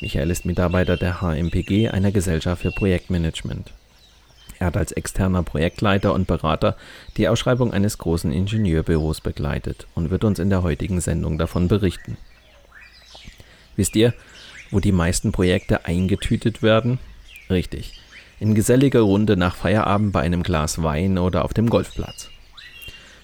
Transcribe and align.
Michael 0.00 0.30
ist 0.30 0.44
Mitarbeiter 0.44 0.98
der 0.98 1.22
HMPG, 1.22 1.88
einer 1.88 2.12
Gesellschaft 2.12 2.60
für 2.60 2.70
Projektmanagement. 2.70 3.72
Er 4.58 4.66
hat 4.66 4.76
als 4.76 4.92
externer 4.92 5.42
Projektleiter 5.42 6.12
und 6.12 6.26
Berater 6.26 6.76
die 7.16 7.28
Ausschreibung 7.28 7.72
eines 7.72 7.96
großen 7.96 8.30
Ingenieurbüros 8.30 9.22
begleitet 9.22 9.86
und 9.94 10.10
wird 10.10 10.24
uns 10.24 10.38
in 10.38 10.50
der 10.50 10.62
heutigen 10.62 11.00
Sendung 11.00 11.38
davon 11.38 11.68
berichten. 11.68 12.18
Wisst 13.76 13.96
ihr, 13.96 14.12
wo 14.70 14.80
die 14.80 14.92
meisten 14.92 15.32
Projekte 15.32 15.86
eingetütet 15.86 16.62
werden? 16.62 16.98
Richtig, 17.48 17.98
in 18.38 18.54
geselliger 18.54 19.00
Runde 19.00 19.38
nach 19.38 19.56
Feierabend 19.56 20.12
bei 20.12 20.20
einem 20.20 20.42
Glas 20.42 20.82
Wein 20.82 21.16
oder 21.16 21.42
auf 21.44 21.54
dem 21.54 21.70
Golfplatz. 21.70 22.28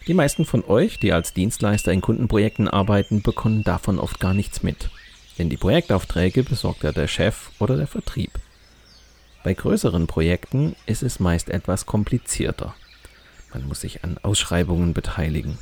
Die 0.06 0.14
meisten 0.14 0.46
von 0.46 0.64
euch, 0.64 0.98
die 0.98 1.12
als 1.12 1.34
Dienstleister 1.34 1.92
in 1.92 2.00
Kundenprojekten 2.00 2.66
arbeiten, 2.66 3.20
bekommen 3.20 3.62
davon 3.62 3.98
oft 3.98 4.20
gar 4.20 4.32
nichts 4.32 4.62
mit 4.62 4.90
denn 5.38 5.48
die 5.48 5.56
Projektaufträge 5.56 6.42
besorgt 6.42 6.84
ja 6.84 6.92
der 6.92 7.08
Chef 7.08 7.50
oder 7.58 7.76
der 7.76 7.86
Vertrieb. 7.86 8.32
Bei 9.44 9.54
größeren 9.54 10.06
Projekten 10.06 10.76
ist 10.86 11.02
es 11.02 11.18
meist 11.18 11.48
etwas 11.50 11.86
komplizierter. 11.86 12.74
Man 13.52 13.66
muss 13.66 13.80
sich 13.80 14.04
an 14.04 14.18
Ausschreibungen 14.22 14.94
beteiligen. 14.94 15.58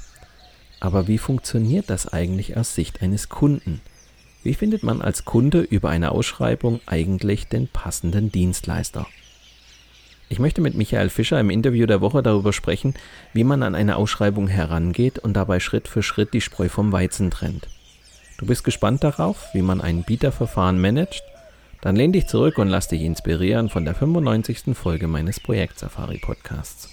Aber 0.81 1.09
wie 1.09 1.19
funktioniert 1.19 1.91
das 1.91 2.07
eigentlich 2.07 2.57
aus 2.57 2.75
Sicht 2.75 3.03
eines 3.03 3.29
Kunden? 3.29 3.81
Wie 4.43 4.55
findet 4.55 4.83
man 4.83 5.03
als 5.03 5.25
Kunde 5.25 5.61
über 5.61 5.91
eine 5.91 6.13
Ausschreibung 6.13 6.81
eigentlich 6.87 7.49
den 7.49 7.69
passenden 7.69 8.33
Dienstleister? 8.33 9.07
Ich 10.29 10.39
möchte 10.39 10.61
mit 10.61 10.75
Michael 10.75 11.11
Fischer 11.11 11.41
im 11.41 11.51
Interview 11.51 11.87
der 11.87 12.01
Woche 12.01 12.23
darüber 12.23 12.53
sprechen, 12.53 12.95
wie 13.33 13.45
man 13.45 13.63
an 13.63 13.75
eine 13.75 13.97
Ausschreibung 13.97 14.47
herangeht 14.47 15.19
und 15.19 15.35
dabei 15.35 15.59
Schritt 15.59 15.89
für 15.89 16.03
Schritt 16.03 16.33
die 16.33 16.41
Spreu 16.41 16.69
vom 16.69 16.93
Weizen 16.93 17.31
trennt. 17.31 17.67
Du 18.41 18.47
bist 18.47 18.65
gespannt 18.65 19.05
darauf, 19.05 19.53
wie 19.53 19.61
man 19.61 19.83
ein 19.83 20.03
Bieterverfahren 20.03 20.81
managt? 20.81 21.23
Dann 21.83 21.95
lehn 21.95 22.11
dich 22.11 22.27
zurück 22.27 22.57
und 22.57 22.69
lass 22.69 22.89
dich 22.89 23.03
inspirieren 23.03 23.69
von 23.69 23.85
der 23.85 23.95
95. 23.95 24.75
Folge 24.75 25.09
meines 25.09 25.39
Projekt 25.39 25.79
Safari 25.79 26.17
Podcasts. 26.17 26.89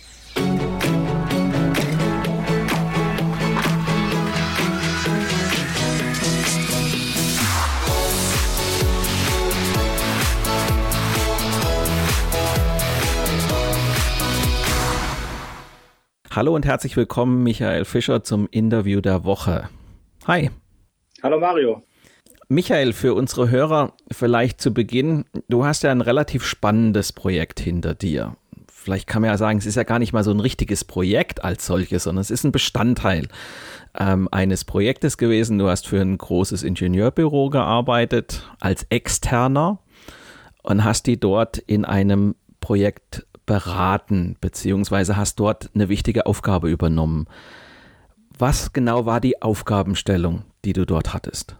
Hallo 16.29 16.53
und 16.53 16.65
herzlich 16.65 16.97
willkommen, 16.97 17.41
Michael 17.43 17.85
Fischer, 17.85 18.21
zum 18.25 18.49
Interview 18.51 18.99
der 18.99 19.23
Woche. 19.23 19.69
Hi. 20.25 20.51
Hallo 21.23 21.39
Mario. 21.39 21.81
Michael, 22.47 22.93
für 22.93 23.15
unsere 23.15 23.49
Hörer 23.49 23.93
vielleicht 24.11 24.61
zu 24.61 24.71
Beginn, 24.71 25.25
du 25.49 25.65
hast 25.65 25.81
ja 25.81 25.91
ein 25.91 26.01
relativ 26.01 26.45
spannendes 26.45 27.11
Projekt 27.11 27.59
hinter 27.59 27.95
dir. 27.95 28.37
Vielleicht 28.71 29.07
kann 29.07 29.23
man 29.23 29.31
ja 29.31 29.37
sagen, 29.37 29.57
es 29.57 29.65
ist 29.65 29.75
ja 29.75 29.83
gar 29.83 29.97
nicht 29.97 30.13
mal 30.13 30.23
so 30.23 30.29
ein 30.29 30.39
richtiges 30.39 30.85
Projekt 30.85 31.43
als 31.43 31.65
solches, 31.65 32.03
sondern 32.03 32.21
es 32.21 32.29
ist 32.29 32.43
ein 32.43 32.51
Bestandteil 32.51 33.27
ähm, 33.99 34.29
eines 34.31 34.63
Projektes 34.63 35.17
gewesen. 35.17 35.57
Du 35.57 35.67
hast 35.67 35.87
für 35.87 35.99
ein 35.99 36.19
großes 36.19 36.61
Ingenieurbüro 36.61 37.49
gearbeitet 37.49 38.47
als 38.59 38.85
Externer 38.89 39.79
und 40.61 40.83
hast 40.83 41.07
die 41.07 41.19
dort 41.19 41.57
in 41.57 41.83
einem 41.83 42.35
Projekt 42.61 43.25
beraten, 43.47 44.37
beziehungsweise 44.39 45.17
hast 45.17 45.39
dort 45.39 45.71
eine 45.73 45.89
wichtige 45.89 46.27
Aufgabe 46.27 46.69
übernommen. 46.69 47.25
Was 48.39 48.71
genau 48.71 49.07
war 49.07 49.19
die 49.19 49.41
Aufgabenstellung, 49.41 50.43
die 50.63 50.73
du 50.73 50.85
dort 50.85 51.13
hattest? 51.13 51.55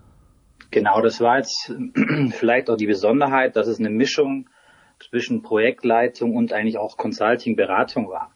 Genau, 0.70 1.02
das 1.02 1.20
war 1.20 1.38
jetzt 1.38 1.74
vielleicht 2.32 2.70
auch 2.70 2.78
die 2.78 2.86
Besonderheit, 2.86 3.56
dass 3.56 3.66
es 3.68 3.80
eine 3.80 3.90
Mischung 3.90 4.48
zwischen 5.00 5.42
Projektleitung 5.42 6.36
und 6.36 6.54
eigentlich 6.54 6.78
auch 6.78 6.98
Consulting-Beratung 6.98 8.10
war. 8.10 8.32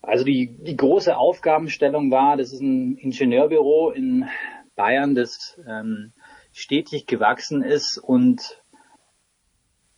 Also 0.00 0.24
die, 0.24 0.56
die 0.58 0.76
große 0.76 1.16
Aufgabenstellung 1.16 2.10
war, 2.10 2.36
das 2.38 2.52
ist 2.52 2.60
ein 2.60 2.96
Ingenieurbüro 2.96 3.90
in 3.90 4.26
Bayern, 4.74 5.14
das 5.14 5.60
ähm, 5.66 6.12
stetig 6.52 7.06
gewachsen 7.06 7.62
ist 7.62 7.98
und 7.98 8.62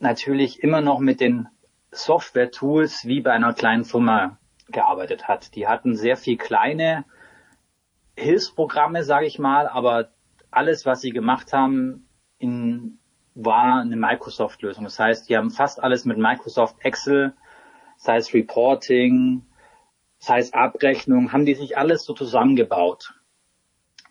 natürlich 0.01 0.63
immer 0.63 0.81
noch 0.81 0.99
mit 0.99 1.21
den 1.21 1.49
Software-Tools 1.93 3.07
wie 3.07 3.21
bei 3.21 3.33
einer 3.33 3.55
kleinen 3.55 3.85
Firma 3.85 4.39
gearbeitet 4.69 5.29
hat. 5.29 5.55
Die 5.55 5.69
hatten 5.69 5.95
sehr 5.95 6.17
viel 6.17 6.37
kleine 6.37 7.05
Hilfsprogramme, 8.17 9.05
sage 9.05 9.27
ich 9.27 9.39
mal, 9.39 9.69
aber 9.69 10.11
alles, 10.51 10.87
was 10.87 11.01
sie 11.01 11.11
gemacht 11.11 11.53
haben, 11.53 12.09
in, 12.39 12.99
war 13.35 13.81
eine 13.81 13.97
Microsoft-Lösung. 13.97 14.85
Das 14.85 14.99
heißt, 14.99 15.29
die 15.29 15.37
haben 15.37 15.51
fast 15.51 15.83
alles 15.83 16.05
mit 16.05 16.19
Microsoft 16.19 16.77
Excel, 16.81 17.35
sei 17.97 18.17
es 18.17 18.33
Reporting, 18.33 19.47
sei 20.19 20.39
es 20.39 20.53
Abrechnung, 20.53 21.33
haben 21.33 21.45
die 21.45 21.55
sich 21.55 21.77
alles 21.77 22.05
so 22.05 22.15
zusammengebaut. 22.15 23.15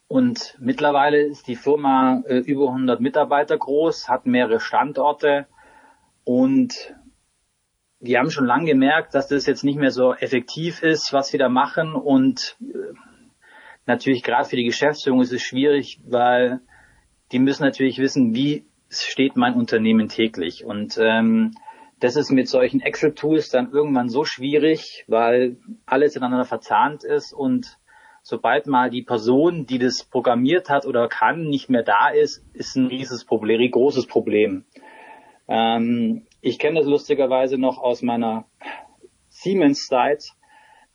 Und 0.08 0.56
mittlerweile 0.60 1.20
ist 1.20 1.48
die 1.48 1.56
Firma 1.56 2.22
äh, 2.28 2.38
über 2.38 2.68
100 2.68 3.02
Mitarbeiter 3.02 3.58
groß, 3.58 4.08
hat 4.08 4.28
mehrere 4.28 4.60
Standorte 4.60 5.48
und 6.24 6.96
die 8.00 8.18
haben 8.18 8.30
schon 8.30 8.46
lange 8.46 8.66
gemerkt, 8.66 9.16
dass 9.16 9.30
das 9.30 9.48
jetzt 9.48 9.64
nicht 9.64 9.80
mehr 9.80 9.90
so 9.90 10.14
effektiv 10.14 10.84
ist, 10.84 11.12
was 11.12 11.30
sie 11.30 11.40
da 11.40 11.50
machen 11.50 11.96
und 11.96 12.56
äh, 12.62 12.94
natürlich 13.85 14.23
gerade 14.23 14.47
für 14.47 14.56
die 14.56 14.63
Geschäftsführung 14.63 15.22
ist 15.22 15.34
es 15.34 15.41
schwierig, 15.41 16.00
weil 16.06 16.59
die 17.31 17.40
müssen 17.40 17.63
natürlich 17.63 17.97
wissen, 18.00 18.35
wie 18.35 18.66
steht 18.90 19.35
mein 19.35 19.56
Unternehmen 19.56 20.07
täglich. 20.07 20.66
Und 20.66 20.97
ähm, 21.01 21.56
das 22.00 22.16
ist 22.16 22.31
mit 22.31 22.47
solchen 22.47 22.81
Excel-Tools 22.81 23.50
dann 23.50 23.72
irgendwann 23.72 24.09
so 24.09 24.25
schwierig, 24.25 25.06
weil 25.07 25.57
alles 25.85 26.16
ineinander 26.16 26.46
verzahnt 26.46 27.03
ist 27.03 27.34
und 27.34 27.79
sobald 28.22 28.68
mal 28.68 28.90
die 28.90 29.03
Person, 29.03 29.66
die 29.66 29.79
das 29.79 30.03
programmiert 30.03 30.69
hat 30.69 30.85
oder 30.85 31.07
kann, 31.07 31.44
nicht 31.47 31.69
mehr 31.69 31.84
da 31.84 32.09
ist, 32.09 32.44
ist 32.53 32.75
ein 32.75 32.88
rieses 32.88 33.23
Problem, 33.23 33.69
großes 33.69 34.07
Problem. 34.07 34.66
Ähm, 35.47 36.25
ich 36.41 36.59
kenne 36.59 36.79
das 36.79 36.88
lustigerweise 36.88 37.57
noch 37.57 37.78
aus 37.78 38.02
meiner 38.02 38.46
Siemens-Zeit. 39.29 40.31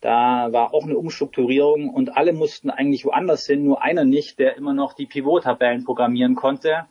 Da 0.01 0.51
war 0.51 0.73
auch 0.73 0.83
eine 0.83 0.97
Umstrukturierung 0.97 1.89
und 1.89 2.17
alle 2.17 2.33
mussten 2.33 2.71
eigentlich 2.71 3.05
woanders 3.05 3.45
hin, 3.45 3.63
nur 3.63 3.83
einer 3.83 4.03
nicht, 4.03 4.39
der 4.39 4.57
immer 4.57 4.73
noch 4.73 4.93
die 4.93 5.05
Pivot-Tabellen 5.05 5.83
programmieren 5.83 6.33
konnte. 6.33 6.87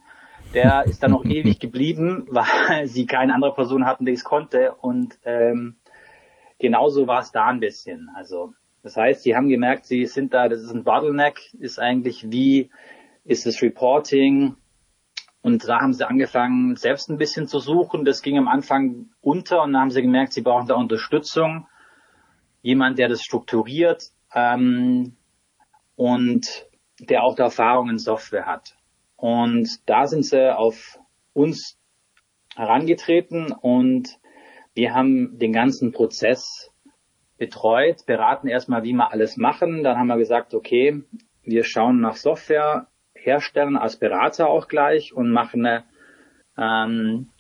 Der 0.55 0.85
ist 0.87 1.03
dann 1.03 1.11
noch 1.11 1.25
ewig 1.27 1.59
geblieben, 1.59 2.29
weil 2.31 2.87
sie 2.87 3.07
keine 3.07 3.35
andere 3.35 3.53
Person 3.53 3.85
hatten, 3.85 4.07
die 4.07 4.13
es 4.13 4.23
konnte. 4.23 4.75
Und 4.81 5.19
ähm, 5.25 5.75
genauso 6.61 7.09
war 7.09 7.21
es 7.21 7.33
da 7.33 7.47
ein 7.47 7.59
bisschen. 7.59 8.11
Also 8.15 8.55
das 8.85 8.97
heißt, 8.97 9.25
sie 9.25 9.35
haben 9.35 9.49
gemerkt, 9.49 9.87
sie 9.87 10.07
sind 10.07 10.33
da, 10.33 10.49
das 10.49 10.63
ist 10.63 10.73
ein 10.73 10.85
Bottleneck, 10.85 11.53
ist 11.59 11.81
eigentlich 11.81 12.31
wie 12.31 12.71
ist 13.25 13.45
das 13.45 13.61
Reporting. 13.61 14.55
Und 15.43 15.67
da 15.67 15.81
haben 15.81 15.95
sie 15.95 16.07
angefangen, 16.07 16.77
selbst 16.77 17.11
ein 17.11 17.19
bisschen 17.19 17.49
zu 17.49 17.59
suchen. 17.59 18.05
Das 18.05 18.23
ging 18.23 18.39
am 18.39 18.47
Anfang 18.47 19.11
unter 19.21 19.63
und 19.63 19.73
dann 19.73 19.83
haben 19.83 19.91
sie 19.91 20.03
gemerkt, 20.03 20.33
sie 20.33 20.43
brauchen 20.43 20.69
da 20.69 20.77
Unterstützung 20.77 21.67
jemand, 22.63 22.99
der 22.99 23.09
das 23.09 23.23
strukturiert 23.23 24.11
ähm, 24.35 25.17
und 25.97 26.67
der 26.99 27.23
auch 27.23 27.39
Erfahrung 27.39 27.89
in 27.89 27.99
Software 27.99 28.47
hat. 28.47 28.77
Und 29.17 29.69
da 29.89 30.07
sind 30.07 30.25
sie 30.25 30.57
auf 30.57 30.99
uns 31.33 31.79
herangetreten 32.55 33.53
und 33.53 34.21
Wir 34.75 34.95
haben 34.95 35.39
den 35.39 35.53
ganzen 35.53 35.93
Prozess 35.93 36.73
betreut, 37.39 38.07
beraten 38.07 38.49
erstmal, 38.49 38.85
wie 38.85 38.93
wir 38.93 39.11
alles 39.11 39.37
machen. 39.37 39.83
Dann 39.83 39.99
haben 39.99 40.07
wir 40.07 40.17
gesagt, 40.17 40.55
okay, 40.55 41.03
wir 41.43 41.65
schauen 41.65 42.01
nach 42.01 42.17
Softwareherstellern 42.17 43.77
als 43.77 43.97
Berater 43.97 44.49
auch 44.49 44.69
gleich 44.69 45.13
und 45.13 45.31
machen 45.33 45.67
eine, 45.67 45.85
ähm, 46.57 47.31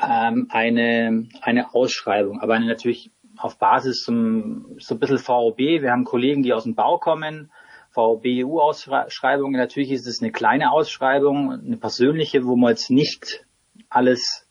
ähm, 0.00 0.46
eine, 0.50 1.28
eine 1.42 1.74
Ausschreibung, 1.74 2.40
aber 2.40 2.54
eine 2.54 2.66
natürlich 2.66 3.10
auf 3.38 3.58
Basis 3.58 4.02
zum, 4.02 4.76
so 4.78 4.94
ein 4.94 4.98
bisschen 4.98 5.18
VOB. 5.18 5.58
Wir 5.58 5.92
haben 5.92 6.04
Kollegen, 6.04 6.42
die 6.42 6.52
aus 6.52 6.64
dem 6.64 6.74
Bau 6.74 6.98
kommen, 6.98 7.50
VOB-EU-Ausschreibung. 7.90 9.52
Natürlich 9.52 9.90
ist 9.90 10.06
es 10.06 10.20
eine 10.20 10.32
kleine 10.32 10.72
Ausschreibung, 10.72 11.52
eine 11.52 11.76
persönliche, 11.76 12.44
wo 12.44 12.56
man 12.56 12.70
jetzt 12.70 12.90
nicht 12.90 13.46
alles 13.88 14.48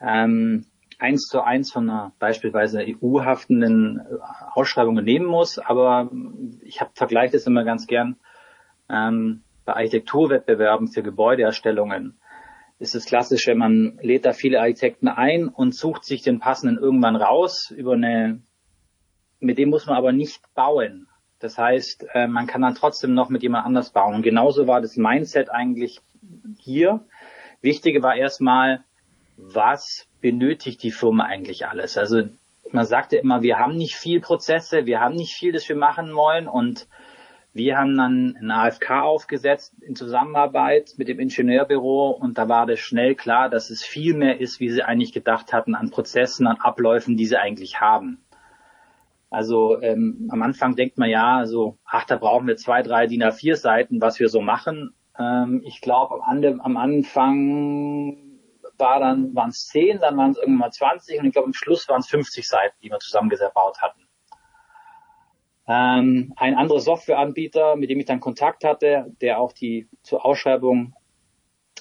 ähm, 0.00 0.66
eins 0.98 1.26
zu 1.26 1.42
eins 1.42 1.72
von 1.72 1.90
einer 1.90 2.12
beispielsweise 2.18 2.84
EU-haftenden 2.86 4.00
Ausschreibung 4.54 4.94
nehmen 4.96 5.26
muss. 5.26 5.58
Aber 5.58 6.10
ich 6.62 6.80
hab, 6.80 6.96
vergleiche 6.96 7.32
das 7.32 7.46
immer 7.46 7.64
ganz 7.64 7.86
gern 7.86 8.16
ähm, 8.88 9.42
bei 9.64 9.74
Architekturwettbewerben 9.74 10.88
für 10.88 11.02
Gebäudeerstellungen 11.02 12.18
ist 12.82 12.96
das 12.96 13.04
Klassische, 13.04 13.54
man 13.54 13.98
lädt 14.02 14.26
da 14.26 14.32
viele 14.32 14.60
Architekten 14.60 15.06
ein 15.06 15.46
und 15.46 15.72
sucht 15.72 16.04
sich 16.04 16.22
den 16.22 16.40
passenden 16.40 16.78
irgendwann 16.78 17.14
raus 17.14 17.70
über 17.70 17.92
eine, 17.92 18.42
mit 19.38 19.56
dem 19.56 19.70
muss 19.70 19.86
man 19.86 19.96
aber 19.96 20.10
nicht 20.10 20.42
bauen. 20.54 21.06
Das 21.38 21.58
heißt, 21.58 22.06
äh, 22.12 22.26
man 22.26 22.48
kann 22.48 22.60
dann 22.60 22.74
trotzdem 22.74 23.14
noch 23.14 23.28
mit 23.28 23.44
jemand 23.44 23.66
anders 23.66 23.90
bauen. 23.90 24.16
Und 24.16 24.22
genauso 24.22 24.66
war 24.66 24.80
das 24.80 24.96
Mindset 24.96 25.48
eigentlich 25.48 26.00
hier. 26.58 27.04
Wichtige 27.60 28.02
war 28.02 28.16
erstmal, 28.16 28.82
was 29.36 30.08
benötigt 30.20 30.82
die 30.82 30.90
Firma 30.90 31.24
eigentlich 31.24 31.66
alles? 31.68 31.96
Also 31.96 32.24
man 32.72 32.84
sagte 32.84 33.16
immer, 33.16 33.42
wir 33.42 33.60
haben 33.60 33.76
nicht 33.76 33.94
viel 33.94 34.20
Prozesse, 34.20 34.86
wir 34.86 34.98
haben 34.98 35.14
nicht 35.14 35.34
viel, 35.34 35.52
das 35.52 35.68
wir 35.68 35.76
machen 35.76 36.14
wollen 36.14 36.48
und 36.48 36.88
wir 37.54 37.76
haben 37.76 37.96
dann 37.96 38.36
ein 38.40 38.50
AFK 38.50 39.02
aufgesetzt 39.02 39.74
in 39.82 39.94
Zusammenarbeit 39.94 40.94
mit 40.96 41.08
dem 41.08 41.20
Ingenieurbüro 41.20 42.10
und 42.10 42.38
da 42.38 42.48
war 42.48 42.66
das 42.66 42.80
schnell 42.80 43.14
klar, 43.14 43.50
dass 43.50 43.68
es 43.68 43.82
viel 43.82 44.14
mehr 44.14 44.40
ist, 44.40 44.58
wie 44.58 44.70
sie 44.70 44.82
eigentlich 44.82 45.12
gedacht 45.12 45.52
hatten, 45.52 45.74
an 45.74 45.90
Prozessen, 45.90 46.46
an 46.46 46.60
Abläufen, 46.60 47.16
die 47.16 47.26
sie 47.26 47.36
eigentlich 47.36 47.80
haben. 47.80 48.24
Also 49.28 49.80
ähm, 49.80 50.28
am 50.30 50.42
Anfang 50.42 50.76
denkt 50.76 50.98
man 50.98 51.10
ja, 51.10 51.38
also 51.38 51.78
ach, 51.84 52.04
da 52.04 52.16
brauchen 52.16 52.46
wir 52.46 52.56
zwei, 52.56 52.82
drei 52.82 53.06
DIN 53.06 53.22
A4 53.22 53.56
Seiten, 53.56 54.00
was 54.00 54.18
wir 54.18 54.28
so 54.28 54.40
machen. 54.40 54.94
Ähm, 55.18 55.62
ich 55.64 55.80
glaube, 55.80 56.22
am, 56.24 56.60
am, 56.60 56.76
Anfang 56.76 58.16
war 58.78 59.00
dann 59.00 59.34
waren 59.34 59.50
es 59.50 59.66
zehn, 59.66 60.00
dann 60.00 60.16
waren 60.16 60.32
es 60.32 60.38
irgendwann 60.38 60.58
mal 60.58 60.70
20 60.70 61.18
und 61.18 61.26
ich 61.26 61.32
glaube 61.32 61.46
am 61.46 61.54
Schluss 61.54 61.88
waren 61.88 62.00
es 62.00 62.08
50 62.08 62.46
Seiten, 62.46 62.76
die 62.82 62.90
wir 62.90 62.98
zusammengebaut 62.98 63.80
hatten. 63.80 64.01
Ähm, 65.66 66.32
ein 66.36 66.54
anderer 66.54 66.80
Softwareanbieter, 66.80 67.76
mit 67.76 67.88
dem 67.88 68.00
ich 68.00 68.06
dann 68.06 68.20
Kontakt 68.20 68.64
hatte, 68.64 69.14
der 69.20 69.38
auch 69.38 69.52
die 69.52 69.88
zur 70.02 70.24
Ausschreibung 70.24 70.94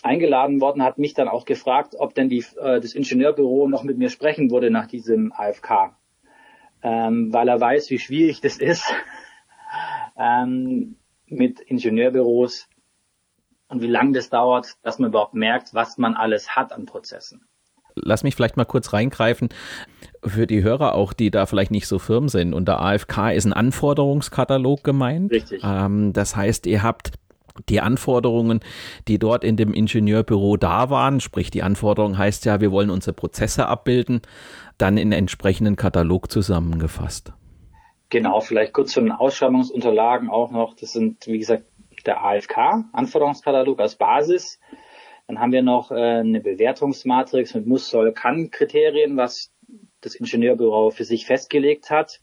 eingeladen 0.03 0.61
worden 0.61 0.83
hat, 0.83 0.97
mich 0.97 1.13
dann 1.13 1.27
auch 1.27 1.45
gefragt, 1.45 1.95
ob 1.97 2.13
denn 2.13 2.29
die, 2.29 2.45
äh, 2.59 2.79
das 2.79 2.93
Ingenieurbüro 2.93 3.67
noch 3.67 3.83
mit 3.83 3.97
mir 3.97 4.09
sprechen 4.09 4.51
würde 4.51 4.69
nach 4.69 4.87
diesem 4.87 5.31
AFK, 5.31 5.95
ähm, 6.83 7.33
weil 7.33 7.47
er 7.47 7.59
weiß, 7.59 7.89
wie 7.89 7.99
schwierig 7.99 8.41
das 8.41 8.57
ist 8.57 8.93
ähm, 10.17 10.97
mit 11.25 11.59
Ingenieurbüros 11.59 12.67
und 13.67 13.81
wie 13.81 13.87
lange 13.87 14.13
das 14.13 14.29
dauert, 14.29 14.75
dass 14.83 14.99
man 14.99 15.09
überhaupt 15.09 15.33
merkt, 15.33 15.73
was 15.73 15.97
man 15.97 16.15
alles 16.15 16.55
hat 16.55 16.71
an 16.71 16.85
Prozessen. 16.85 17.47
Lass 17.95 18.23
mich 18.23 18.35
vielleicht 18.35 18.57
mal 18.57 18.65
kurz 18.65 18.93
reingreifen 18.93 19.49
für 20.23 20.47
die 20.47 20.63
Hörer 20.63 20.95
auch, 20.95 21.13
die 21.13 21.31
da 21.31 21.45
vielleicht 21.45 21.71
nicht 21.71 21.87
so 21.87 21.99
firm 21.99 22.29
sind. 22.29 22.53
Unter 22.53 22.79
AFK 22.81 23.31
ist 23.33 23.45
ein 23.45 23.53
Anforderungskatalog 23.53 24.83
gemeint. 24.83 25.31
Richtig. 25.31 25.61
Ähm, 25.63 26.13
das 26.13 26.35
heißt, 26.35 26.67
ihr 26.67 26.83
habt 26.83 27.13
die 27.69 27.81
Anforderungen, 27.81 28.61
die 29.07 29.19
dort 29.19 29.43
in 29.43 29.57
dem 29.57 29.73
Ingenieurbüro 29.73 30.57
da 30.57 30.89
waren, 30.89 31.19
sprich 31.19 31.51
die 31.51 31.63
Anforderung 31.63 32.17
heißt 32.17 32.45
ja, 32.45 32.61
wir 32.61 32.71
wollen 32.71 32.89
unsere 32.89 33.13
Prozesse 33.13 33.67
abbilden, 33.67 34.21
dann 34.77 34.97
in 34.97 35.11
entsprechenden 35.11 35.75
Katalog 35.75 36.31
zusammengefasst. 36.31 37.33
Genau, 38.09 38.41
vielleicht 38.41 38.73
kurz 38.73 38.91
zu 38.91 39.01
den 39.01 39.11
Ausschreibungsunterlagen 39.11 40.29
auch 40.29 40.51
noch. 40.51 40.75
Das 40.75 40.91
sind, 40.93 41.27
wie 41.27 41.39
gesagt, 41.39 41.63
der 42.05 42.23
AFK, 42.23 42.85
Anforderungskatalog 42.93 43.79
als 43.79 43.95
Basis. 43.95 44.59
Dann 45.31 45.39
haben 45.39 45.53
wir 45.53 45.61
noch 45.61 45.91
äh, 45.91 45.95
eine 45.95 46.41
Bewertungsmatrix 46.41 47.55
mit 47.55 47.65
Muss, 47.65 47.89
Soll, 47.89 48.11
Kann 48.11 48.51
Kriterien, 48.51 49.15
was 49.15 49.53
das 50.01 50.13
Ingenieurbüro 50.15 50.89
für 50.89 51.05
sich 51.05 51.25
festgelegt 51.25 51.89
hat. 51.89 52.19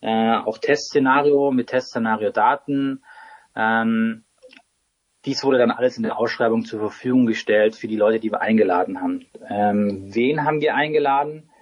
Äh, 0.00 0.38
auch 0.38 0.58
Testszenario 0.58 1.52
mit 1.52 1.68
Testszenario-Daten. 1.68 3.04
Ähm, 3.54 4.24
dies 5.24 5.44
wurde 5.44 5.58
dann 5.58 5.70
alles 5.70 5.96
in 5.96 6.02
der 6.02 6.18
Ausschreibung 6.18 6.64
zur 6.64 6.80
Verfügung 6.80 7.26
gestellt 7.26 7.76
für 7.76 7.86
die 7.86 7.94
Leute, 7.94 8.18
die 8.18 8.32
wir 8.32 8.40
eingeladen 8.40 9.00
haben. 9.00 9.26
Ähm, 9.48 10.12
wen 10.12 10.42
haben 10.42 10.60
wir 10.60 10.74
eingeladen? 10.74 11.52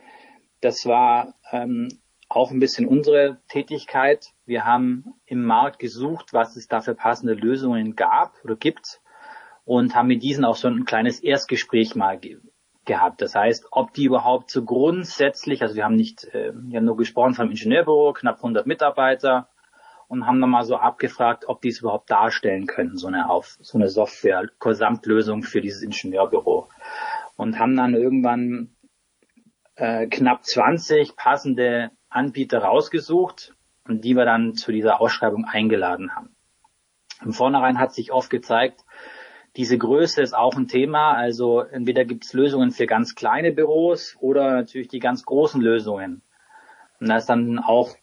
Das 0.62 0.86
war 0.86 1.34
ähm, 1.50 1.88
auch 2.30 2.50
ein 2.50 2.60
bisschen 2.60 2.88
unsere 2.88 3.42
Tätigkeit. 3.46 4.32
Wir 4.46 4.64
haben 4.64 5.04
im 5.26 5.44
Markt 5.44 5.80
gesucht, 5.80 6.32
was 6.32 6.56
es 6.56 6.66
da 6.66 6.80
für 6.80 6.94
passende 6.94 7.34
Lösungen 7.34 7.94
gab 7.94 8.42
oder 8.42 8.56
gibt 8.56 9.01
und 9.64 9.94
haben 9.94 10.08
mit 10.08 10.22
diesen 10.22 10.44
auch 10.44 10.56
so 10.56 10.68
ein 10.68 10.84
kleines 10.84 11.20
Erstgespräch 11.20 11.94
mal 11.94 12.18
ge 12.18 12.38
gehabt. 12.84 13.22
Das 13.22 13.36
heißt, 13.36 13.68
ob 13.70 13.92
die 13.94 14.06
überhaupt 14.06 14.50
so 14.50 14.64
grundsätzlich, 14.64 15.62
also 15.62 15.76
wir 15.76 15.84
haben 15.84 15.94
nicht, 15.94 16.24
äh, 16.34 16.52
wir 16.52 16.78
haben 16.78 16.84
nur 16.84 16.96
gesprochen 16.96 17.34
vom 17.34 17.48
Ingenieurbüro, 17.48 18.12
knapp 18.12 18.38
100 18.38 18.66
Mitarbeiter 18.66 19.48
und 20.08 20.26
haben 20.26 20.40
dann 20.40 20.50
mal 20.50 20.64
so 20.64 20.76
abgefragt, 20.76 21.44
ob 21.46 21.62
die 21.62 21.68
es 21.68 21.80
überhaupt 21.80 22.10
darstellen 22.10 22.66
können, 22.66 22.96
so 22.96 23.06
eine 23.06 23.30
auf 23.30 23.56
so 23.60 23.78
eine 23.78 23.88
Software 23.88 24.48
Gesamtlösung 24.58 25.44
für 25.44 25.60
dieses 25.60 25.82
Ingenieurbüro 25.82 26.68
und 27.36 27.58
haben 27.58 27.76
dann 27.76 27.94
irgendwann 27.94 28.74
äh, 29.76 30.06
knapp 30.08 30.44
20 30.44 31.16
passende 31.16 31.90
Anbieter 32.08 32.58
rausgesucht 32.58 33.54
und 33.86 34.04
die 34.04 34.14
wir 34.14 34.24
dann 34.24 34.54
zu 34.54 34.72
dieser 34.72 35.00
Ausschreibung 35.00 35.44
eingeladen 35.44 36.14
haben. 36.14 36.34
Im 37.24 37.32
Vornherein 37.32 37.78
hat 37.78 37.94
sich 37.94 38.12
oft 38.12 38.28
gezeigt, 38.28 38.84
diese 39.56 39.76
Größe 39.76 40.22
ist 40.22 40.34
auch 40.34 40.56
ein 40.56 40.68
Thema. 40.68 41.12
Also 41.12 41.60
entweder 41.60 42.04
gibt 42.04 42.24
es 42.24 42.32
Lösungen 42.32 42.70
für 42.70 42.86
ganz 42.86 43.14
kleine 43.14 43.52
Büros 43.52 44.16
oder 44.20 44.52
natürlich 44.52 44.88
die 44.88 44.98
ganz 44.98 45.24
großen 45.24 45.60
Lösungen. 45.60 46.22
Und 47.00 47.08
da 47.08 47.16
ist 47.16 47.26
dann 47.26 47.58
auch 47.58 47.94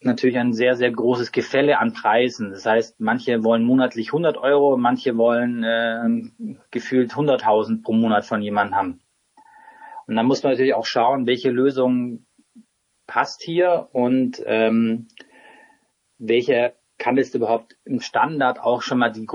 natürlich 0.00 0.38
ein 0.38 0.52
sehr, 0.52 0.76
sehr 0.76 0.90
großes 0.90 1.32
Gefälle 1.32 1.78
an 1.78 1.92
Preisen. 1.92 2.50
Das 2.50 2.64
heißt, 2.64 3.00
manche 3.00 3.44
wollen 3.44 3.64
monatlich 3.64 4.08
100 4.08 4.38
Euro, 4.38 4.76
manche 4.76 5.16
wollen 5.16 5.62
äh, 5.62 6.56
gefühlt 6.70 7.12
100.000 7.12 7.82
pro 7.82 7.92
Monat 7.92 8.24
von 8.24 8.40
jemandem 8.40 8.76
haben. 8.76 9.00
Und 10.06 10.16
dann 10.16 10.26
muss 10.26 10.42
man 10.42 10.52
natürlich 10.52 10.74
auch 10.74 10.86
schauen, 10.86 11.26
welche 11.26 11.50
Lösung 11.50 12.26
passt 13.06 13.42
hier 13.42 13.88
und 13.92 14.42
ähm, 14.46 15.08
welche 16.18 16.74
kann 16.98 17.18
es 17.18 17.34
überhaupt 17.34 17.76
im 17.84 18.00
Standard 18.00 18.60
auch 18.60 18.82
schon 18.82 18.98
mal 18.98 19.10
die 19.10 19.26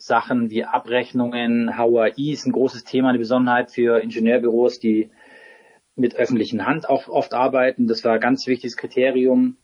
Grundsachen 0.00 0.48
wie 0.48 0.64
Abrechnungen, 0.64 1.76
HUI 1.76 2.32
ist 2.32 2.46
ein 2.46 2.52
großes 2.52 2.84
Thema, 2.84 3.10
eine 3.10 3.18
Besonderheit 3.18 3.70
für 3.70 4.00
Ingenieurbüros, 4.00 4.80
die 4.80 5.10
mit 5.94 6.16
öffentlichen 6.16 6.64
Hand 6.64 6.88
auch 6.88 7.08
oft 7.08 7.34
arbeiten. 7.34 7.86
Das 7.86 8.02
war 8.02 8.14
ein 8.14 8.20
ganz 8.20 8.46
wichtiges 8.46 8.78
Kriterium. 8.78 9.58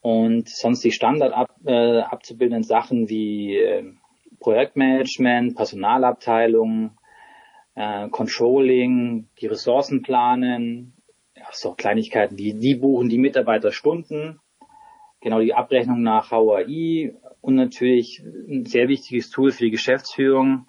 Und 0.00 0.48
sonst 0.48 0.84
die 0.84 0.92
Standard 0.92 1.32
ab, 1.32 1.56
äh, 1.66 1.98
abzubildenden 1.98 2.62
Sachen 2.62 3.08
wie 3.08 3.56
äh, 3.56 3.82
Projektmanagement, 4.38 5.56
Personalabteilung, 5.56 6.96
äh, 7.74 8.08
Controlling, 8.10 9.28
die 9.40 9.48
Ressourcen 9.48 10.02
planen, 10.02 10.94
ja, 11.36 11.46
so 11.50 11.74
Kleinigkeiten 11.74 12.38
wie 12.38 12.54
die 12.54 12.76
buchen 12.76 13.08
die 13.08 13.18
Mitarbeiter 13.18 13.72
Stunden 13.72 14.38
genau 15.24 15.40
die 15.40 15.54
Abrechnung 15.54 16.02
nach 16.02 16.30
HUI 16.30 17.16
und 17.44 17.56
natürlich 17.56 18.20
ein 18.20 18.64
sehr 18.64 18.88
wichtiges 18.88 19.28
Tool 19.28 19.52
für 19.52 19.64
die 19.64 19.70
Geschäftsführung. 19.70 20.66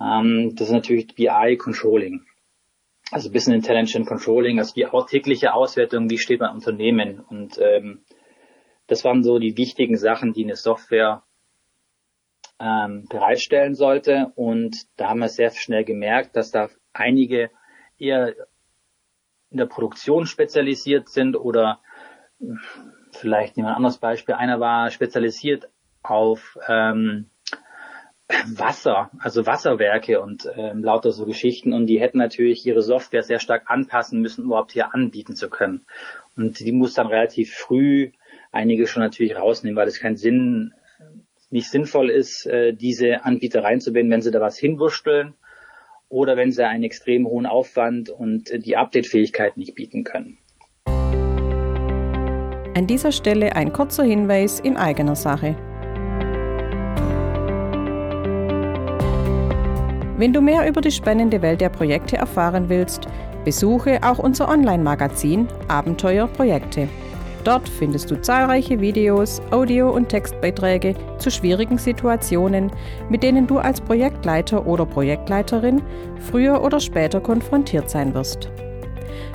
Ähm, 0.00 0.56
das 0.56 0.66
ist 0.66 0.72
natürlich 0.72 1.14
BI 1.14 1.56
Controlling. 1.56 2.26
Also 3.12 3.30
Business 3.30 3.54
Intelligent 3.54 4.06
Controlling, 4.06 4.58
also 4.58 4.74
die 4.74 4.86
tägliche 5.08 5.54
Auswertung, 5.54 6.10
wie 6.10 6.18
steht 6.18 6.40
mein 6.40 6.52
Unternehmen. 6.52 7.20
Und 7.20 7.58
ähm, 7.58 8.02
das 8.88 9.04
waren 9.04 9.22
so 9.22 9.38
die 9.38 9.56
wichtigen 9.56 9.96
Sachen, 9.96 10.32
die 10.32 10.42
eine 10.42 10.56
Software 10.56 11.22
ähm, 12.58 13.06
bereitstellen 13.08 13.76
sollte. 13.76 14.32
Und 14.34 14.76
da 14.96 15.10
haben 15.10 15.20
wir 15.20 15.28
sehr 15.28 15.52
schnell 15.52 15.84
gemerkt, 15.84 16.34
dass 16.34 16.50
da 16.50 16.68
einige 16.92 17.52
eher 17.96 18.34
in 19.50 19.58
der 19.58 19.66
Produktion 19.66 20.26
spezialisiert 20.26 21.08
sind 21.08 21.36
oder 21.36 21.80
vielleicht 23.12 23.56
nehmen 23.56 23.68
wir 23.68 23.70
ein 23.70 23.76
anderes 23.76 23.98
Beispiel. 23.98 24.34
Einer 24.34 24.58
war 24.58 24.90
spezialisiert 24.90 25.68
auf 26.10 26.58
ähm, 26.68 27.26
Wasser, 28.46 29.10
also 29.20 29.46
Wasserwerke 29.46 30.20
und 30.20 30.48
ähm, 30.54 30.84
lauter 30.84 31.12
so 31.12 31.24
Geschichten. 31.24 31.72
Und 31.72 31.86
die 31.86 32.00
hätten 32.00 32.18
natürlich 32.18 32.66
ihre 32.66 32.82
Software 32.82 33.22
sehr 33.22 33.40
stark 33.40 33.70
anpassen 33.70 34.20
müssen, 34.20 34.44
überhaupt 34.44 34.72
hier 34.72 34.94
anbieten 34.94 35.34
zu 35.34 35.48
können. 35.48 35.86
Und 36.36 36.60
die 36.60 36.72
muss 36.72 36.94
dann 36.94 37.06
relativ 37.06 37.54
früh 37.54 38.12
einige 38.52 38.86
schon 38.86 39.02
natürlich 39.02 39.36
rausnehmen, 39.36 39.76
weil 39.76 39.88
es 39.88 40.00
keinen 40.00 40.16
Sinn, 40.16 40.74
nicht 41.50 41.70
sinnvoll 41.70 42.10
ist, 42.10 42.46
äh, 42.46 42.74
diese 42.74 43.24
Anbieter 43.24 43.64
reinzubinden, 43.64 44.12
wenn 44.12 44.22
sie 44.22 44.30
da 44.30 44.40
was 44.40 44.58
hinwursteln 44.58 45.34
oder 46.10 46.36
wenn 46.36 46.52
sie 46.52 46.66
einen 46.66 46.84
extrem 46.84 47.26
hohen 47.26 47.46
Aufwand 47.46 48.10
und 48.10 48.50
die 48.64 48.76
Update-Fähigkeit 48.76 49.56
nicht 49.56 49.74
bieten 49.74 50.04
können. 50.04 50.38
An 52.74 52.86
dieser 52.86 53.12
Stelle 53.12 53.56
ein 53.56 53.72
kurzer 53.72 54.04
Hinweis 54.04 54.60
in 54.60 54.76
eigener 54.76 55.16
Sache. 55.16 55.56
Wenn 60.18 60.32
du 60.32 60.40
mehr 60.40 60.68
über 60.68 60.80
die 60.80 60.90
spannende 60.90 61.42
Welt 61.42 61.60
der 61.60 61.68
Projekte 61.68 62.16
erfahren 62.16 62.68
willst, 62.68 63.06
besuche 63.44 64.00
auch 64.02 64.18
unser 64.18 64.48
Online-Magazin 64.48 65.46
Abenteuer 65.68 66.26
Projekte. 66.26 66.88
Dort 67.44 67.68
findest 67.68 68.10
du 68.10 68.20
zahlreiche 68.20 68.80
Videos, 68.80 69.40
Audio- 69.52 69.94
und 69.94 70.08
Textbeiträge 70.08 70.96
zu 71.18 71.30
schwierigen 71.30 71.78
Situationen, 71.78 72.72
mit 73.08 73.22
denen 73.22 73.46
du 73.46 73.58
als 73.58 73.80
Projektleiter 73.80 74.66
oder 74.66 74.84
Projektleiterin 74.84 75.82
früher 76.18 76.64
oder 76.64 76.80
später 76.80 77.20
konfrontiert 77.20 77.88
sein 77.88 78.12
wirst. 78.12 78.50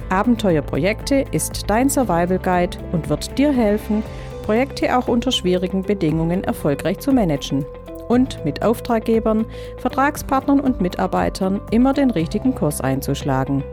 Abenteuer 0.09 0.61
Projekte 0.61 1.23
ist 1.31 1.63
dein 1.69 1.89
Survival 1.89 2.39
Guide 2.39 2.77
und 2.91 3.07
wird 3.07 3.37
dir 3.37 3.53
helfen, 3.53 4.03
Projekte 4.43 4.97
auch 4.97 5.07
unter 5.07 5.31
schwierigen 5.31 5.83
Bedingungen 5.83 6.43
erfolgreich 6.43 6.99
zu 6.99 7.13
managen 7.13 7.65
und 8.07 8.43
mit 8.45 8.63
Auftraggebern, 8.63 9.45
Vertragspartnern 9.77 10.60
und 10.60 10.81
Mitarbeitern 10.81 11.62
immer 11.72 11.93
den 11.93 12.12
richtigen 12.12 12.53
Kurs 12.55 12.81
einzuschlagen. 12.81 13.63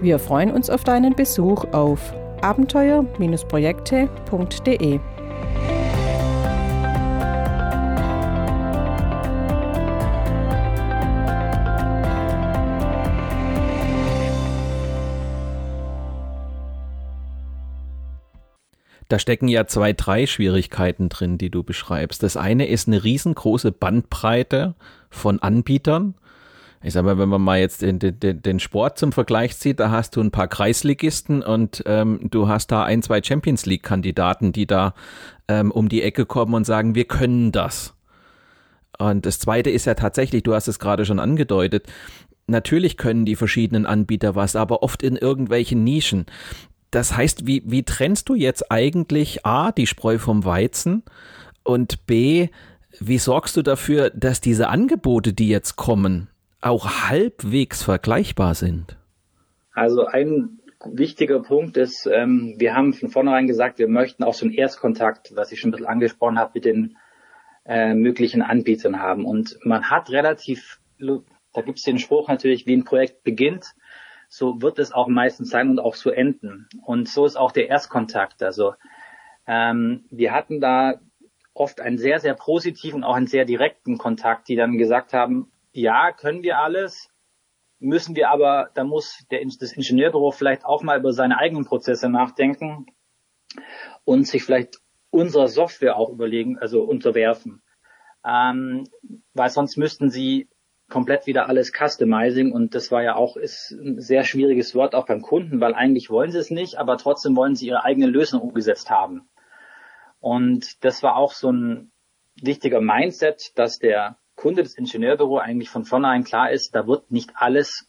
Wir 0.00 0.18
freuen 0.18 0.50
uns 0.52 0.70
auf 0.70 0.84
deinen 0.84 1.14
Besuch 1.14 1.64
auf 1.72 2.14
abenteuer-projekte.de. 2.42 5.00
Da 19.08 19.18
stecken 19.18 19.48
ja 19.48 19.66
zwei, 19.66 19.92
drei 19.92 20.26
Schwierigkeiten 20.26 21.08
drin, 21.08 21.38
die 21.38 21.50
du 21.50 21.62
beschreibst. 21.62 22.22
Das 22.22 22.36
eine 22.36 22.66
ist 22.66 22.88
eine 22.88 23.04
riesengroße 23.04 23.72
Bandbreite 23.72 24.74
von 25.10 25.40
Anbietern. 25.40 26.14
Ich 26.82 26.92
sag 26.92 27.04
mal, 27.04 27.18
wenn 27.18 27.30
man 27.30 27.40
mal 27.40 27.58
jetzt 27.58 27.80
den, 27.80 27.98
den, 27.98 28.42
den 28.42 28.60
Sport 28.60 28.98
zum 28.98 29.12
Vergleich 29.12 29.56
zieht, 29.56 29.80
da 29.80 29.90
hast 29.90 30.16
du 30.16 30.20
ein 30.20 30.30
paar 30.30 30.48
Kreisligisten 30.48 31.42
und 31.42 31.82
ähm, 31.86 32.20
du 32.30 32.48
hast 32.48 32.66
da 32.68 32.84
ein, 32.84 33.02
zwei 33.02 33.22
Champions 33.22 33.64
League-Kandidaten, 33.64 34.52
die 34.52 34.66
da 34.66 34.94
ähm, 35.48 35.70
um 35.70 35.88
die 35.88 36.02
Ecke 36.02 36.26
kommen 36.26 36.52
und 36.52 36.64
sagen, 36.64 36.94
wir 36.94 37.06
können 37.06 37.52
das. 37.52 37.94
Und 38.98 39.24
das 39.24 39.38
zweite 39.38 39.70
ist 39.70 39.86
ja 39.86 39.94
tatsächlich, 39.94 40.42
du 40.42 40.54
hast 40.54 40.68
es 40.68 40.78
gerade 40.78 41.06
schon 41.06 41.18
angedeutet, 41.18 41.86
natürlich 42.46 42.96
können 42.96 43.24
die 43.24 43.36
verschiedenen 43.36 43.86
Anbieter 43.86 44.34
was, 44.34 44.54
aber 44.54 44.82
oft 44.82 45.02
in 45.02 45.16
irgendwelchen 45.16 45.84
Nischen. 45.84 46.26
Das 46.94 47.16
heißt, 47.16 47.44
wie, 47.44 47.60
wie 47.66 47.82
trennst 47.82 48.28
du 48.28 48.36
jetzt 48.36 48.70
eigentlich 48.70 49.44
A, 49.44 49.72
die 49.72 49.88
Spreu 49.88 50.18
vom 50.18 50.44
Weizen 50.44 51.02
und 51.64 52.06
B, 52.06 52.50
wie 53.00 53.18
sorgst 53.18 53.56
du 53.56 53.62
dafür, 53.62 54.10
dass 54.10 54.40
diese 54.40 54.68
Angebote, 54.68 55.32
die 55.32 55.48
jetzt 55.48 55.74
kommen, 55.74 56.28
auch 56.60 57.08
halbwegs 57.10 57.82
vergleichbar 57.82 58.54
sind? 58.54 58.96
Also 59.72 60.06
ein 60.06 60.60
wichtiger 60.84 61.42
Punkt 61.42 61.76
ist, 61.78 62.06
ähm, 62.06 62.54
wir 62.58 62.76
haben 62.76 62.92
von 62.92 63.08
vornherein 63.08 63.48
gesagt, 63.48 63.80
wir 63.80 63.88
möchten 63.88 64.22
auch 64.22 64.34
so 64.34 64.46
einen 64.46 64.54
Erstkontakt, 64.54 65.32
was 65.34 65.50
ich 65.50 65.58
schon 65.58 65.70
ein 65.70 65.72
bisschen 65.72 65.86
angesprochen 65.86 66.38
habe, 66.38 66.52
mit 66.54 66.64
den 66.64 66.96
äh, 67.64 67.94
möglichen 67.94 68.40
Anbietern 68.40 69.00
haben. 69.00 69.24
Und 69.24 69.58
man 69.64 69.90
hat 69.90 70.10
relativ, 70.10 70.78
da 71.00 71.62
gibt 71.62 71.78
es 71.78 71.84
den 71.84 71.98
Spruch 71.98 72.28
natürlich, 72.28 72.68
wie 72.68 72.76
ein 72.76 72.84
Projekt 72.84 73.24
beginnt, 73.24 73.74
so 74.36 74.60
wird 74.60 74.80
es 74.80 74.90
auch 74.90 75.06
meistens 75.06 75.50
sein 75.50 75.70
und 75.70 75.78
auch 75.78 75.94
so 75.94 76.10
enden. 76.10 76.68
Und 76.82 77.08
so 77.08 77.24
ist 77.24 77.36
auch 77.36 77.52
der 77.52 77.68
Erstkontakt. 77.68 78.42
Also 78.42 78.74
ähm, 79.46 80.06
wir 80.10 80.32
hatten 80.32 80.60
da 80.60 80.94
oft 81.54 81.80
einen 81.80 81.98
sehr, 81.98 82.18
sehr 82.18 82.34
positiven, 82.34 83.04
auch 83.04 83.14
einen 83.14 83.28
sehr 83.28 83.44
direkten 83.44 83.96
Kontakt, 83.96 84.48
die 84.48 84.56
dann 84.56 84.76
gesagt 84.76 85.12
haben, 85.12 85.52
ja, 85.70 86.10
können 86.10 86.42
wir 86.42 86.58
alles, 86.58 87.10
müssen 87.78 88.16
wir 88.16 88.28
aber, 88.28 88.70
da 88.74 88.82
muss 88.82 89.24
der, 89.30 89.40
das 89.60 89.72
Ingenieurbüro 89.72 90.32
vielleicht 90.32 90.64
auch 90.64 90.82
mal 90.82 90.98
über 90.98 91.12
seine 91.12 91.38
eigenen 91.38 91.64
Prozesse 91.64 92.08
nachdenken 92.08 92.86
und 94.02 94.26
sich 94.26 94.42
vielleicht 94.42 94.80
unserer 95.10 95.46
Software 95.46 95.96
auch 95.96 96.10
überlegen, 96.10 96.58
also 96.58 96.82
unterwerfen. 96.82 97.62
Ähm, 98.26 98.88
weil 99.32 99.50
sonst 99.50 99.76
müssten 99.76 100.10
sie 100.10 100.48
komplett 100.88 101.26
wieder 101.26 101.48
alles 101.48 101.72
Customizing 101.72 102.52
und 102.52 102.74
das 102.74 102.90
war 102.90 103.02
ja 103.02 103.16
auch 103.16 103.36
ist 103.36 103.70
ein 103.72 104.00
sehr 104.00 104.24
schwieriges 104.24 104.74
Wort 104.74 104.94
auch 104.94 105.06
beim 105.06 105.22
Kunden, 105.22 105.60
weil 105.60 105.74
eigentlich 105.74 106.10
wollen 106.10 106.30
sie 106.30 106.38
es 106.38 106.50
nicht, 106.50 106.76
aber 106.76 106.98
trotzdem 106.98 107.36
wollen 107.36 107.56
sie 107.56 107.68
ihre 107.68 107.84
eigene 107.84 108.06
Lösung 108.06 108.40
umgesetzt 108.40 108.90
haben. 108.90 109.28
Und 110.20 110.84
das 110.84 111.02
war 111.02 111.16
auch 111.16 111.32
so 111.32 111.50
ein 111.50 111.90
wichtiger 112.40 112.80
Mindset, 112.80 113.52
dass 113.56 113.78
der 113.78 114.18
Kunde 114.36 114.62
des 114.62 114.76
Ingenieurbüro 114.76 115.38
eigentlich 115.38 115.70
von 115.70 115.84
vornherein 115.84 116.24
klar 116.24 116.50
ist, 116.50 116.74
da 116.74 116.86
wird 116.86 117.10
nicht 117.10 117.32
alles 117.36 117.86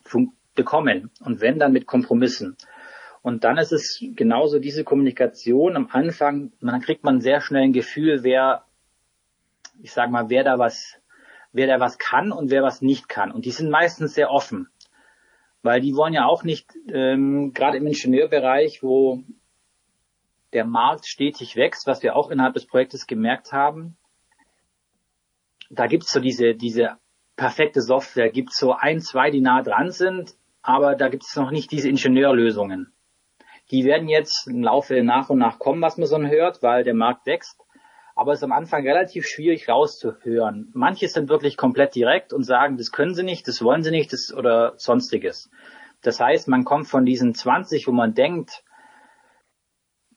bekommen 0.53 1.11
und 1.19 1.41
wenn 1.41 1.59
dann 1.59 1.73
mit 1.73 1.85
Kompromissen. 1.87 2.55
Und 3.21 3.43
dann 3.43 3.57
ist 3.57 3.71
es 3.71 3.99
genauso 4.15 4.59
diese 4.59 4.83
Kommunikation 4.83 5.75
am 5.75 5.89
Anfang, 5.91 6.53
man 6.59 6.79
kriegt 6.81 7.03
man 7.03 7.21
sehr 7.21 7.41
schnell 7.41 7.63
ein 7.63 7.73
Gefühl, 7.73 8.23
wer, 8.23 8.65
ich 9.81 9.91
sag 9.91 10.11
mal, 10.11 10.29
wer 10.29 10.43
da 10.43 10.59
was 10.59 10.99
wer 11.55 11.67
da 11.67 11.79
was 11.79 11.97
kann 11.97 12.33
und 12.33 12.51
wer 12.51 12.63
was 12.63 12.81
nicht 12.81 13.07
kann. 13.07 13.31
Und 13.31 13.45
die 13.45 13.51
sind 13.51 13.69
meistens 13.69 14.13
sehr 14.13 14.29
offen, 14.29 14.67
weil 15.63 15.79
die 15.79 15.95
wollen 15.95 16.13
ja 16.13 16.25
auch 16.25 16.43
nicht, 16.43 16.69
ähm, 16.91 17.53
gerade 17.53 17.77
im 17.77 17.87
Ingenieurbereich, 17.87 18.83
wo 18.83 19.23
der 20.51 20.65
Markt 20.65 21.07
stetig 21.07 21.55
wächst, 21.55 21.87
was 21.87 22.03
wir 22.03 22.15
auch 22.17 22.29
innerhalb 22.29 22.55
des 22.55 22.67
Projektes 22.67 23.07
gemerkt 23.07 23.53
haben, 23.53 23.95
da 25.69 25.87
gibt's 25.87 26.11
so 26.11 26.19
diese, 26.19 26.55
diese 26.55 26.97
perfekte 27.37 27.81
Software, 27.81 28.29
gibt's 28.29 28.57
so 28.57 28.73
ein, 28.73 28.99
zwei, 28.99 29.31
die 29.31 29.41
nah 29.41 29.61
dran 29.61 29.91
sind, 29.91 30.35
aber 30.61 30.95
da 30.95 31.07
gibt's 31.07 31.35
noch 31.37 31.51
nicht 31.51 31.71
diese 31.71 31.87
Ingenieurlösungen. 31.87 32.91
Die 33.71 33.85
werden 33.85 34.09
jetzt 34.09 34.47
im 34.47 34.61
Laufe 34.61 35.01
nach 35.03 35.29
und 35.29 35.39
nach 35.39 35.57
kommen, 35.57 35.81
was 35.81 35.97
man 35.97 36.07
so 36.07 36.19
hört, 36.19 36.61
weil 36.61 36.83
der 36.83 36.93
Markt 36.93 37.25
wächst 37.25 37.64
aber 38.15 38.31
es 38.31 38.39
ist 38.39 38.43
am 38.43 38.53
Anfang 38.53 38.87
relativ 38.87 39.27
schwierig 39.27 39.67
rauszuhören. 39.67 40.69
Manche 40.73 41.09
sind 41.09 41.27
wirklich 41.27 41.57
komplett 41.57 41.95
direkt 41.95 42.31
und 42.31 42.43
sagen, 42.43 42.77
das 42.77 42.91
können 42.91 43.13
sie 43.13 43.23
nicht, 43.23 43.47
das 43.47 43.61
wollen 43.61 43.83
sie 43.83 43.91
nicht, 43.91 44.13
das 44.13 44.33
oder 44.33 44.73
sonstiges. 44.77 45.51
Das 46.01 46.21
heißt, 46.21 46.47
man 46.47 46.63
kommt 46.63 46.87
von 46.87 47.05
diesen 47.05 47.33
20, 47.33 47.87
wo 47.87 47.91
man 47.91 48.13
denkt, 48.13 48.63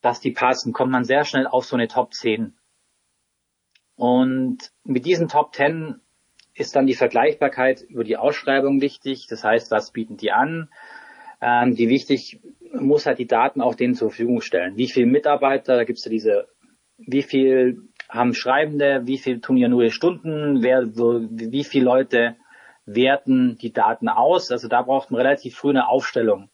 dass 0.00 0.20
die 0.20 0.30
passen, 0.30 0.72
kommt 0.72 0.92
man 0.92 1.04
sehr 1.04 1.24
schnell 1.24 1.48
auf 1.48 1.64
so 1.64 1.74
eine 1.74 1.88
Top 1.88 2.14
10. 2.14 2.56
Und 3.96 4.70
mit 4.84 5.04
diesen 5.04 5.26
Top 5.26 5.54
10 5.56 6.00
ist 6.54 6.76
dann 6.76 6.86
die 6.86 6.94
Vergleichbarkeit 6.94 7.82
über 7.82 8.04
die 8.04 8.16
Ausschreibung 8.16 8.80
wichtig. 8.80 9.26
Das 9.28 9.42
heißt, 9.42 9.72
was 9.72 9.90
bieten 9.90 10.16
die 10.16 10.30
an? 10.30 10.70
Ähm, 11.40 11.74
die 11.74 11.88
wichtig 11.88 12.40
muss 12.72 13.06
halt 13.06 13.18
die 13.18 13.26
Daten 13.26 13.60
auch 13.60 13.74
denen 13.74 13.94
zur 13.94 14.10
Verfügung 14.10 14.40
stellen. 14.40 14.76
Wie 14.76 14.88
viele 14.88 15.06
Mitarbeiter, 15.06 15.76
da 15.76 15.84
gibt 15.84 15.98
es 15.98 16.04
ja 16.04 16.10
diese 16.10 16.48
wie 16.98 17.22
viel 17.22 17.88
haben 18.08 18.34
Schreibende, 18.34 19.02
wie 19.06 19.18
viel 19.18 19.40
tun 19.40 19.56
ja 19.56 19.68
nur 19.68 19.90
Stunden, 19.90 20.62
wer, 20.62 20.86
wie 20.86 21.64
viele 21.64 21.84
Leute 21.84 22.36
werten 22.86 23.58
die 23.58 23.72
Daten 23.72 24.08
aus. 24.08 24.50
Also 24.50 24.68
da 24.68 24.82
braucht 24.82 25.10
man 25.10 25.20
relativ 25.20 25.56
früh 25.56 25.70
eine 25.70 25.88
Aufstellung, 25.88 26.50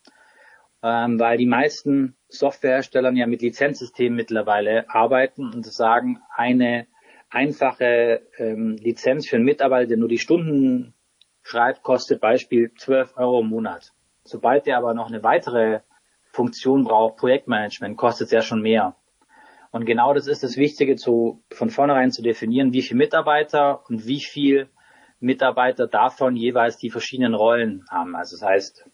ähm, 0.82 1.18
weil 1.18 1.38
die 1.38 1.46
meisten 1.46 2.16
Softwarehersteller 2.28 3.12
ja 3.12 3.26
mit 3.26 3.42
Lizenzsystemen 3.42 4.16
mittlerweile 4.16 4.90
arbeiten 4.90 5.52
und 5.52 5.64
sagen, 5.64 6.20
eine 6.34 6.86
einfache 7.30 8.22
ähm, 8.38 8.76
Lizenz 8.76 9.28
für 9.28 9.36
einen 9.36 9.44
Mitarbeiter, 9.44 9.88
der 9.88 9.96
nur 9.96 10.08
die 10.08 10.18
Stunden 10.18 10.94
schreibt, 11.42 11.82
kostet 11.82 12.20
Beispiel 12.20 12.72
12 12.74 13.16
Euro 13.16 13.40
im 13.40 13.48
Monat. 13.48 13.92
Sobald 14.24 14.66
der 14.66 14.78
aber 14.78 14.94
noch 14.94 15.08
eine 15.08 15.22
weitere 15.22 15.80
Funktion 16.32 16.84
braucht, 16.84 17.16
Projektmanagement, 17.18 17.96
kostet 17.96 18.26
es 18.26 18.32
ja 18.32 18.42
schon 18.42 18.62
mehr. 18.62 18.96
Und 19.74 19.86
genau 19.86 20.14
das 20.14 20.28
ist 20.28 20.44
das 20.44 20.56
Wichtige, 20.56 20.94
zu, 20.94 21.42
von 21.50 21.68
vornherein 21.68 22.12
zu 22.12 22.22
definieren, 22.22 22.72
wie 22.72 22.80
viele 22.80 22.98
Mitarbeiter 22.98 23.82
und 23.88 24.06
wie 24.06 24.20
viel 24.20 24.68
Mitarbeiter 25.18 25.88
davon 25.88 26.36
jeweils 26.36 26.76
die 26.76 26.90
verschiedenen 26.90 27.34
Rollen 27.34 27.84
haben. 27.90 28.14
Also 28.14 28.36
das 28.36 28.48
heißt 28.48 28.88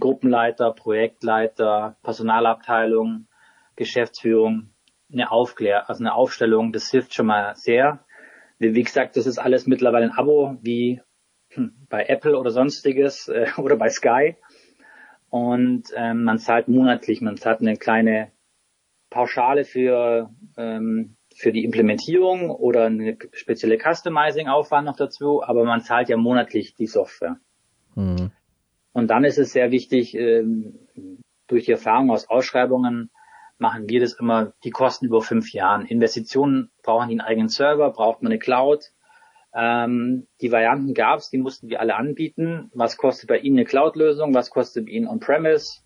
Gruppenleiter, 0.00 0.72
Projektleiter, 0.72 1.98
Personalabteilung, 2.02 3.26
Geschäftsführung, 3.76 4.70
eine 5.12 5.30
Aufklär, 5.30 5.90
also 5.90 6.02
eine 6.02 6.14
Aufstellung, 6.14 6.72
das 6.72 6.90
hilft 6.90 7.12
schon 7.12 7.26
mal 7.26 7.54
sehr. 7.54 8.06
Wie 8.58 8.82
gesagt, 8.82 9.18
das 9.18 9.26
ist 9.26 9.36
alles 9.36 9.66
mittlerweile 9.66 10.06
ein 10.06 10.16
Abo 10.16 10.56
wie 10.62 11.02
hm, 11.50 11.86
bei 11.90 12.06
Apple 12.06 12.38
oder 12.38 12.50
sonstiges 12.50 13.28
äh, 13.28 13.48
oder 13.58 13.76
bei 13.76 13.90
Sky. 13.90 14.36
Und 15.28 15.92
ähm, 15.94 16.24
man 16.24 16.38
zahlt 16.38 16.66
monatlich, 16.68 17.20
man 17.20 17.36
zahlt 17.36 17.60
eine 17.60 17.76
kleine 17.76 18.32
Pauschale 19.14 19.64
für, 19.64 20.30
ähm, 20.56 21.16
für 21.34 21.52
die 21.52 21.64
Implementierung 21.64 22.50
oder 22.50 22.86
eine 22.86 23.16
spezielle 23.32 23.78
Customizing-Aufwand 23.78 24.86
noch 24.86 24.96
dazu, 24.96 25.42
aber 25.42 25.64
man 25.64 25.82
zahlt 25.82 26.08
ja 26.08 26.16
monatlich 26.16 26.74
die 26.74 26.88
Software. 26.88 27.38
Mhm. 27.94 28.32
Und 28.92 29.08
dann 29.08 29.24
ist 29.24 29.38
es 29.38 29.52
sehr 29.52 29.70
wichtig, 29.70 30.14
ähm, 30.16 30.80
durch 31.46 31.64
die 31.66 31.72
Erfahrung 31.72 32.10
aus 32.10 32.28
Ausschreibungen 32.28 33.10
machen 33.58 33.88
wir 33.88 34.00
das 34.00 34.14
immer 34.18 34.52
die 34.64 34.70
Kosten 34.70 35.06
über 35.06 35.22
fünf 35.22 35.52
Jahren. 35.52 35.86
Investitionen 35.86 36.70
brauchen 36.82 37.08
die 37.08 37.14
einen 37.14 37.20
eigenen 37.20 37.48
Server, 37.48 37.90
braucht 37.90 38.20
man 38.22 38.32
eine 38.32 38.40
Cloud. 38.40 38.90
Ähm, 39.54 40.26
die 40.40 40.50
Varianten 40.50 40.92
gab 40.94 41.20
es, 41.20 41.30
die 41.30 41.38
mussten 41.38 41.68
wir 41.68 41.80
alle 41.80 41.94
anbieten. 41.94 42.70
Was 42.74 42.96
kostet 42.96 43.28
bei 43.28 43.38
Ihnen 43.38 43.58
eine 43.58 43.64
Cloud-Lösung? 43.64 44.34
Was 44.34 44.50
kostet 44.50 44.86
bei 44.86 44.92
Ihnen 44.92 45.06
On-Premise? 45.06 45.82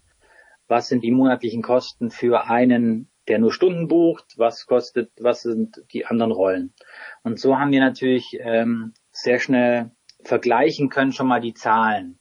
Was 0.69 0.89
sind 0.89 1.03
die 1.03 1.11
monatlichen 1.11 1.63
Kosten 1.63 2.11
für 2.11 2.45
einen, 2.45 3.11
der 3.29 3.39
nur 3.39 3.53
Stunden 3.53 3.89
bucht? 3.89 4.35
Was 4.37 4.67
kostet, 4.67 5.11
was 5.19 5.43
sind 5.43 5.83
die 5.93 6.07
anderen 6.07 6.33
Rollen? 6.33 6.75
Und 7.23 7.39
so 7.39 7.59
haben 7.59 7.73
wir 7.73 7.81
natürlich 7.81 8.39
ähm, 8.41 8.95
sehr 9.11 9.39
schnell 9.39 9.91
vergleichen 10.23 10.89
können 10.89 11.13
schon 11.13 11.29
mal 11.29 11.41
die 11.41 11.55
Zahlen. 11.55 12.19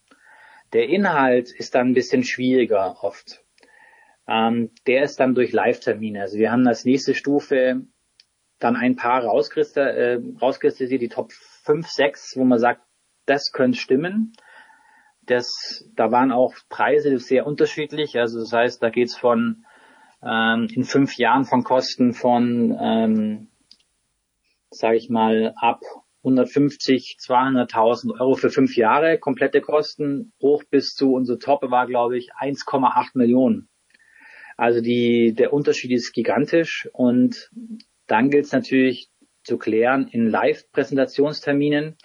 Der 0.74 0.90
Inhalt 0.90 1.52
ist 1.52 1.76
dann 1.76 1.90
ein 1.90 1.94
bisschen 1.94 2.24
schwieriger 2.24 2.98
oft. 3.02 3.44
Ähm, 4.28 4.72
der 4.86 5.04
ist 5.04 5.20
dann 5.20 5.36
durch 5.36 5.54
Live-Termine. 5.54 6.22
Also 6.22 6.38
wir 6.38 6.52
haben 6.52 6.68
als 6.68 6.84
nächste 6.84 7.16
Stufe 7.16 7.86
dann 8.60 8.76
ein 8.76 8.96
paar 8.96 9.24
rauskristallisiert, 9.24 10.24
äh, 10.24 10.40
rauskristallisiert, 10.40 11.02
die 11.02 11.10
Top 11.10 11.32
5, 11.32 11.88
6, 11.88 12.38
wo 12.38 12.44
man 12.44 12.60
sagt, 12.60 12.82
das 13.26 13.52
könnte 13.52 13.78
stimmen. 13.78 14.34
Das, 15.22 15.86
da 15.96 16.12
waren 16.12 16.32
auch 16.32 16.54
Preise 16.70 17.18
sehr 17.20 17.46
unterschiedlich. 17.46 18.18
Also 18.18 18.40
das 18.40 18.52
heißt, 18.52 18.84
da 18.84 18.90
geht's 18.90 19.18
von 19.18 19.66
ähm, 20.24 20.68
in 20.74 20.84
fünf 20.84 21.18
Jahren 21.18 21.46
von 21.46 21.64
Kosten 21.64 22.14
von, 22.14 22.78
ähm, 22.80 23.48
sage 24.70 24.98
ich 24.98 25.10
mal, 25.10 25.54
ab 25.56 25.82
150, 26.24 27.18
200.000 27.20 28.20
Euro 28.20 28.36
für 28.36 28.50
fünf 28.50 28.76
Jahre 28.76 29.18
komplette 29.18 29.62
Kosten 29.62 30.34
hoch 30.42 30.64
bis 30.70 30.94
zu 30.94 31.14
unser 31.14 31.40
Top 31.40 31.62
war, 31.70 31.88
glaube 31.88 32.18
ich, 32.18 32.34
1,8 32.34 33.12
Millionen. 33.14 33.70
Also 34.58 34.82
die, 34.82 35.34
der 35.34 35.54
Unterschied 35.54 35.92
ist 35.92 36.14
gigantisch 36.14 36.90
und 36.92 37.52
dann 38.08 38.30
gilt 38.30 38.46
es 38.46 38.52
natürlich 38.52 39.10
zu 39.44 39.58
klären 39.58 40.08
in 40.08 40.28
Live-Präsentationsterminen, 40.28 41.96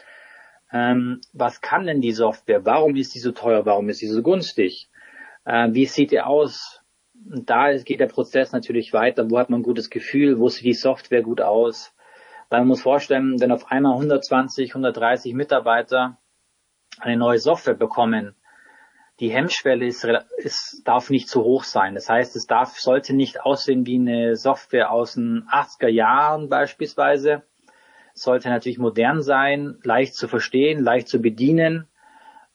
ähm, 0.72 1.20
was 1.32 1.60
kann 1.60 1.86
denn 1.86 2.00
die 2.00 2.12
Software? 2.12 2.64
Warum 2.64 2.96
ist 2.96 3.14
die 3.14 3.18
so 3.18 3.32
teuer? 3.32 3.66
Warum 3.66 3.88
ist 3.88 3.98
sie 3.98 4.06
so 4.06 4.22
günstig? 4.22 4.88
Äh, 5.44 5.68
wie 5.72 5.86
sieht 5.86 6.12
die 6.12 6.20
aus? 6.20 6.81
Und 7.30 7.50
da 7.50 7.72
geht 7.76 8.00
der 8.00 8.06
Prozess 8.06 8.52
natürlich 8.52 8.92
weiter. 8.92 9.30
Wo 9.30 9.38
hat 9.38 9.50
man 9.50 9.60
ein 9.60 9.64
gutes 9.64 9.90
Gefühl? 9.90 10.38
Wo 10.38 10.48
sieht 10.48 10.64
die 10.64 10.74
Software 10.74 11.22
gut 11.22 11.40
aus? 11.40 11.94
Weil 12.48 12.60
man 12.60 12.68
muss 12.68 12.82
vorstellen, 12.82 13.40
wenn 13.40 13.52
auf 13.52 13.70
einmal 13.70 13.92
120, 13.92 14.70
130 14.70 15.34
Mitarbeiter 15.34 16.18
eine 16.98 17.16
neue 17.16 17.38
Software 17.38 17.74
bekommen, 17.74 18.34
die 19.20 19.30
Hemmschwelle 19.30 19.86
ist, 19.86 20.06
ist, 20.38 20.82
darf 20.84 21.10
nicht 21.10 21.28
zu 21.28 21.44
hoch 21.44 21.64
sein. 21.64 21.94
Das 21.94 22.08
heißt, 22.08 22.34
es 22.34 22.46
darf, 22.46 22.78
sollte 22.78 23.14
nicht 23.14 23.42
aussehen 23.42 23.86
wie 23.86 23.96
eine 23.96 24.36
Software 24.36 24.90
aus 24.90 25.14
den 25.14 25.44
80er 25.48 25.88
Jahren 25.88 26.48
beispielsweise. 26.48 27.42
Sollte 28.14 28.48
natürlich 28.48 28.78
modern 28.78 29.22
sein, 29.22 29.78
leicht 29.84 30.14
zu 30.14 30.28
verstehen, 30.28 30.82
leicht 30.82 31.08
zu 31.08 31.20
bedienen 31.20 31.88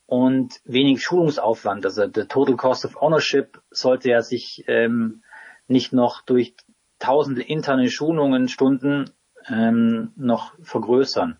und 0.07 0.61
wenig 0.63 1.03
Schulungsaufwand. 1.03 1.85
Also 1.85 2.07
der 2.07 2.27
Total 2.27 2.55
Cost 2.55 2.85
of 2.85 2.99
Ownership 2.99 3.61
sollte 3.69 4.09
ja 4.09 4.21
sich 4.21 4.63
ähm, 4.67 5.21
nicht 5.67 5.93
noch 5.93 6.21
durch 6.21 6.55
tausende 6.97 7.43
interne 7.43 7.89
Schulungen, 7.89 8.47
Stunden 8.47 9.11
ähm, 9.49 10.13
noch 10.15 10.53
vergrößern. 10.63 11.37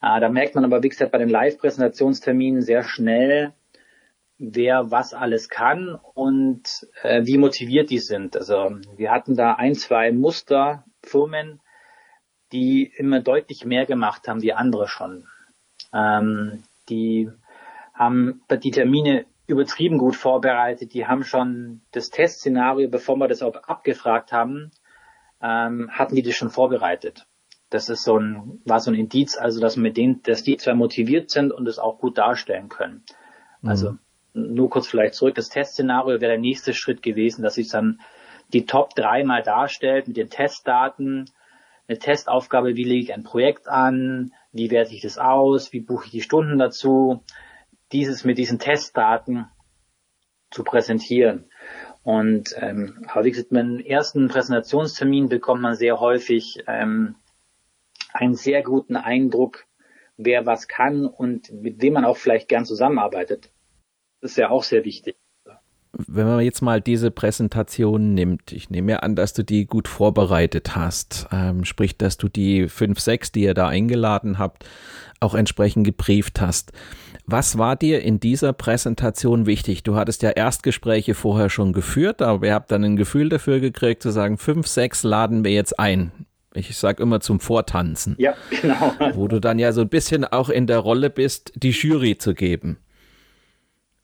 Äh, 0.00 0.20
da 0.20 0.28
merkt 0.28 0.54
man 0.54 0.64
aber, 0.64 0.82
wie 0.82 0.88
gesagt, 0.88 1.12
bei 1.12 1.18
den 1.18 1.28
Live-Präsentationsterminen 1.28 2.62
sehr 2.62 2.84
schnell, 2.84 3.52
wer 4.38 4.90
was 4.92 5.12
alles 5.12 5.48
kann 5.48 5.98
und 6.14 6.86
äh, 7.02 7.26
wie 7.26 7.36
motiviert 7.36 7.90
die 7.90 7.98
sind. 7.98 8.36
Also 8.36 8.76
wir 8.96 9.10
hatten 9.10 9.36
da 9.36 9.54
ein, 9.54 9.74
zwei 9.74 10.12
Musterfirmen, 10.12 11.60
die 12.52 12.92
immer 12.96 13.20
deutlich 13.20 13.64
mehr 13.64 13.86
gemacht 13.86 14.28
haben 14.28 14.42
wie 14.42 14.52
andere 14.52 14.86
schon. 14.86 15.26
Ähm, 15.92 16.62
die 16.88 17.30
haben 17.92 18.42
die 18.50 18.70
Termine 18.70 19.26
übertrieben 19.46 19.98
gut 19.98 20.16
vorbereitet. 20.16 20.94
Die 20.94 21.06
haben 21.06 21.24
schon 21.24 21.82
das 21.92 22.10
Testszenario, 22.10 22.88
bevor 22.88 23.16
wir 23.16 23.28
das 23.28 23.42
auch 23.42 23.54
abgefragt 23.54 24.32
haben, 24.32 24.70
ähm, 25.42 25.90
hatten 25.90 26.14
die 26.14 26.22
das 26.22 26.34
schon 26.34 26.50
vorbereitet. 26.50 27.26
Das 27.70 27.88
ist 27.88 28.04
so 28.04 28.18
ein, 28.18 28.60
war 28.64 28.80
so 28.80 28.90
ein 28.90 28.94
Indiz, 28.94 29.36
also 29.36 29.60
dass 29.60 29.76
mit 29.76 29.96
denen, 29.96 30.22
dass 30.22 30.42
die 30.42 30.56
zwei 30.56 30.74
motiviert 30.74 31.30
sind 31.30 31.52
und 31.52 31.66
es 31.68 31.78
auch 31.78 31.98
gut 31.98 32.18
darstellen 32.18 32.68
können. 32.68 33.02
Also 33.62 33.92
mhm 33.92 33.98
nur 34.34 34.70
kurz 34.70 34.86
vielleicht 34.86 35.14
zurück, 35.14 35.34
das 35.34 35.48
Testszenario 35.48 36.20
wäre 36.20 36.32
der 36.32 36.38
nächste 36.38 36.74
Schritt 36.74 37.02
gewesen, 37.02 37.42
dass 37.42 37.54
sich 37.54 37.68
dann 37.68 38.00
die 38.52 38.66
Top 38.66 38.94
3 38.94 39.24
mal 39.24 39.42
darstellt 39.42 40.08
mit 40.08 40.16
den 40.16 40.30
Testdaten, 40.30 41.30
eine 41.88 41.98
Testaufgabe, 41.98 42.76
wie 42.76 42.84
lege 42.84 43.04
ich 43.04 43.14
ein 43.14 43.24
Projekt 43.24 43.68
an, 43.68 44.32
wie 44.52 44.70
werte 44.70 44.94
ich 44.94 45.02
das 45.02 45.18
aus, 45.18 45.72
wie 45.72 45.80
buche 45.80 46.06
ich 46.06 46.12
die 46.12 46.22
Stunden 46.22 46.58
dazu, 46.58 47.22
dieses 47.92 48.24
mit 48.24 48.38
diesen 48.38 48.58
Testdaten 48.58 49.46
zu 50.50 50.64
präsentieren. 50.64 51.50
Und 52.02 52.54
ähm, 52.58 53.04
aber 53.08 53.24
wie 53.24 53.30
gesagt, 53.30 53.52
dem 53.52 53.78
ersten 53.78 54.28
Präsentationstermin 54.28 55.28
bekommt 55.28 55.62
man 55.62 55.76
sehr 55.76 56.00
häufig 56.00 56.64
ähm, 56.66 57.14
einen 58.12 58.34
sehr 58.34 58.62
guten 58.62 58.96
Eindruck, 58.96 59.66
wer 60.16 60.44
was 60.44 60.68
kann 60.68 61.06
und 61.06 61.52
mit 61.52 61.80
wem 61.80 61.94
man 61.94 62.04
auch 62.04 62.16
vielleicht 62.16 62.48
gern 62.48 62.64
zusammenarbeitet. 62.64 63.50
Das 64.20 64.32
ist 64.32 64.36
ja 64.36 64.50
auch 64.50 64.64
sehr 64.64 64.84
wichtig. 64.84 65.16
Wenn 65.94 66.26
man 66.26 66.40
jetzt 66.40 66.62
mal 66.62 66.80
diese 66.80 67.10
Präsentation 67.10 68.14
nimmt, 68.14 68.52
ich 68.52 68.70
nehme 68.70 68.92
ja 68.92 68.98
an, 69.00 69.14
dass 69.14 69.34
du 69.34 69.44
die 69.44 69.66
gut 69.66 69.88
vorbereitet 69.88 70.74
hast, 70.74 71.28
ähm, 71.30 71.64
sprich, 71.64 71.98
dass 71.98 72.16
du 72.16 72.28
die 72.28 72.68
fünf, 72.68 72.98
sechs, 72.98 73.30
die 73.30 73.42
ihr 73.42 73.52
da 73.52 73.68
eingeladen 73.68 74.38
habt, 74.38 74.64
auch 75.20 75.34
entsprechend 75.34 75.84
gebrieft 75.84 76.40
hast. 76.40 76.72
Was 77.24 77.56
war 77.56 77.76
dir 77.76 78.02
in 78.02 78.20
dieser 78.20 78.52
Präsentation 78.52 79.46
wichtig? 79.46 79.82
Du 79.82 79.94
hattest 79.94 80.22
ja 80.22 80.30
Erstgespräche 80.30 81.14
vorher 81.14 81.50
schon 81.50 81.72
geführt, 81.72 82.20
aber 82.20 82.46
ihr 82.46 82.54
habt 82.54 82.70
dann 82.70 82.84
ein 82.84 82.96
Gefühl 82.96 83.28
dafür 83.28 83.60
gekriegt, 83.60 84.02
zu 84.02 84.10
sagen, 84.10 84.38
fünf, 84.38 84.66
sechs 84.66 85.02
laden 85.02 85.44
wir 85.44 85.52
jetzt 85.52 85.78
ein. 85.78 86.12
Ich 86.54 86.76
sag 86.76 87.00
immer 87.00 87.20
zum 87.20 87.40
Vortanzen. 87.40 88.16
Ja, 88.18 88.34
genau. 88.62 88.92
Wo 89.14 89.28
du 89.28 89.40
dann 89.40 89.58
ja 89.58 89.72
so 89.72 89.82
ein 89.82 89.88
bisschen 89.88 90.24
auch 90.24 90.48
in 90.48 90.66
der 90.66 90.78
Rolle 90.78 91.10
bist, 91.10 91.52
die 91.56 91.70
Jury 91.70 92.18
zu 92.18 92.34
geben 92.34 92.78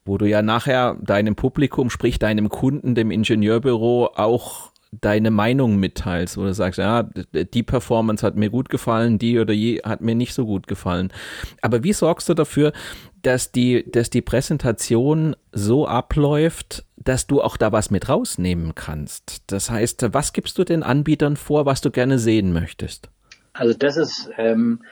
wo 0.09 0.19
du 0.19 0.27
ja 0.27 0.43
nachher 0.43 0.97
deinem 1.01 1.37
Publikum, 1.37 1.91
sprich 1.91 2.19
deinem 2.19 2.49
Kunden, 2.49 2.95
dem 2.95 3.11
Ingenieurbüro 3.11 4.07
auch 4.17 4.73
deine 4.93 5.31
Meinung 5.31 5.77
mitteilst, 5.77 6.37
du 6.37 6.53
sagst, 6.53 6.79
ja, 6.79 7.03
die 7.33 7.63
Performance 7.63 8.27
hat 8.27 8.37
mir 8.37 8.51
gut 8.51 8.69
gefallen, 8.69 9.19
die 9.19 9.39
oder 9.39 9.53
die 9.53 9.81
hat 9.85 10.01
mir 10.01 10.15
nicht 10.15 10.35
so 10.35 10.47
gut 10.47 10.67
gefallen. 10.67 11.13
Aber 11.61 11.85
wie 11.85 11.93
sorgst 11.93 12.29
du 12.29 12.35
dafür, 12.35 12.73
dass 13.23 13.53
die, 13.53 13.91
dass 13.91 14.11
die 14.11 14.23
Präsentation 14.23 15.37
so 15.53 15.87
abläuft, 15.87 16.85
dass 16.97 17.27
du 17.27 17.43
auch 17.43 17.57
da 17.57 17.73
was 17.73 17.91
mit 17.91 18.09
rausnehmen 18.09 18.75
kannst? 18.75 19.43
Das 19.53 19.71
heißt, 19.71 20.15
was 20.15 20.33
gibst 20.33 20.59
du 20.59 20.65
den 20.65 20.83
Anbietern 20.83 21.37
vor, 21.37 21.67
was 21.67 21.81
du 21.81 21.91
gerne 21.91 22.19
sehen 22.19 22.53
möchtest? 22.53 23.11
Also 23.53 23.75
das 23.77 23.97
ist 23.97 24.31
ähm, 24.39 24.83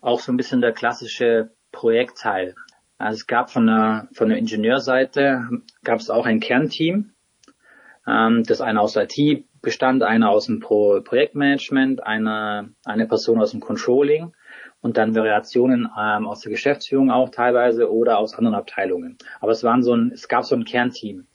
auch 0.00 0.20
so 0.20 0.32
ein 0.32 0.36
bisschen 0.36 0.60
der 0.60 0.72
klassische 0.72 1.50
Projektteil. 1.72 2.54
Also 2.98 3.16
es 3.16 3.26
gab 3.26 3.50
von 3.50 3.66
der, 3.66 4.08
von 4.12 4.28
der 4.28 4.38
Ingenieurseite 4.38 5.46
gab 5.82 6.00
es 6.00 6.10
auch 6.10 6.26
ein 6.26 6.40
Kernteam, 6.40 7.10
ähm, 8.06 8.44
das 8.44 8.60
einer 8.60 8.80
aus 8.80 8.96
IT 8.96 9.44
bestand, 9.62 10.02
einer 10.02 10.30
aus 10.30 10.46
dem 10.46 10.60
Pro 10.60 11.00
Projektmanagement, 11.00 12.02
eine, 12.02 12.74
eine 12.84 13.06
Person 13.06 13.40
aus 13.40 13.52
dem 13.52 13.60
Controlling 13.60 14.34
und 14.80 14.96
dann 14.98 15.14
Variationen 15.14 15.88
ähm, 15.98 16.26
aus 16.26 16.40
der 16.40 16.52
Geschäftsführung 16.52 17.10
auch 17.10 17.30
teilweise 17.30 17.90
oder 17.90 18.18
aus 18.18 18.34
anderen 18.34 18.54
Abteilungen. 18.54 19.16
Aber 19.40 19.52
es 19.52 19.64
waren 19.64 19.82
so 19.82 19.94
ein, 19.94 20.10
es 20.12 20.28
gab 20.28 20.44
so 20.44 20.54
ein 20.54 20.64
Kernteam. 20.64 21.26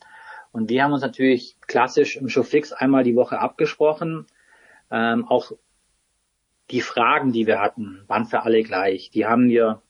Und 0.51 0.69
wir 0.69 0.83
haben 0.83 0.93
uns 0.93 1.01
natürlich 1.01 1.57
klassisch 1.67 2.15
im 2.15 2.29
Showfix 2.29 2.71
einmal 2.71 3.03
die 3.03 3.15
Woche 3.15 3.39
abgesprochen. 3.39 4.25
Ähm, 4.91 5.27
auch 5.27 5.51
die 6.71 6.81
Fragen, 6.81 7.31
die 7.31 7.47
wir 7.47 7.59
hatten, 7.59 8.03
waren 8.07 8.25
für 8.25 8.43
alle 8.43 8.61
gleich. 8.63 9.09
Die 9.09 9.25
haben 9.25 9.49
wir 9.49 9.81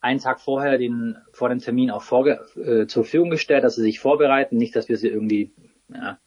einen 0.00 0.20
Tag 0.20 0.40
vorher 0.40 0.78
den, 0.78 1.16
vor 1.32 1.48
dem 1.48 1.60
Termin 1.60 1.90
auch 1.90 2.02
vorge 2.02 2.40
äh, 2.56 2.86
zur 2.86 3.04
Verfügung 3.04 3.30
gestellt, 3.30 3.64
dass 3.64 3.76
sie 3.76 3.82
sich 3.82 4.00
vorbereiten, 4.00 4.56
nicht, 4.56 4.74
dass 4.74 4.88
wir 4.88 4.96
sie 4.96 5.08
irgendwie 5.08 5.52
ja, 5.88 6.18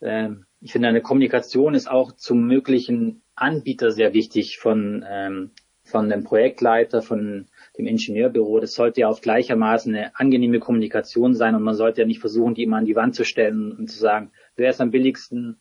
ähm, 0.00 0.46
ich 0.60 0.72
finde, 0.72 0.88
eine 0.88 1.00
Kommunikation 1.00 1.74
ist 1.74 1.90
auch 1.90 2.12
zum 2.12 2.46
möglichen 2.46 3.22
Anbieter 3.34 3.90
sehr 3.90 4.12
wichtig 4.12 4.58
von, 4.58 5.04
ähm, 5.08 5.52
von 5.84 6.08
dem 6.08 6.24
Projektleiter, 6.24 7.00
von 7.02 7.46
dem 7.76 7.86
Ingenieurbüro. 7.86 8.60
Das 8.60 8.74
sollte 8.74 9.02
ja 9.02 9.08
auch 9.08 9.20
gleichermaßen 9.20 9.94
eine 9.94 10.16
angenehme 10.16 10.58
Kommunikation 10.58 11.34
sein 11.34 11.54
und 11.54 11.62
man 11.62 11.74
sollte 11.74 12.02
ja 12.02 12.06
nicht 12.06 12.20
versuchen, 12.20 12.54
die 12.54 12.64
immer 12.64 12.78
an 12.78 12.84
die 12.84 12.96
Wand 12.96 13.14
zu 13.14 13.24
stellen 13.24 13.72
und 13.72 13.88
zu 13.88 13.98
sagen, 13.98 14.32
wer 14.56 14.70
ist 14.70 14.80
am 14.80 14.90
billigsten, 14.90 15.60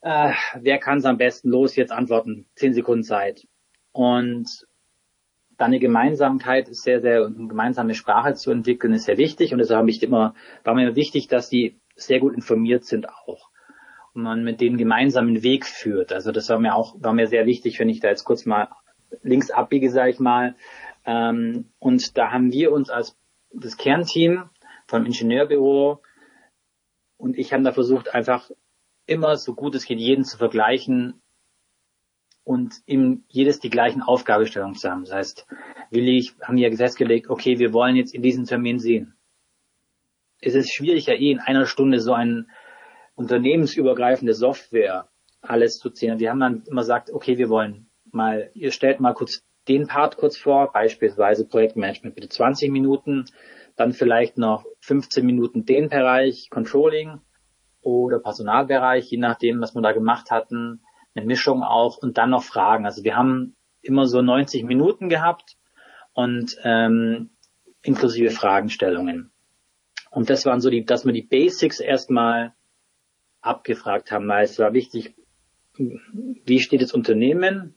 äh, 0.00 0.32
wer 0.58 0.78
kann 0.78 0.98
es 0.98 1.04
am 1.04 1.18
besten, 1.18 1.50
los, 1.50 1.76
jetzt 1.76 1.92
antworten, 1.92 2.46
zehn 2.54 2.72
Sekunden 2.72 3.04
Zeit. 3.04 3.46
Und 3.92 4.66
dann 5.58 5.68
eine 5.68 5.78
Gemeinsamkeit 5.78 6.70
ist 6.70 6.82
sehr, 6.82 7.02
sehr, 7.02 7.26
eine 7.26 7.48
gemeinsame 7.48 7.94
Sprache 7.94 8.32
zu 8.32 8.50
entwickeln, 8.50 8.94
ist 8.94 9.04
sehr 9.04 9.18
wichtig 9.18 9.52
und 9.52 9.58
deshalb 9.58 9.80
habe 9.80 9.90
ich 9.90 10.02
immer, 10.02 10.34
war 10.64 10.74
mir 10.74 10.96
wichtig, 10.96 11.28
dass 11.28 11.50
die 11.50 11.78
sehr 12.00 12.20
gut 12.20 12.34
informiert 12.34 12.84
sind 12.84 13.08
auch 13.08 13.50
und 14.14 14.22
man 14.22 14.44
mit 14.44 14.60
denen 14.60 14.76
gemeinsamen 14.76 15.42
Weg 15.42 15.66
führt. 15.66 16.12
Also 16.12 16.32
das 16.32 16.48
war 16.48 16.58
mir 16.58 16.74
auch, 16.74 16.96
war 16.98 17.12
mir 17.12 17.26
sehr 17.26 17.46
wichtig, 17.46 17.78
wenn 17.78 17.88
ich 17.88 18.00
da 18.00 18.08
jetzt 18.08 18.24
kurz 18.24 18.44
mal 18.46 18.68
links 19.22 19.50
abbiege, 19.50 19.90
sage 19.90 20.10
ich 20.10 20.18
mal. 20.18 20.56
Ähm, 21.04 21.70
und 21.78 22.16
da 22.18 22.30
haben 22.30 22.52
wir 22.52 22.72
uns 22.72 22.90
als 22.90 23.16
das 23.52 23.76
Kernteam 23.76 24.50
vom 24.86 25.06
Ingenieurbüro 25.06 26.02
und 27.16 27.38
ich 27.38 27.52
haben 27.52 27.64
da 27.64 27.72
versucht, 27.72 28.14
einfach 28.14 28.50
immer 29.06 29.36
so 29.36 29.54
gut 29.54 29.74
es 29.74 29.84
geht, 29.84 29.98
jeden 29.98 30.24
zu 30.24 30.38
vergleichen 30.38 31.20
und 32.44 32.74
ihm 32.86 33.24
jedes 33.28 33.60
die 33.60 33.70
gleichen 33.70 34.02
Aufgabestellungen 34.02 34.76
zu 34.76 34.90
haben. 34.90 35.04
Das 35.04 35.12
heißt, 35.12 35.46
Willi, 35.90 36.30
haben 36.42 36.58
ja 36.58 36.70
festgelegt, 36.70 37.28
okay, 37.28 37.58
wir 37.58 37.72
wollen 37.72 37.96
jetzt 37.96 38.14
in 38.14 38.22
diesem 38.22 38.44
Termin 38.44 38.78
sehen. 38.78 39.14
Es 40.40 40.54
ist 40.54 40.72
schwierig 40.72 41.06
ja 41.06 41.14
eh 41.14 41.30
in 41.30 41.40
einer 41.40 41.66
Stunde 41.66 42.00
so 42.00 42.12
ein 42.12 42.50
unternehmensübergreifende 43.14 44.34
Software 44.34 45.08
alles 45.42 45.78
zu 45.78 45.90
zählen. 45.90 46.18
Wir 46.18 46.30
haben 46.30 46.40
dann 46.40 46.62
immer 46.66 46.82
gesagt, 46.82 47.10
okay, 47.10 47.38
wir 47.38 47.48
wollen 47.48 47.90
mal, 48.10 48.50
ihr 48.54 48.72
stellt 48.72 49.00
mal 49.00 49.14
kurz 49.14 49.42
den 49.68 49.86
Part 49.86 50.16
kurz 50.16 50.36
vor, 50.36 50.72
beispielsweise 50.72 51.46
Projektmanagement 51.46 52.14
bitte 52.14 52.28
20 52.28 52.70
Minuten, 52.70 53.26
dann 53.76 53.92
vielleicht 53.92 54.38
noch 54.38 54.64
15 54.80 55.24
Minuten 55.24 55.64
den 55.64 55.88
Bereich 55.88 56.48
Controlling 56.50 57.20
oder 57.82 58.18
Personalbereich, 58.18 59.10
je 59.10 59.18
nachdem, 59.18 59.60
was 59.60 59.74
wir 59.74 59.82
da 59.82 59.92
gemacht 59.92 60.30
hatten, 60.30 60.82
eine 61.14 61.26
Mischung 61.26 61.62
auch 61.62 61.98
und 61.98 62.18
dann 62.18 62.30
noch 62.30 62.42
Fragen. 62.42 62.84
Also 62.84 63.04
wir 63.04 63.16
haben 63.16 63.56
immer 63.82 64.06
so 64.06 64.22
90 64.22 64.64
Minuten 64.64 65.08
gehabt 65.08 65.56
und 66.12 66.56
ähm, 66.64 67.30
inklusive 67.82 68.30
Fragestellungen. 68.30 69.30
Und 70.10 70.28
das 70.28 70.44
waren 70.44 70.60
so 70.60 70.70
die, 70.70 70.84
dass 70.84 71.06
wir 71.06 71.12
die 71.12 71.22
Basics 71.22 71.80
erstmal 71.80 72.54
abgefragt 73.40 74.10
haben, 74.10 74.28
weil 74.28 74.44
es 74.44 74.58
war 74.58 74.74
wichtig, 74.74 75.14
wie 75.76 76.60
steht 76.60 76.82
das 76.82 76.92
Unternehmen, 76.92 77.74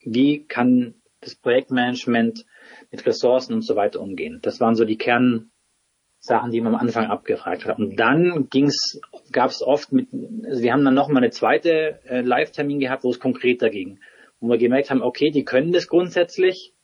wie 0.00 0.44
kann 0.44 0.94
das 1.20 1.36
Projektmanagement 1.36 2.44
mit 2.90 3.06
Ressourcen 3.06 3.54
und 3.54 3.62
so 3.62 3.76
weiter 3.76 4.00
umgehen. 4.00 4.40
Das 4.42 4.60
waren 4.60 4.74
so 4.74 4.84
die 4.84 4.98
Kernsachen, 4.98 6.50
die 6.50 6.60
wir 6.60 6.66
am 6.66 6.74
Anfang 6.74 7.06
abgefragt 7.06 7.66
haben. 7.66 7.84
Und 7.84 7.96
dann 7.96 8.48
ging's, 8.48 9.00
gab 9.30 9.50
es 9.50 9.62
oft 9.62 9.92
mit, 9.92 10.08
also 10.44 10.62
wir 10.62 10.72
haben 10.72 10.84
dann 10.84 10.94
nochmal 10.94 11.22
eine 11.22 11.30
zweite 11.30 12.00
äh, 12.04 12.22
Live-Termin 12.22 12.80
gehabt, 12.80 13.04
wo 13.04 13.10
es 13.10 13.20
konkreter 13.20 13.70
ging, 13.70 14.00
wo 14.40 14.48
wir 14.48 14.58
gemerkt 14.58 14.90
haben, 14.90 15.02
okay, 15.02 15.30
die 15.30 15.44
können 15.44 15.72
das 15.72 15.86
grundsätzlich. 15.86 16.74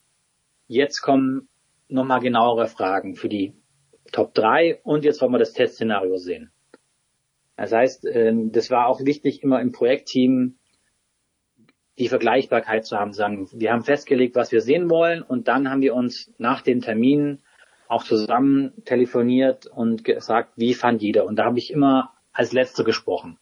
Jetzt 0.69 1.01
kommen 1.01 1.49
nochmal 1.89 2.21
genauere 2.21 2.69
Fragen 2.69 3.17
für 3.17 3.29
die 3.29 3.55
Top 4.13 4.35
3 4.35 4.81
und 4.83 5.05
jetzt 5.05 5.21
wollen 5.21 5.33
wir 5.33 5.39
das 5.39 5.53
Testszenario 5.53 6.17
sehen. 6.17 6.51
Das 7.57 7.73
heißt, 7.73 8.07
ähm, 8.07 8.53
das 8.53 8.71
war 8.71 8.87
auch 8.87 9.05
wichtig, 9.05 9.43
immer 9.43 9.61
im 9.61 9.73
Projektteam 9.73 10.59
die 11.99 12.09
Vergleichbarkeit 12.09 12.87
zu 12.87 12.97
haben, 12.97 13.13
sagen, 13.13 13.49
wir 13.53 13.73
haben 13.73 13.83
festgelegt, 13.83 14.37
was 14.37 14.53
wir 14.53 14.61
sehen 14.61 14.89
wollen 14.89 15.23
und 15.23 15.49
dann 15.49 15.69
haben 15.69 15.83
wir 15.83 15.95
uns 15.95 16.33
nach 16.39 16.63
dem 16.63 16.81
Termin 16.81 17.41
auch 17.89 18.05
zusammen 18.05 18.73
telefoniert 18.85 19.67
und 19.67 20.05
gesagt, 20.05 20.53
wie 20.57 20.75
fand 20.75 21.03
jeder? 21.03 21.25
Und 21.25 21.37
da 21.37 21.47
habe 21.47 21.59
ich 21.59 21.73
immer 21.73 22.13
als 22.33 22.53
Letzter 22.53 22.85
gesprochen. 22.85 23.39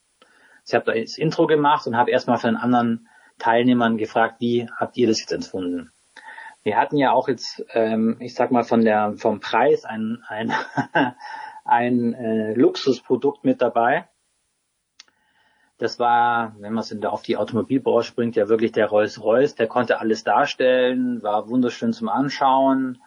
Ich 0.67 0.75
habe 0.75 0.85
da 0.85 0.99
das 0.99 1.19
Intro 1.19 1.47
gemacht 1.47 1.87
und 1.87 1.97
habe 1.97 2.11
erstmal 2.11 2.39
von 2.39 2.51
den 2.51 2.57
anderen 2.57 3.09
Teilnehmern 3.39 3.99
gefragt, 3.99 4.37
wie 4.41 4.69
habt 4.77 4.97
ihr 4.97 5.07
das 5.07 5.21
jetzt 5.21 5.33
empfunden? 5.33 5.93
Wir 6.67 6.77
hatten 6.77 6.97
ja 6.97 7.13
auch 7.13 7.29
jetzt, 7.29 7.65
ähm, 7.75 8.17
ich 8.19 8.35
sag 8.35 8.51
mal, 8.51 8.65
von 8.65 8.85
der 8.85 9.13
vom 9.19 9.39
Preis 9.39 9.85
ein, 9.85 10.25
ein, 10.27 10.53
ein 11.65 12.13
äh, 12.13 12.55
Luxusprodukt 12.55 13.45
mit 13.45 13.63
dabei. 13.63 14.09
Das 15.79 16.01
war, 16.01 16.57
wenn 16.59 16.73
man 16.73 16.83
es 16.83 17.05
auf 17.05 17.23
die 17.23 17.37
Automobilbranche 17.37 18.13
bringt, 18.17 18.35
ja 18.35 18.49
wirklich 18.49 18.73
der 18.73 18.89
Rolls-Royce. 18.89 19.55
Der 19.55 19.69
konnte 19.69 20.01
alles 20.01 20.25
darstellen, 20.25 21.23
war 21.23 21.49
wunderschön 21.49 21.93
zum 21.93 22.09
Anschauen. 22.09 23.01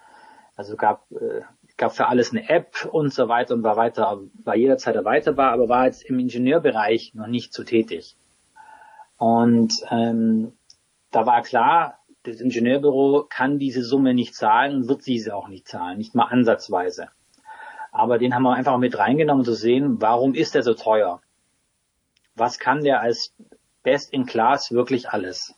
Also 0.55 0.77
gab, 0.77 1.11
äh, 1.11 1.41
gab 1.75 1.91
für 1.91 2.07
alles 2.07 2.31
eine 2.31 2.47
App 2.47 2.87
und 2.89 3.13
so 3.13 3.27
weiter 3.27 3.55
und 3.55 3.63
war 3.63 3.75
weiter, 3.75 4.21
war 4.41 4.55
jederzeit 4.55 4.95
erweiterbar, 4.95 5.51
aber 5.51 5.67
war 5.67 5.85
jetzt 5.85 6.03
im 6.03 6.17
Ingenieurbereich 6.17 7.13
noch 7.13 7.27
nicht 7.27 7.53
so 7.53 7.65
tätig. 7.65 8.15
Und 9.17 9.73
ähm, 9.91 10.53
da 11.11 11.25
war 11.25 11.41
klar, 11.41 11.98
das 12.23 12.41
Ingenieurbüro 12.41 13.25
kann 13.29 13.59
diese 13.59 13.83
Summe 13.83 14.13
nicht 14.13 14.35
zahlen 14.35 14.75
und 14.75 14.87
wird 14.87 15.03
sie 15.03 15.31
auch 15.31 15.47
nicht 15.47 15.67
zahlen, 15.67 15.97
nicht 15.97 16.15
mal 16.15 16.25
ansatzweise. 16.25 17.09
Aber 17.91 18.17
den 18.17 18.35
haben 18.35 18.43
wir 18.43 18.53
einfach 18.53 18.77
mit 18.77 18.97
reingenommen, 18.97 19.41
um 19.41 19.45
zu 19.45 19.53
sehen, 19.53 20.01
warum 20.01 20.33
ist 20.35 20.55
der 20.55 20.63
so 20.63 20.73
teuer? 20.73 21.21
was 22.39 22.57
kann 22.57 22.83
der 22.83 23.01
als 23.01 23.35
Best 23.83 24.13
in 24.13 24.25
Class 24.25 24.71
wirklich 24.71 25.09
alles? 25.09 25.53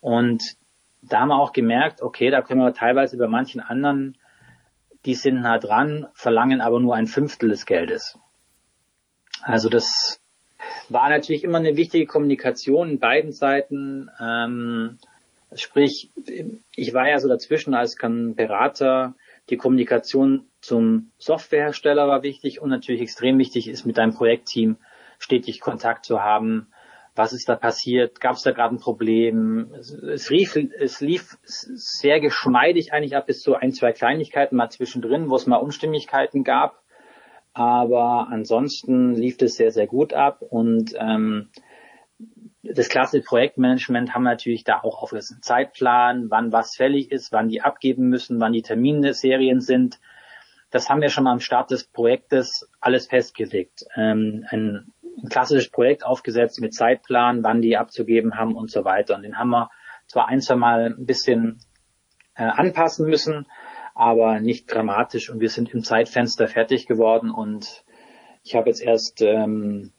Und 0.00 0.42
da 1.02 1.20
haben 1.20 1.28
wir 1.28 1.38
auch 1.38 1.52
gemerkt, 1.52 2.02
okay, 2.02 2.30
da 2.30 2.40
können 2.42 2.60
wir 2.60 2.72
teilweise 2.72 3.18
bei 3.18 3.26
manchen 3.26 3.60
anderen, 3.60 4.16
die 5.04 5.14
sind 5.14 5.42
nah 5.42 5.58
dran, 5.58 6.06
verlangen 6.12 6.60
aber 6.60 6.80
nur 6.80 6.94
ein 6.94 7.06
Fünftel 7.06 7.50
des 7.50 7.66
Geldes. 7.66 8.18
Also 9.42 9.68
das 9.68 10.20
war 10.88 11.08
natürlich 11.08 11.44
immer 11.44 11.58
eine 11.58 11.76
wichtige 11.76 12.06
Kommunikation 12.06 12.90
in 12.90 12.98
beiden 12.98 13.32
Seiten. 13.32 14.10
Ähm, 14.20 14.98
sprich, 15.54 16.10
ich 16.74 16.94
war 16.94 17.08
ja 17.08 17.18
so 17.18 17.28
dazwischen 17.28 17.74
als 17.74 17.96
Berater. 17.96 19.14
Die 19.50 19.56
Kommunikation 19.56 20.46
zum 20.60 21.10
Softwarehersteller 21.18 22.06
war 22.06 22.22
wichtig 22.22 22.60
und 22.60 22.68
natürlich 22.68 23.00
extrem 23.00 23.38
wichtig 23.38 23.68
ist 23.68 23.86
mit 23.86 23.96
deinem 23.96 24.14
Projektteam 24.14 24.76
stetig 25.18 25.60
Kontakt 25.60 26.04
zu 26.04 26.22
haben. 26.22 26.68
Was 27.14 27.32
ist 27.32 27.48
da 27.48 27.56
passiert? 27.56 28.20
Gab 28.20 28.36
es 28.36 28.42
da 28.42 28.52
gerade 28.52 28.76
ein 28.76 28.78
Problem? 28.78 29.72
Es, 29.74 30.30
rief, 30.30 30.54
es 30.54 31.00
lief 31.00 31.36
sehr 31.42 32.20
geschmeidig 32.20 32.92
eigentlich 32.92 33.16
ab 33.16 33.26
bis 33.26 33.40
zu 33.40 33.54
ein, 33.54 33.72
zwei 33.72 33.92
Kleinigkeiten 33.92 34.54
mal 34.54 34.70
zwischendrin, 34.70 35.28
wo 35.28 35.34
es 35.34 35.46
mal 35.46 35.56
Unstimmigkeiten 35.56 36.44
gab. 36.44 36.80
Aber 37.54 38.28
ansonsten 38.30 39.14
lief 39.14 39.40
es 39.40 39.56
sehr, 39.56 39.72
sehr 39.72 39.88
gut 39.88 40.12
ab 40.12 40.42
und 40.42 40.94
ähm, 40.96 41.48
das 42.62 42.88
klassische 42.88 43.24
Projektmanagement 43.24 44.14
haben 44.14 44.24
wir 44.24 44.30
natürlich 44.30 44.64
da 44.64 44.80
auch 44.80 45.02
auf 45.02 45.12
einen 45.12 45.22
Zeitplan, 45.22 46.30
wann 46.30 46.52
was 46.52 46.76
fällig 46.76 47.12
ist, 47.12 47.32
wann 47.32 47.48
die 47.48 47.62
abgeben 47.62 48.08
müssen, 48.08 48.40
wann 48.40 48.52
die 48.52 48.62
Termine 48.62 49.14
Serien 49.14 49.60
sind. 49.60 50.00
Das 50.70 50.90
haben 50.90 51.00
wir 51.00 51.08
schon 51.08 51.24
mal 51.24 51.32
am 51.32 51.40
Start 51.40 51.70
des 51.70 51.84
Projektes 51.84 52.68
alles 52.80 53.06
festgelegt. 53.06 53.84
Ähm, 53.96 54.44
ein 54.50 54.92
ein 55.22 55.28
klassisches 55.28 55.70
Projekt 55.70 56.04
aufgesetzt 56.04 56.60
mit 56.60 56.74
Zeitplan, 56.74 57.42
wann 57.42 57.62
die 57.62 57.76
abzugeben 57.76 58.36
haben 58.36 58.54
und 58.54 58.70
so 58.70 58.84
weiter. 58.84 59.16
Und 59.16 59.22
den 59.22 59.38
haben 59.38 59.50
wir 59.50 59.70
zwar 60.06 60.28
ein, 60.28 60.40
zwei 60.40 60.56
Mal 60.56 60.94
ein 60.96 61.06
bisschen 61.06 61.60
äh, 62.34 62.44
anpassen 62.44 63.08
müssen, 63.08 63.46
aber 63.94 64.40
nicht 64.40 64.72
dramatisch. 64.72 65.30
Und 65.30 65.40
wir 65.40 65.50
sind 65.50 65.74
im 65.74 65.82
Zeitfenster 65.82 66.48
fertig 66.48 66.86
geworden. 66.86 67.30
Und 67.30 67.84
ich 68.44 68.54
habe 68.54 68.68
jetzt 68.68 68.82
erst 68.82 69.20
ähm, 69.22 69.92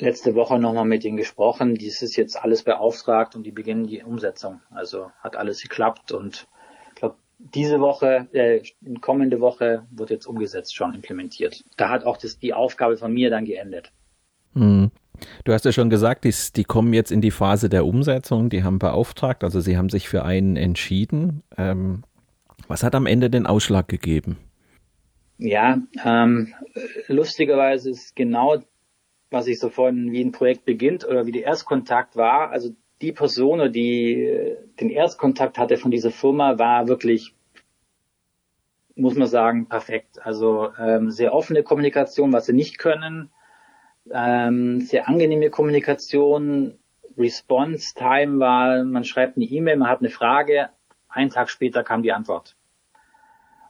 letzte 0.00 0.34
Woche 0.34 0.58
nochmal 0.58 0.84
mit 0.84 1.04
ihnen 1.04 1.16
gesprochen. 1.16 1.74
Dies 1.74 2.02
ist 2.02 2.16
jetzt 2.16 2.42
alles 2.42 2.62
beauftragt 2.62 3.36
und 3.36 3.44
die 3.44 3.52
beginnen 3.52 3.86
die 3.86 4.02
Umsetzung. 4.02 4.60
Also 4.70 5.10
hat 5.20 5.36
alles 5.36 5.62
geklappt 5.62 6.12
und 6.12 6.46
ich 6.88 6.94
glaube, 6.96 7.16
diese 7.38 7.80
Woche, 7.80 8.28
äh, 8.32 8.62
kommende 9.00 9.40
Woche 9.40 9.86
wird 9.90 10.10
jetzt 10.10 10.26
umgesetzt, 10.26 10.74
schon 10.74 10.94
implementiert. 10.94 11.64
Da 11.76 11.88
hat 11.88 12.04
auch 12.04 12.16
das, 12.16 12.38
die 12.38 12.54
Aufgabe 12.54 12.96
von 12.96 13.12
mir 13.12 13.30
dann 13.30 13.44
geendet. 13.44 13.92
Mhm. 14.54 14.90
Du 15.44 15.52
hast 15.52 15.64
ja 15.64 15.72
schon 15.72 15.90
gesagt, 15.90 16.24
die, 16.24 16.34
die, 16.54 16.64
kommen 16.64 16.92
jetzt 16.92 17.10
in 17.10 17.20
die 17.20 17.30
Phase 17.30 17.68
der 17.68 17.86
Umsetzung, 17.86 18.50
die 18.50 18.62
haben 18.62 18.78
beauftragt, 18.78 19.42
also 19.42 19.60
sie 19.60 19.76
haben 19.76 19.88
sich 19.88 20.08
für 20.08 20.24
einen 20.24 20.56
entschieden. 20.56 21.42
Ähm, 21.56 22.04
was 22.68 22.82
hat 22.82 22.94
am 22.94 23.06
Ende 23.06 23.30
den 23.30 23.46
Ausschlag 23.46 23.88
gegeben? 23.88 24.36
Ja, 25.38 25.78
ähm, 26.04 26.54
lustigerweise 27.06 27.90
ist 27.90 28.16
genau, 28.16 28.58
was 29.30 29.46
ich 29.46 29.58
so 29.58 29.68
vorhin, 29.68 30.12
wie 30.12 30.22
ein 30.22 30.32
Projekt 30.32 30.64
beginnt 30.64 31.06
oder 31.06 31.26
wie 31.26 31.32
der 31.32 31.44
Erstkontakt 31.44 32.16
war. 32.16 32.50
Also 32.50 32.70
die 33.02 33.12
Person, 33.12 33.72
die 33.72 34.56
den 34.80 34.90
Erstkontakt 34.90 35.58
hatte 35.58 35.76
von 35.76 35.90
dieser 35.90 36.10
Firma, 36.10 36.58
war 36.58 36.88
wirklich, 36.88 37.34
muss 38.96 39.14
man 39.14 39.28
sagen, 39.28 39.68
perfekt. 39.68 40.20
Also 40.24 40.70
ähm, 40.78 41.10
sehr 41.10 41.34
offene 41.34 41.62
Kommunikation, 41.62 42.32
was 42.32 42.46
sie 42.46 42.52
nicht 42.52 42.78
können 42.78 43.30
ähm, 44.12 44.80
sehr 44.80 45.08
angenehme 45.08 45.50
Kommunikation. 45.50 46.78
Response 47.16 47.94
Time 47.94 48.38
war, 48.38 48.84
man 48.84 49.04
schreibt 49.04 49.36
eine 49.36 49.46
E-Mail, 49.46 49.76
man 49.76 49.88
hat 49.88 50.00
eine 50.00 50.10
Frage, 50.10 50.68
einen 51.08 51.30
Tag 51.30 51.50
später 51.50 51.82
kam 51.82 52.02
die 52.02 52.12
Antwort. 52.12 52.56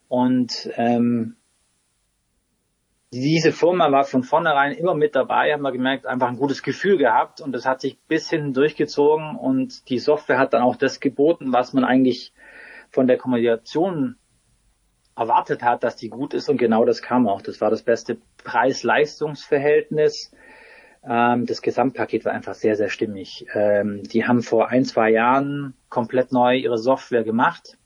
Und 0.09 0.71
ähm, 0.77 1.37
diese 3.13 3.53
Firma 3.53 3.91
war 3.91 4.05
von 4.05 4.23
vornherein 4.23 4.73
immer 4.73 4.95
mit 4.95 5.17
dabei, 5.17 5.53
haben 5.53 5.63
wir 5.63 5.73
gemerkt, 5.73 6.05
einfach 6.07 6.29
ein 6.29 6.37
gutes 6.37 6.63
Gefühl 6.63 6.99
gehabt 6.99 7.41
und 7.41 7.53
das 7.53 7.65
hat 7.65 7.81
sich 7.81 7.99
bis 8.07 8.29
hin 8.29 8.53
durchgezogen 8.53 9.37
und 9.37 9.89
die 9.89 9.99
Software 9.99 10.39
hat 10.39 10.53
dann 10.53 10.63
auch 10.63 10.77
das 10.77 11.01
geboten, 11.01 11.53
was 11.53 11.73
man 11.73 11.85
eigentlich 11.85 12.33
von 12.91 13.07
der 13.07 13.17
Kommunikation 13.17 14.17
erwartet 15.17 15.63
hat, 15.63 15.83
dass 15.83 15.97
die 15.97 16.11
gut 16.11 16.35
ist 16.35 16.49
und 16.49 16.59
genau 16.59 16.85
das 16.85 17.03
kam 17.03 17.27
auch. 17.27 17.43
Das 17.43 17.61
war 17.61 17.71
das 17.71 17.83
beste 17.83 18.19
Preis-Leistungs-Verhältnis. 18.45 20.33
Ähm, 21.03 21.47
das 21.47 21.63
Gesamtpaket 21.63 22.25
war 22.25 22.33
einfach 22.33 22.55
sehr, 22.55 22.77
sehr 22.77 22.89
stimmig. 22.89 23.47
Ähm, 23.55 24.03
die 24.05 24.27
haben 24.27 24.43
vor 24.43 24.69
ein, 24.69 24.85
zwei 24.85 25.11
Jahren 25.11 25.75
komplett 25.89 26.31
neu 26.31 26.57
ihre 26.57 26.79
Software 26.79 27.25
gemacht, 27.25 27.79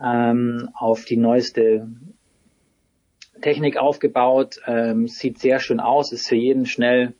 ähm, 0.00 0.68
auf 0.74 1.04
die 1.04 1.16
neueste 1.16 1.88
Technik 3.44 3.76
aufgebaut, 3.76 4.58
ähm, 4.66 5.06
sieht 5.06 5.38
sehr 5.38 5.60
schön 5.60 5.78
aus, 5.78 6.12
ist 6.12 6.26
für 6.26 6.34
jeden 6.34 6.64
schnell. 6.64 7.14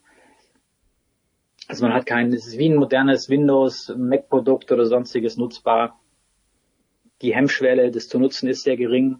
Also 1.69 1.85
man 1.85 1.93
hat 1.95 2.07
kein, 2.07 2.33
es 2.33 2.47
ist 2.47 2.57
wie 2.57 2.71
ein 2.71 2.77
modernes 2.77 3.29
Windows, 3.29 3.93
Mac-Produkt 3.95 4.73
oder 4.73 4.87
sonstiges 4.87 5.37
nutzbar. 5.37 6.01
Die 7.21 7.35
Hemmschwelle, 7.35 7.91
das 7.91 8.09
zu 8.09 8.19
nutzen, 8.19 8.49
ist 8.49 8.63
sehr 8.63 8.79
gering, 8.79 9.19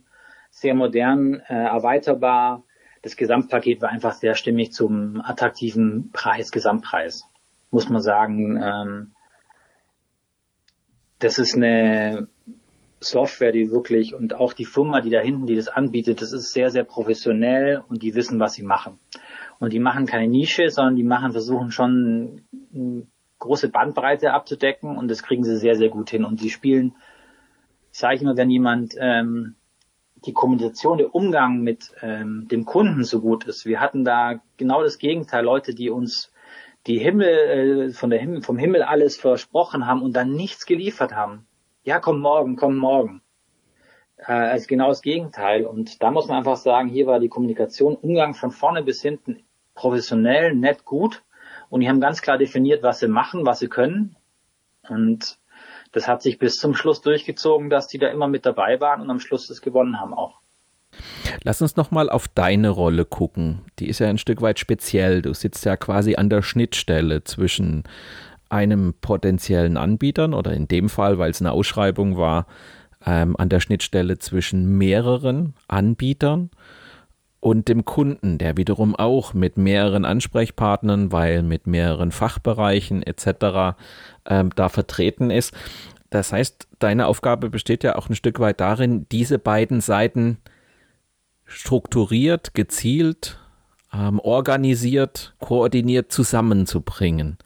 sehr 0.51 0.75
modern, 0.75 1.43
äh, 1.47 1.53
erweiterbar. 1.53 2.65
Das 3.03 3.17
Gesamtpaket 3.17 3.83
war 3.83 3.91
einfach 3.91 4.15
sehr 4.15 4.35
stimmig 4.35 4.73
zum 4.73 5.21
attraktiven 5.23 6.11
Preis, 6.11 6.53
Gesamtpreis, 6.53 7.29
muss 7.71 7.91
man 7.91 8.01
sagen. 8.01 8.57
Ähm, 8.63 9.13
das 11.19 11.39
ist 11.39 11.55
eine 11.55 12.29
Software, 13.05 13.53
die 13.53 13.71
wirklich 13.71 14.15
und 14.15 14.35
auch 14.35 14.53
die 14.53 14.65
Firma, 14.65 15.01
die 15.01 15.11
da 15.11 15.21
hinten, 15.21 15.47
die 15.47 15.57
das 15.57 15.69
anbietet, 15.69 16.21
das 16.21 16.33
ist 16.33 16.53
sehr, 16.53 16.71
sehr 16.71 16.85
professionell 16.85 17.83
und 17.89 18.03
die 18.03 18.15
wissen, 18.15 18.41
was 18.41 18.55
sie 18.55 18.63
machen. 18.63 18.99
Und 19.59 19.73
die 19.73 19.79
machen 19.79 20.07
keine 20.07 20.29
Nische, 20.29 20.69
sondern 20.69 20.97
die 20.97 21.05
machen, 21.05 21.33
versuchen 21.33 21.71
schon 21.71 22.43
große 23.39 23.69
Bandbreite 23.69 24.33
abzudecken 24.33 24.97
und 24.97 25.09
das 25.09 25.23
kriegen 25.23 25.45
sie 25.45 25.57
sehr, 25.57 25.77
sehr 25.77 25.89
gut 25.89 26.11
hin. 26.11 26.25
Und 26.25 26.41
sie 26.41 26.51
spielen, 26.51 26.97
sage 27.91 28.17
ich 28.17 28.23
immer, 28.23 28.37
wenn 28.37 28.51
jemand 28.51 28.95
ähm, 28.99 29.55
die 30.27 30.33
Kommunikation, 30.33 30.99
der 30.99 31.15
Umgang 31.15 31.61
mit 31.61 31.93
ähm, 32.03 32.49
dem 32.51 32.65
Kunden 32.65 33.05
so 33.05 33.21
gut 33.21 33.45
ist. 33.45 33.67
Wir 33.67 33.81
hatten 33.81 34.05
da 34.05 34.41
genau 34.57 34.83
das 34.83 34.99
Gegenteil, 34.99 35.45
Leute, 35.45 35.75
die 35.75 35.91
uns 35.91 36.33
die 36.87 36.99
Himmel 36.99 37.29
äh, 37.29 37.91
von 37.91 38.11
der 38.11 38.19
Himmel 38.19 38.43
vom 38.43 38.59
Himmel 38.59 38.83
alles 38.83 39.17
versprochen 39.17 39.87
haben 39.87 40.03
und 40.03 40.15
dann 40.15 40.33
nichts 40.33 40.67
geliefert 40.67 41.15
haben 41.15 41.47
ja, 41.85 42.01
komm 42.01 42.21
morgen, 42.21 42.57
komm 42.57 42.77
morgen. 42.77 43.23
Äh, 44.17 44.33
also 44.33 44.67
genau 44.67 44.89
das 44.89 45.03
Gegenteil. 45.03 45.65
Und 45.67 46.03
da 46.03 46.11
muss 46.11 46.27
man 46.27 46.39
einfach 46.39 46.57
sagen, 46.57 46.89
hier 46.89 47.07
war 47.07 47.21
die 47.21 47.29
Kommunikation, 47.29 47.95
Umgang 47.95 48.35
von 48.35 48.51
vorne 48.51 48.83
bis 48.83 49.03
hinten 49.03 49.43
professionell, 49.75 50.55
nett, 50.55 50.85
gut. 50.85 51.23
Und 51.69 51.81
die 51.81 51.89
haben 51.89 52.01
ganz 52.01 52.23
klar 52.23 52.39
definiert, 52.39 52.83
was 52.83 53.01
sie 53.01 53.09
machen, 53.09 53.47
was 53.47 53.59
sie 53.59 53.69
können. 53.69 54.17
Und 54.89 55.39
das 55.93 56.09
hat 56.09 56.23
sich 56.23 56.39
bis 56.39 56.57
zum 56.57 56.75
Schluss 56.75 57.01
durchgezogen, 57.01 57.71
dass 57.71 57.87
die 57.87 57.99
da 57.99 58.09
immer 58.09 58.29
mit 58.29 58.47
dabei 58.47 58.81
waren 58.81 59.01
und 59.01 59.11
am 59.11 59.21
Schluss 59.21 59.47
das 59.47 59.61
gewonnen 59.61 60.01
haben 60.01 60.15
auch. 60.15 60.41
Lass 61.43 61.61
uns 61.61 61.77
nochmal 61.77 62.09
auf 62.09 62.29
deine 62.29 62.69
Rolle 62.69 63.05
gucken. 63.05 63.63
Die 63.79 63.89
ist 63.89 63.99
ja 63.99 64.09
ein 64.09 64.19
Stück 64.19 64.41
weit 64.41 64.59
speziell. 64.59 65.23
Du 65.23 65.35
sitzt 65.35 65.65
ja 65.65 65.77
quasi 65.77 66.15
an 66.15 66.31
der 66.31 66.43
Schnittstelle 66.43 67.25
zwischen 67.25 67.85
einem 68.55 68.95
potenziellen 69.01 69.77
Anbietern 69.77 70.33
oder 70.33 70.53
in 70.53 70.69
dem 70.69 70.89
Fall, 70.89 71.19
weil 71.19 71.33
es 71.33 71.41
eine 71.41 71.51
Ausschreibung 71.51 72.17
war, 72.17 72.47
ähm, 73.05 73.35
an 73.37 73.49
der 73.49 73.59
Schnittstelle 73.59 74.19
zwischen 74.19 74.79
mehreren 74.79 75.55
Anbietern 75.67 76.51
und 77.41 77.69
dem 77.69 77.85
Kunden, 77.85 78.39
der 78.39 78.57
wiederum 78.57 78.95
auch 78.95 79.35
mit 79.35 79.57
mehreren 79.59 80.05
Ansprechpartnern, 80.05 81.11
weil 81.11 81.43
mit 81.43 81.67
mehreren 81.67 82.13
Fachbereichen 82.13 83.03
etc. 83.03 83.77
Ähm, 84.25 84.51
da 84.55 84.69
vertreten 84.69 85.31
ist. 85.31 85.53
Das 86.11 86.33
heißt, 86.33 86.69
deine 86.79 87.09
Aufgabe 87.09 87.51
besteht 87.51 87.83
ja 87.83 87.97
auch 87.97 88.09
ein 88.09 88.15
Stück 88.15 88.39
weit 88.39 88.61
darin, 88.61 89.07
diese 89.11 89.41
beiden 89.41 89.81
Seiten 89.81 90.39
strukturiert, 91.45 92.55
gezielt, 92.55 93.41
ähm, 93.93 94.21
organisiert, 94.21 95.35
koordiniert 95.41 96.13
zusammenzubringen. 96.13 97.37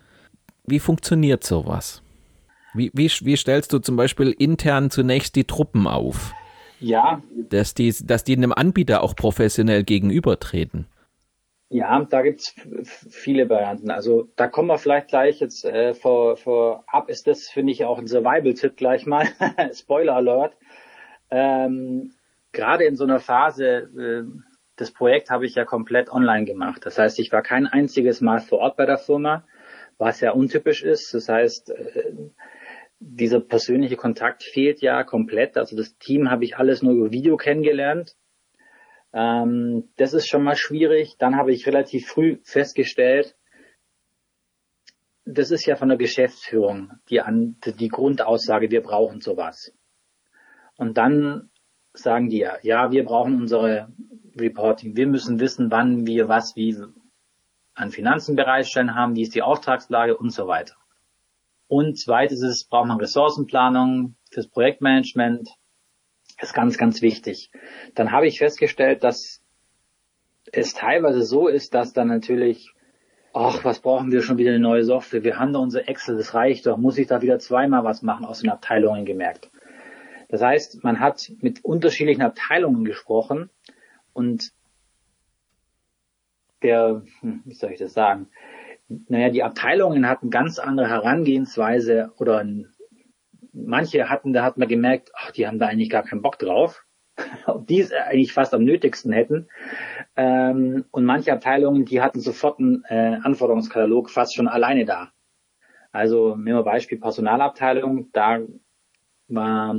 Wie 0.70 0.78
funktioniert 0.81 1.44
sowas? 1.44 2.02
Wie, 2.74 2.90
wie, 2.94 3.09
wie 3.09 3.37
stellst 3.37 3.72
du 3.72 3.78
zum 3.78 3.96
Beispiel 3.96 4.35
intern 4.38 4.90
zunächst 4.90 5.35
die 5.37 5.44
Truppen 5.44 5.87
auf? 5.87 6.35
Ja. 6.81 7.22
Dass 7.48 7.74
die, 7.74 7.94
dass 8.04 8.24
die 8.24 8.37
einem 8.37 8.52
Anbieter 8.52 9.02
auch 9.02 9.16
professionell 9.16 9.83
gegenübertreten. 9.83 10.87
Ja, 11.70 12.02
da 12.04 12.22
gibt's 12.22 12.54
viele 13.11 13.48
Varianten. 13.48 13.90
Also 13.90 14.28
da 14.37 14.46
kommen 14.46 14.68
wir 14.68 14.78
vielleicht 14.78 15.09
gleich 15.09 15.40
jetzt 15.40 15.64
äh, 15.64 15.94
vor, 15.94 16.37
vorab 16.37 17.11
ist 17.11 17.26
das, 17.26 17.48
finde 17.48 17.72
ich, 17.72 17.85
auch 17.85 17.98
ein 17.98 18.07
Survival-Tipp 18.07 18.76
gleich 18.76 19.07
mal. 19.07 19.26
Spoiler 19.74 20.16
Alert. 20.16 20.54
Ähm, 21.31 22.12
Gerade 22.52 22.85
in 22.85 22.96
so 22.96 23.04
einer 23.04 23.20
Phase, 23.20 23.90
äh, 23.98 24.22
das 24.76 24.92
Projekt 24.92 25.31
habe 25.31 25.44
ich 25.44 25.57
ja 25.57 25.66
komplett 25.66 26.11
online 26.11 26.46
gemacht. 26.46 26.87
Das 26.87 26.98
heißt, 26.98 27.18
ich 27.18 27.33
war 27.33 27.42
kein 27.42 27.66
einziges 27.66 28.22
Mal 28.22 28.40
vor 28.40 28.61
Ort 28.61 28.76
bei 28.76 28.87
der 28.87 28.98
Firma 28.98 29.44
was 29.99 30.21
ja 30.21 30.33
untypisch 30.33 30.83
ist. 30.83 31.13
Das 31.13 31.29
heißt, 31.29 31.71
äh, 31.71 32.13
dieser 33.01 33.41
persönliche 33.41 33.97
Kontakt 33.97 34.43
fehlt 34.43 34.81
ja 34.81 35.05
komplett. 35.05 35.57
Also 35.57 35.77
das 35.77 35.97
Team 35.99 36.31
habe 36.31 36.45
ich 36.45 36.57
alles 36.57 36.83
nur 36.83 36.95
über 36.95 37.13
Video 37.13 37.37
kennengelernt. 37.37 38.17
Ähm, 39.13 39.91
das 39.97 40.15
ist 40.15 40.29
schon 40.29 40.43
mal 40.43 40.57
schwierig. 40.57 41.17
Dann 41.19 41.37
habe 41.37 41.53
ich 41.53 41.67
relativ 41.67 42.07
früh 42.07 42.39
festgestellt, 42.43 43.37
das 45.31 45.51
ist 45.51 45.67
ja 45.67 45.77
von 45.77 45.89
der 45.89 45.99
Geschäftsführung 45.99 46.93
die, 47.11 47.21
an, 47.21 47.57
die 47.79 47.89
Grundaussage, 47.89 48.71
wir 48.71 48.83
brauchen 48.83 49.21
sowas. 49.21 49.75
Und 50.77 50.97
dann 50.97 51.51
sagen 51.93 52.31
die 52.31 52.39
ja, 52.39 52.57
ja, 52.63 52.91
wir 52.93 53.05
brauchen 53.05 53.37
unsere 53.41 53.93
Reporting. 54.37 54.97
Wir 54.97 55.07
müssen 55.07 55.39
wissen, 55.39 55.71
wann 55.71 56.07
wir 56.07 56.29
was 56.29 56.57
wie 56.57 56.77
an 57.79 57.91
Finanzen 57.91 58.37
bereitstellen 58.37 58.95
haben, 58.95 59.14
wie 59.14 59.23
ist 59.23 59.35
die 59.35 59.43
Auftragslage 59.43 60.17
und 60.17 60.31
so 60.31 60.47
weiter. 60.47 60.75
Und 61.69 61.99
zweites 61.99 62.43
ist, 62.43 62.69
braucht 62.69 62.88
man 62.88 62.99
Ressourcenplanung 62.99 64.17
fürs 64.31 64.49
Projektmanagement. 64.49 65.51
Das 66.38 66.51
ist 66.51 66.55
ganz, 66.55 66.79
ganz 66.79 67.03
wichtig. 67.03 67.51
Dann 67.95 68.11
habe 68.11 68.27
ich 68.27 68.38
festgestellt, 68.38 69.05
dass 69.05 69.43
es 70.51 70.73
teilweise 70.73 71.23
so 71.23 71.47
ist, 71.47 71.75
dass 71.75 71.93
dann 71.93 72.09
natürlich, 72.09 72.73
ach, 73.35 73.64
was 73.64 73.81
brauchen 73.81 74.11
wir 74.11 74.23
schon 74.23 74.38
wieder 74.38 74.51
eine 74.51 74.61
neue 74.61 74.85
Software? 74.85 75.25
Wir 75.25 75.38
haben 75.38 75.53
da 75.53 75.59
unser 75.59 75.88
Excel, 75.88 76.17
das 76.17 76.35
reicht 76.35 76.67
doch. 76.67 76.79
Muss 76.79 76.99
ich 76.99 77.07
da 77.07 77.21
wieder 77.21 77.38
zweimal 77.38 77.85
was 77.85 78.03
machen 78.03 78.25
aus 78.25 78.41
den 78.41 78.51
Abteilungen 78.51 79.05
gemerkt. 79.05 79.51
Das 80.29 80.43
heißt, 80.43 80.83
man 80.85 81.01
hat 81.01 81.31
mit 81.41 81.64
unterschiedlichen 81.64 82.23
Abteilungen 82.23 82.85
gesprochen 82.85 83.51
und 84.12 84.53
der, 86.62 87.03
hm, 87.21 87.42
wie 87.44 87.55
soll 87.55 87.73
ich 87.73 87.79
das 87.79 87.92
sagen? 87.92 88.29
Naja, 88.88 89.31
die 89.31 89.42
Abteilungen 89.42 90.09
hatten 90.09 90.31
ganz 90.31 90.59
andere 90.59 90.88
Herangehensweise 90.88 92.12
oder 92.18 92.44
manche 93.53 94.09
hatten, 94.09 94.33
da 94.33 94.42
hat 94.42 94.57
man 94.57 94.68
gemerkt, 94.68 95.11
ach, 95.14 95.31
die 95.33 95.47
haben 95.47 95.59
da 95.59 95.66
eigentlich 95.66 95.90
gar 95.90 96.05
keinen 96.05 96.23
Bock 96.23 96.38
drauf, 96.38 96.85
die 97.68 97.81
es 97.81 97.92
eigentlich 97.92 98.33
fast 98.33 98.55
am 98.55 98.64
nötigsten 98.64 99.12
hätten. 99.12 99.49
Ähm, 100.16 100.85
und 100.90 101.05
manche 101.05 101.33
Abteilungen, 101.33 101.85
die 101.85 102.01
hatten 102.01 102.21
sofort 102.21 102.59
einen 102.59 102.85
äh, 102.88 103.18
Anforderungskatalog 103.23 104.11
fast 104.11 104.35
schon 104.35 104.49
alleine 104.49 104.85
da. 104.85 105.12
Also 105.92 106.37
nehmen 106.37 106.59
wir 106.59 106.62
Beispiel 106.62 106.99
Personalabteilung, 106.99 108.11
da 108.12 108.40
war 109.29 109.77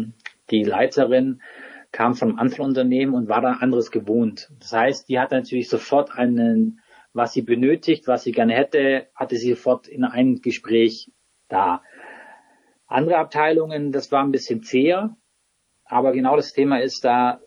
die 0.50 0.64
Leiterin 0.64 1.42
kam 1.92 2.16
von 2.16 2.30
einem 2.30 2.40
anderen 2.40 2.66
Unternehmen 2.66 3.14
und 3.14 3.30
war 3.30 3.42
da 3.42 3.54
anderes 3.54 3.92
gewohnt. 3.92 4.52
Das 4.60 4.74
heißt, 4.74 5.10
die 5.10 5.20
hat 5.20 5.32
natürlich 5.32 5.70
sofort 5.70 6.12
einen, 6.12 6.82
was 7.14 7.34
sie 7.34 7.42
benötigt, 7.42 8.08
was 8.08 8.24
sie 8.24 8.32
gerne 8.32 8.54
hätte, 8.54 9.08
hatte 9.16 9.36
sie 9.36 9.52
sofort 9.52 9.88
in 9.88 10.04
einem 10.04 10.42
Gespräch 10.42 11.12
da. 11.48 11.82
Andere 12.88 13.18
Abteilungen, 13.18 13.92
das 13.92 14.12
war 14.12 14.24
ein 14.24 14.32
bisschen 14.32 14.64
zäher, 14.64 15.16
aber 15.86 16.12
genau 16.12 16.36
das 16.36 16.54
Thema 16.54 16.80
ist 16.80 17.04
da 17.04 17.40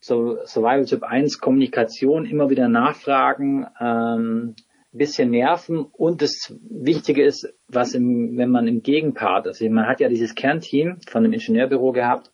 so 0.00 0.38
Survival 0.44 0.84
Typ 0.84 1.02
1 1.02 1.38
Kommunikation, 1.38 2.26
immer 2.26 2.50
wieder 2.50 2.68
nachfragen, 2.68 3.66
ähm, 3.80 4.54
bisschen 4.96 5.30
nerven 5.30 5.84
und 5.84 6.22
das 6.22 6.54
Wichtige 6.60 7.24
ist, 7.24 7.52
was 7.68 7.94
im, 7.94 8.36
wenn 8.36 8.50
man 8.50 8.68
im 8.68 8.82
Gegenpart, 8.82 9.46
also 9.46 9.68
man 9.68 9.86
hat 9.86 10.00
ja 10.00 10.08
dieses 10.08 10.34
Kernteam 10.34 11.00
von 11.08 11.22
dem 11.22 11.32
Ingenieurbüro 11.32 11.92
gehabt, 11.92 12.30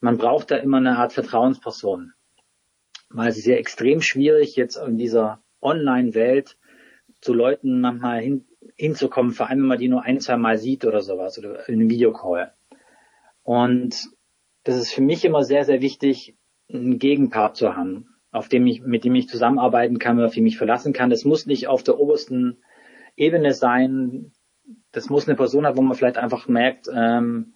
man 0.00 0.18
braucht 0.18 0.50
da 0.50 0.56
immer 0.56 0.78
eine 0.78 0.98
Art 0.98 1.12
Vertrauensperson. 1.12 2.12
weil 3.08 3.28
es 3.28 3.38
ist 3.38 3.46
ja 3.46 3.56
extrem 3.56 4.00
schwierig, 4.00 4.56
jetzt 4.56 4.76
in 4.76 4.98
dieser 4.98 5.42
Online-Welt 5.62 6.58
zu 7.20 7.32
Leuten 7.32 7.80
manchmal 7.80 8.20
hin, 8.20 8.46
hinzukommen, 8.76 9.32
vor 9.32 9.48
allem 9.48 9.60
wenn 9.60 9.66
man 9.66 9.78
die 9.78 9.88
nur 9.88 10.02
ein, 10.02 10.20
zwei 10.20 10.36
Mal 10.36 10.58
sieht 10.58 10.84
oder 10.84 11.00
sowas 11.00 11.38
oder 11.38 11.68
in 11.68 11.80
einem 11.80 11.90
Videocall. 11.90 12.52
Und 13.42 13.96
das 14.64 14.76
ist 14.76 14.92
für 14.92 15.02
mich 15.02 15.24
immer 15.24 15.44
sehr, 15.44 15.64
sehr 15.64 15.80
wichtig, 15.80 16.36
einen 16.68 16.98
Gegenpart 16.98 17.56
zu 17.56 17.76
haben, 17.76 18.15
auf 18.36 18.48
dem 18.48 18.66
ich, 18.66 18.82
mit 18.82 19.04
dem 19.04 19.14
ich 19.14 19.28
zusammenarbeiten 19.28 19.98
kann, 19.98 20.22
auf 20.22 20.34
dem 20.34 20.44
ich 20.44 20.58
verlassen 20.58 20.92
kann. 20.92 21.08
Das 21.08 21.24
muss 21.24 21.46
nicht 21.46 21.68
auf 21.68 21.82
der 21.82 21.98
obersten 21.98 22.58
Ebene 23.16 23.54
sein. 23.54 24.32
Das 24.92 25.08
muss 25.08 25.26
eine 25.26 25.36
Person 25.36 25.64
haben, 25.64 25.78
wo 25.78 25.82
man 25.82 25.96
vielleicht 25.96 26.18
einfach 26.18 26.46
merkt, 26.46 26.86
ähm, 26.94 27.54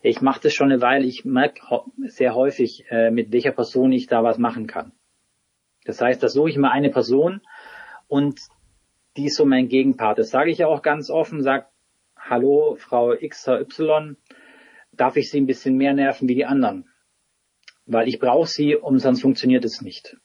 ich 0.00 0.22
mache 0.22 0.40
das 0.42 0.54
schon 0.54 0.70
eine 0.70 0.80
Weile, 0.80 1.04
ich 1.04 1.26
merke 1.26 1.60
sehr 2.06 2.34
häufig, 2.34 2.86
äh, 2.90 3.10
mit 3.10 3.32
welcher 3.32 3.52
Person 3.52 3.92
ich 3.92 4.06
da 4.06 4.24
was 4.24 4.38
machen 4.38 4.66
kann. 4.66 4.92
Das 5.84 6.00
heißt, 6.00 6.22
da 6.22 6.28
suche 6.28 6.50
ich 6.50 6.56
mir 6.56 6.70
eine 6.70 6.90
Person 6.90 7.42
und 8.08 8.40
die 9.18 9.26
ist 9.26 9.36
so 9.36 9.44
mein 9.44 9.68
Gegenpart. 9.68 10.18
Das 10.18 10.30
sage 10.30 10.50
ich 10.50 10.64
auch 10.64 10.80
ganz 10.80 11.10
offen, 11.10 11.42
sag, 11.42 11.68
hallo, 12.16 12.76
Frau 12.78 13.14
XY, 13.14 14.16
darf 14.92 15.16
ich 15.16 15.30
Sie 15.30 15.40
ein 15.40 15.46
bisschen 15.46 15.76
mehr 15.76 15.92
nerven 15.92 16.28
wie 16.28 16.34
die 16.34 16.46
anderen? 16.46 16.88
Weil 17.86 18.08
ich 18.08 18.18
brauche 18.18 18.48
sie, 18.48 18.76
um 18.76 18.98
sonst 18.98 19.22
funktioniert 19.22 19.64
es 19.64 19.82
nicht. 19.82 20.16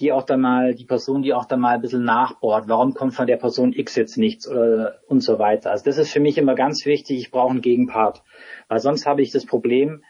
Die 0.00 0.12
auch 0.12 0.22
dann 0.22 0.40
mal, 0.40 0.74
die 0.74 0.84
Person, 0.84 1.22
die 1.22 1.34
auch 1.34 1.44
dann 1.44 1.60
mal 1.60 1.74
ein 1.74 1.80
bisschen 1.80 2.04
nachbohrt, 2.04 2.68
warum 2.68 2.94
kommt 2.94 3.14
von 3.14 3.26
der 3.26 3.36
Person 3.36 3.72
X 3.72 3.96
jetzt 3.96 4.16
nichts 4.16 4.48
oder 4.48 5.00
und 5.08 5.20
so 5.20 5.38
weiter. 5.38 5.70
Also 5.70 5.84
das 5.84 5.98
ist 5.98 6.12
für 6.12 6.20
mich 6.20 6.38
immer 6.38 6.54
ganz 6.54 6.86
wichtig, 6.86 7.18
ich 7.18 7.30
brauche 7.30 7.50
einen 7.50 7.62
Gegenpart. 7.62 8.22
Weil 8.68 8.78
sonst 8.78 9.06
habe 9.06 9.22
ich 9.22 9.32
das 9.32 9.44
Problem, 9.44 10.04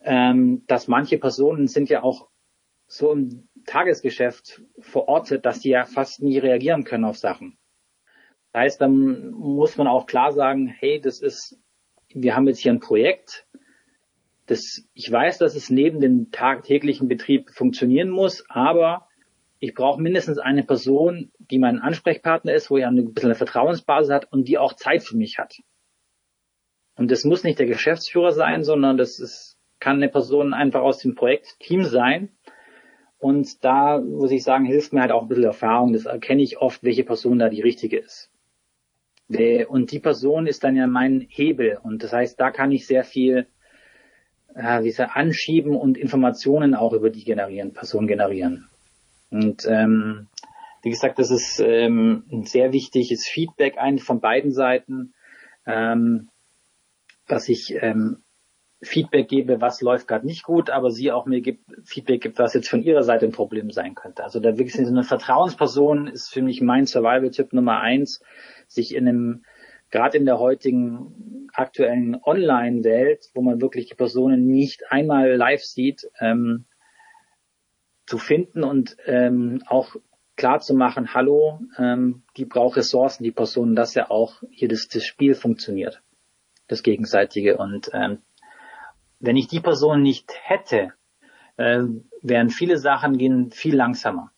ähm, 0.00 0.64
dass 0.68 0.86
manche 0.86 1.18
Personen 1.18 1.66
sind 1.66 1.88
ja 1.88 2.02
auch 2.02 2.28
so 2.86 3.12
im 3.12 3.48
Tagesgeschäft 3.66 4.62
verortet, 4.78 5.44
dass 5.44 5.60
die 5.60 5.70
ja 5.70 5.84
fast 5.84 6.22
nie 6.22 6.38
reagieren 6.38 6.84
können 6.84 7.04
auf 7.04 7.18
Sachen. 7.18 7.58
Das 8.52 8.62
heißt, 8.62 8.80
dann 8.80 9.30
muss 9.32 9.76
man 9.76 9.88
auch 9.88 10.06
klar 10.06 10.32
sagen, 10.32 10.68
hey, 10.68 11.00
das 11.00 11.20
ist, 11.20 11.60
wir 12.14 12.34
haben 12.34 12.46
jetzt 12.46 12.60
hier 12.60 12.72
ein 12.72 12.80
Projekt, 12.80 13.45
das, 14.46 14.88
ich 14.94 15.10
weiß, 15.10 15.38
dass 15.38 15.54
es 15.54 15.70
neben 15.70 16.00
dem 16.00 16.30
tagtäglichen 16.30 17.08
Betrieb 17.08 17.50
funktionieren 17.50 18.10
muss, 18.10 18.44
aber 18.48 19.08
ich 19.58 19.74
brauche 19.74 20.00
mindestens 20.00 20.38
eine 20.38 20.62
Person, 20.62 21.32
die 21.38 21.58
mein 21.58 21.80
Ansprechpartner 21.80 22.54
ist, 22.54 22.70
wo 22.70 22.76
ich 22.76 22.86
ein 22.86 23.12
bisschen 23.12 23.30
eine 23.30 23.34
Vertrauensbasis 23.34 24.12
hat 24.12 24.32
und 24.32 24.48
die 24.48 24.58
auch 24.58 24.74
Zeit 24.74 25.02
für 25.02 25.16
mich 25.16 25.38
hat. 25.38 25.56
Und 26.96 27.10
das 27.10 27.24
muss 27.24 27.44
nicht 27.44 27.58
der 27.58 27.66
Geschäftsführer 27.66 28.32
sein, 28.32 28.64
sondern 28.64 28.96
das 28.96 29.18
ist, 29.18 29.58
kann 29.80 29.96
eine 29.96 30.08
Person 30.08 30.54
einfach 30.54 30.80
aus 30.80 30.98
dem 30.98 31.14
Projektteam 31.14 31.84
sein, 31.84 32.30
und 33.18 33.64
da 33.64 33.98
muss 33.98 34.30
ich 34.30 34.42
sagen, 34.42 34.64
hilft 34.66 34.92
mir 34.92 35.00
halt 35.00 35.12
auch 35.12 35.22
ein 35.22 35.28
bisschen 35.28 35.44
Erfahrung. 35.44 35.92
Das 35.92 36.06
erkenne 36.06 36.42
ich 36.42 36.58
oft, 36.58 36.82
welche 36.84 37.04
Person 37.04 37.38
da 37.38 37.48
die 37.48 37.62
richtige 37.62 37.98
ist. 37.98 38.30
Und 39.68 39.90
die 39.90 39.98
Person 39.98 40.46
ist 40.46 40.62
dann 40.62 40.76
ja 40.76 40.86
mein 40.86 41.26
Hebel. 41.28 41.78
Und 41.82 42.02
das 42.02 42.12
heißt, 42.12 42.38
da 42.38 42.50
kann 42.50 42.70
ich 42.72 42.86
sehr 42.86 43.04
viel 43.04 43.46
äh, 44.56 44.82
wie 44.82 44.88
gesagt, 44.88 45.16
anschieben 45.16 45.76
und 45.76 45.98
Informationen 45.98 46.74
auch 46.74 46.92
über 46.92 47.10
die 47.10 47.24
generieren, 47.24 47.72
Person 47.72 48.06
generieren. 48.06 48.68
Und 49.30 49.66
ähm, 49.66 50.28
wie 50.82 50.90
gesagt, 50.90 51.18
das 51.18 51.30
ist 51.30 51.60
ähm, 51.60 52.24
ein 52.30 52.44
sehr 52.44 52.72
wichtiges 52.72 53.26
Feedback 53.26 53.76
eigentlich 53.76 54.04
von 54.04 54.20
beiden 54.20 54.52
Seiten, 54.52 55.14
ähm, 55.66 56.28
dass 57.26 57.48
ich 57.48 57.74
ähm, 57.80 58.22
Feedback 58.82 59.28
gebe, 59.28 59.60
was 59.60 59.80
läuft 59.80 60.06
gerade 60.06 60.26
nicht 60.26 60.42
gut, 60.42 60.70
aber 60.70 60.90
sie 60.90 61.10
auch 61.10 61.26
mir 61.26 61.40
gibt, 61.40 61.64
Feedback 61.84 62.20
gibt, 62.20 62.38
was 62.38 62.54
jetzt 62.54 62.68
von 62.68 62.82
ihrer 62.82 63.02
Seite 63.02 63.26
ein 63.26 63.32
Problem 63.32 63.70
sein 63.70 63.94
könnte. 63.94 64.22
Also 64.22 64.38
da 64.38 64.58
wirklich 64.58 64.74
so 64.74 64.86
eine 64.86 65.02
Vertrauensperson 65.02 66.06
ist 66.06 66.32
für 66.32 66.42
mich 66.42 66.60
mein 66.60 66.86
Survival-Tipp 66.86 67.52
Nummer 67.52 67.80
eins, 67.80 68.22
sich 68.68 68.94
in 68.94 69.08
einem, 69.08 69.44
gerade 69.90 70.18
in 70.18 70.26
der 70.26 70.38
heutigen 70.38 71.48
aktuellen 71.52 72.20
Online-Welt, 72.22 73.30
wo 73.34 73.42
man 73.42 73.60
wirklich 73.60 73.86
die 73.86 73.94
Personen 73.94 74.46
nicht 74.46 74.90
einmal 74.90 75.34
live 75.34 75.64
sieht, 75.64 76.10
ähm, 76.20 76.66
zu 78.06 78.18
finden 78.18 78.62
und 78.62 78.96
ähm, 79.06 79.62
auch 79.66 79.96
klar 80.36 80.60
zu 80.60 80.74
machen, 80.74 81.14
hallo, 81.14 81.60
ähm, 81.78 82.22
die 82.36 82.44
braucht 82.44 82.76
Ressourcen, 82.76 83.24
die 83.24 83.32
Personen, 83.32 83.74
dass 83.74 83.94
ja 83.94 84.10
auch 84.10 84.42
hier 84.50 84.68
das, 84.68 84.88
das 84.88 85.04
Spiel 85.04 85.34
funktioniert, 85.34 86.02
das 86.68 86.82
Gegenseitige. 86.82 87.56
Und 87.56 87.90
ähm, 87.92 88.18
wenn 89.18 89.36
ich 89.36 89.48
die 89.48 89.60
Person 89.60 90.02
nicht 90.02 90.32
hätte, 90.42 90.92
äh, 91.56 91.82
wären 92.22 92.50
viele 92.50 92.76
Sachen 92.76 93.16
gehen 93.16 93.50
viel 93.50 93.74
langsamer. 93.74 94.30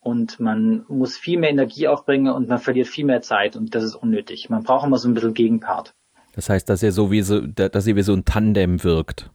Und 0.00 0.38
man 0.40 0.84
muss 0.88 1.16
viel 1.16 1.38
mehr 1.38 1.50
Energie 1.50 1.88
aufbringen 1.88 2.32
und 2.32 2.48
man 2.48 2.58
verliert 2.58 2.86
viel 2.86 3.04
mehr 3.04 3.20
Zeit 3.20 3.56
und 3.56 3.74
das 3.74 3.82
ist 3.84 3.94
unnötig. 3.94 4.48
Man 4.48 4.62
braucht 4.62 4.86
immer 4.86 4.98
so 4.98 5.08
ein 5.08 5.14
bisschen 5.14 5.34
Gegenpart. 5.34 5.94
Das 6.34 6.48
heißt, 6.48 6.68
dass 6.68 6.82
er 6.82 6.92
so 6.92 7.10
wie 7.10 7.22
so, 7.22 7.40
dass 7.40 7.86
ihr 7.86 7.96
wie 7.96 8.02
so 8.02 8.14
ein 8.14 8.24
Tandem 8.24 8.84
wirkt. 8.84 9.30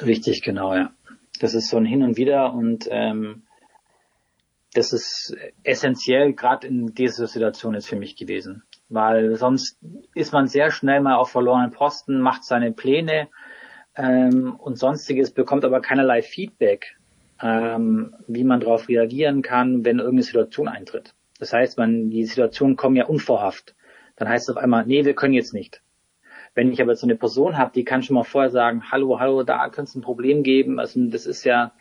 Richtig, 0.00 0.42
genau, 0.42 0.74
ja. 0.74 0.90
Das 1.38 1.54
ist 1.54 1.68
so 1.68 1.76
ein 1.76 1.84
Hin 1.84 2.02
und 2.02 2.16
Wieder 2.16 2.54
und 2.54 2.88
ähm, 2.90 3.42
das 4.72 4.92
ist 4.92 5.36
essentiell 5.64 6.32
gerade 6.32 6.66
in 6.66 6.94
dieser 6.94 7.26
Situation 7.26 7.74
ist 7.74 7.88
für 7.88 7.96
mich 7.96 8.16
gewesen. 8.16 8.62
Weil 8.88 9.36
sonst 9.36 9.78
ist 10.14 10.32
man 10.32 10.46
sehr 10.46 10.70
schnell 10.70 11.00
mal 11.00 11.16
auf 11.16 11.30
verlorenen 11.30 11.72
Posten, 11.72 12.20
macht 12.20 12.44
seine 12.44 12.72
Pläne 12.72 13.28
ähm, 13.96 14.54
und 14.56 14.78
sonstiges, 14.78 15.32
bekommt 15.32 15.64
aber 15.64 15.80
keinerlei 15.80 16.22
Feedback, 16.22 16.96
ähm, 17.42 18.14
wie 18.26 18.44
man 18.44 18.60
darauf 18.60 18.88
reagieren 18.88 19.42
kann, 19.42 19.84
wenn 19.84 19.98
irgendeine 19.98 20.22
Situation 20.22 20.68
eintritt. 20.68 21.14
Das 21.38 21.52
heißt, 21.52 21.78
man, 21.78 22.10
die 22.10 22.24
Situationen 22.24 22.76
kommen 22.76 22.96
ja 22.96 23.06
unvorhaft. 23.06 23.74
Dann 24.16 24.28
heißt 24.28 24.48
es 24.48 24.56
auf 24.56 24.62
einmal, 24.62 24.84
nee, 24.86 25.04
wir 25.04 25.14
können 25.14 25.34
jetzt 25.34 25.54
nicht. 25.54 25.82
Wenn 26.54 26.72
ich 26.72 26.82
aber 26.82 26.94
so 26.96 27.06
eine 27.06 27.16
Person 27.16 27.56
habe, 27.56 27.72
die 27.74 27.84
kann 27.84 28.02
schon 28.02 28.14
mal 28.14 28.24
vorher 28.24 28.50
sagen, 28.50 28.90
hallo, 28.90 29.20
hallo, 29.20 29.42
da 29.42 29.68
könnte 29.68 29.88
es 29.88 29.94
ein 29.94 30.02
Problem 30.02 30.42
geben. 30.42 30.78
Also 30.78 31.00
das 31.08 31.26
ist 31.26 31.44
ja 31.44 31.72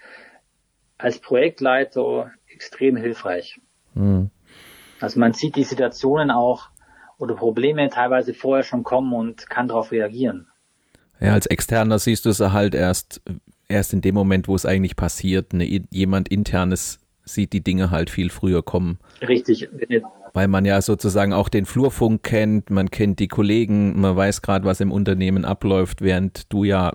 als 0.97 1.19
Projektleiter 1.19 2.31
extrem 2.47 2.95
hilfreich. 2.95 3.59
Mhm. 3.95 4.29
Also 5.01 5.19
man 5.19 5.33
sieht 5.33 5.55
die 5.55 5.63
Situationen 5.63 6.31
auch 6.31 6.69
oder 7.17 7.35
Probleme 7.35 7.89
teilweise 7.89 8.33
vorher 8.33 8.63
schon 8.63 8.83
kommen 8.83 9.13
und 9.13 9.49
kann 9.49 9.67
darauf 9.67 9.91
reagieren. 9.91 10.47
Ja, 11.19 11.33
als 11.33 11.47
Externer 11.47 11.99
siehst 11.99 12.25
du 12.25 12.29
es 12.29 12.39
halt 12.39 12.75
erst, 12.75 13.21
erst 13.69 13.93
in 13.93 14.01
dem 14.01 14.15
Moment, 14.15 14.47
wo 14.47 14.55
es 14.55 14.65
eigentlich 14.65 14.95
passiert. 14.95 15.53
Ne, 15.53 15.85
jemand 15.91 16.27
internes 16.27 16.99
sieht 17.23 17.53
die 17.53 17.61
Dinge 17.61 17.91
halt 17.91 18.09
viel 18.09 18.29
früher 18.29 18.63
kommen. 18.63 18.99
Richtig. 19.21 19.69
Weil 20.33 20.47
man 20.47 20.65
ja 20.65 20.81
sozusagen 20.81 21.31
auch 21.33 21.47
den 21.49 21.65
Flurfunk 21.65 22.23
kennt, 22.23 22.69
man 22.69 22.89
kennt 22.91 23.19
die 23.19 23.27
Kollegen, 23.27 23.99
man 23.99 24.15
weiß 24.15 24.41
gerade, 24.41 24.65
was 24.65 24.79
im 24.79 24.91
Unternehmen 24.91 25.45
abläuft, 25.45 26.01
während 26.01 26.51
du 26.51 26.63
ja, 26.63 26.93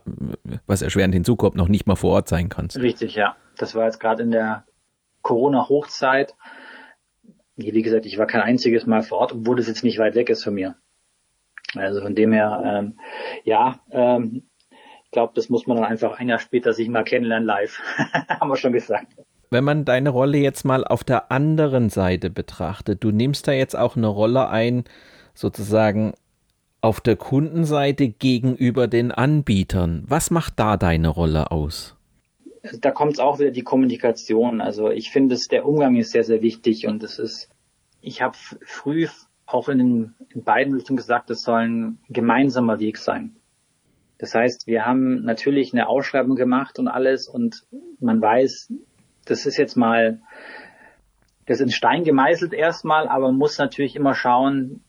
was 0.67 0.83
erschwerend 0.83 1.15
hinzukommt, 1.15 1.57
noch 1.57 1.69
nicht 1.69 1.87
mal 1.87 1.97
vor 1.97 2.13
Ort 2.13 2.29
sein 2.29 2.49
kannst. 2.49 2.77
Richtig, 2.79 3.15
ja. 3.15 3.37
Das 3.57 3.75
war 3.75 3.85
jetzt 3.85 4.01
gerade 4.01 4.23
in 4.25 4.33
der 4.33 4.65
Corona-Hochzeit. 5.23 6.35
Wie 7.57 7.83
gesagt, 7.83 8.05
ich 8.05 8.19
war 8.19 8.27
kein 8.27 8.41
einziges 8.41 8.85
Mal 8.87 9.03
vor 9.03 9.19
Ort, 9.19 9.33
obwohl 9.33 9.57
das 9.57 9.69
jetzt 9.69 9.85
nicht 9.85 9.99
weit 9.99 10.17
weg 10.17 10.29
ist 10.29 10.43
von 10.43 10.55
mir. 10.55 10.75
Also 11.77 12.03
von 12.03 12.15
dem 12.15 12.33
her, 12.33 12.63
ähm, 12.65 12.99
ja, 13.45 13.81
ähm, 13.91 14.43
glaube, 15.15 15.33
das 15.35 15.49
muss 15.49 15.67
man 15.67 15.79
dann 15.79 15.87
einfach 15.87 16.19
ein 16.19 16.29
Jahr 16.29 16.39
später 16.39 16.75
sich 16.75 16.89
mal 16.89 17.05
kennenlernen 17.05 17.47
live. 17.47 17.81
Haben 18.29 18.51
wir 18.51 18.57
schon 18.57 18.73
gesagt. 18.73 19.07
Wenn 19.51 19.65
man 19.65 19.85
deine 19.85 20.11
Rolle 20.11 20.39
jetzt 20.39 20.65
mal 20.65 20.85
auf 20.85 21.05
der 21.05 21.31
anderen 21.33 21.89
Seite 21.89 22.29
betrachtet, 22.29 23.03
du 23.03 23.11
nimmst 23.11 23.49
da 23.49 23.53
jetzt 23.53 23.77
auch 23.77 23.97
eine 23.97 24.09
Rolle 24.09 24.49
ein, 24.49 24.85
sozusagen 25.33 26.13
auf 26.81 27.01
der 27.01 27.17
Kundenseite 27.17 28.09
gegenüber 28.09 28.89
den 28.89 29.11
Anbietern. 29.13 30.05
Was 30.07 30.31
macht 30.31 30.59
da 30.59 30.77
deine 30.77 31.09
Rolle 31.09 31.51
aus? 31.51 31.97
Da 32.81 32.91
kommt 32.91 33.15
es 33.15 33.19
auch 33.21 33.39
wieder 33.39 33.53
die 33.53 33.63
Kommunikation. 33.63 34.61
Also 34.61 34.91
ich 34.91 35.11
finde, 35.11 35.39
der 35.51 35.67
Umgang 35.67 35.97
ist 35.97 36.11
sehr, 36.11 36.25
sehr 36.25 36.43
wichtig 36.43 36.87
und 36.87 37.03
es 37.03 37.19
ist, 37.19 37.49
ich 38.01 38.21
habe 38.21 38.37
früh 38.67 39.07
auch 39.47 39.69
in, 39.69 39.79
den, 39.79 40.15
in 40.31 40.43
beiden 40.43 40.75
Richtungen 40.75 40.97
gesagt, 40.97 41.31
es 41.31 41.43
soll 41.43 41.61
ein 41.61 41.99
gemeinsamer 42.09 42.81
Weg 42.81 42.99
sein. 42.99 43.37
Das 44.25 44.35
heißt, 44.35 44.67
wir 44.67 44.87
haben 44.87 45.23
natürlich 45.23 45.75
eine 45.75 45.87
Ausschreibung 45.87 46.35
gemacht 46.35 46.79
und 46.79 46.89
alles 46.89 47.29
und 47.29 47.67
man 48.01 48.23
weiß, 48.23 48.73
das 49.27 49.45
ist 49.45 49.59
jetzt 49.59 49.77
mal, 49.77 50.23
das 51.45 51.61
ist 51.61 51.67
in 51.67 51.71
Stein 51.71 52.05
gemeißelt 52.05 52.55
erstmal, 52.55 53.07
aber 53.07 53.27
man 53.27 53.37
muss 53.37 53.59
natürlich 53.59 53.97
immer 53.97 54.15
schauen, 54.15 54.83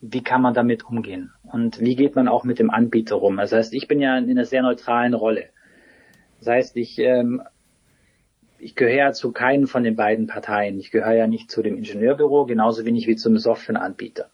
wie 0.00 0.24
kann 0.24 0.42
man 0.42 0.54
damit 0.54 0.84
umgehen 0.84 1.30
und 1.44 1.78
wie 1.78 1.94
geht 1.94 2.16
man 2.16 2.26
auch 2.26 2.42
mit 2.42 2.58
dem 2.58 2.70
Anbieter 2.70 3.14
rum. 3.14 3.36
Das 3.36 3.52
heißt, 3.52 3.72
ich 3.74 3.86
bin 3.86 4.00
ja 4.00 4.18
in 4.18 4.28
einer 4.28 4.44
sehr 4.44 4.62
neutralen 4.62 5.14
Rolle. 5.14 5.50
Das 6.40 6.48
heißt, 6.48 6.76
ich 6.76 6.98
ähm, 6.98 7.42
ich 8.58 8.74
gehöre 8.74 8.96
ja 8.96 9.12
zu 9.12 9.30
keinen 9.30 9.68
von 9.68 9.84
den 9.84 9.94
beiden 9.94 10.26
Parteien. 10.26 10.80
Ich 10.80 10.90
gehöre 10.90 11.14
ja 11.14 11.28
nicht 11.28 11.48
zu 11.48 11.62
dem 11.62 11.76
Ingenieurbüro, 11.76 12.44
genauso 12.44 12.84
wenig 12.84 13.06
wie 13.06 13.14
zum 13.14 13.38
Softwareanbieter. 13.38 14.30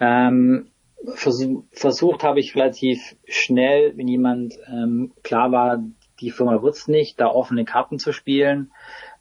Ähm, 0.00 0.70
vers 1.14 1.42
versucht 1.72 2.22
habe 2.22 2.40
ich 2.40 2.54
relativ 2.54 3.16
schnell, 3.26 3.96
wenn 3.96 4.08
jemand 4.08 4.54
ähm, 4.68 5.12
klar 5.22 5.52
war, 5.52 5.82
die 6.20 6.30
Firma 6.30 6.62
wird's 6.62 6.88
nicht, 6.88 7.20
da 7.20 7.28
offene 7.28 7.64
Karten 7.64 7.98
zu 7.98 8.12
spielen 8.12 8.72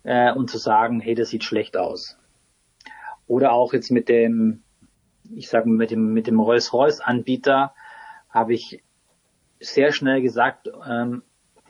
äh, 0.03 0.33
und 0.33 0.49
zu 0.49 0.57
sagen, 0.57 0.99
hey, 0.99 1.15
das 1.15 1.29
sieht 1.29 1.43
schlecht 1.43 1.77
aus. 1.77 2.17
Oder 3.27 3.53
auch 3.53 3.73
jetzt 3.73 3.91
mit 3.91 4.09
dem, 4.09 4.63
ich 5.33 5.49
sage 5.49 5.69
mit 5.69 5.91
dem 5.91 6.13
mit 6.13 6.27
dem 6.27 6.39
Rolls-Royce-Anbieter 6.39 7.73
habe 8.29 8.53
ich 8.53 8.83
sehr 9.59 9.91
schnell 9.91 10.21
gesagt, 10.21 10.69
ähm, 10.87 11.23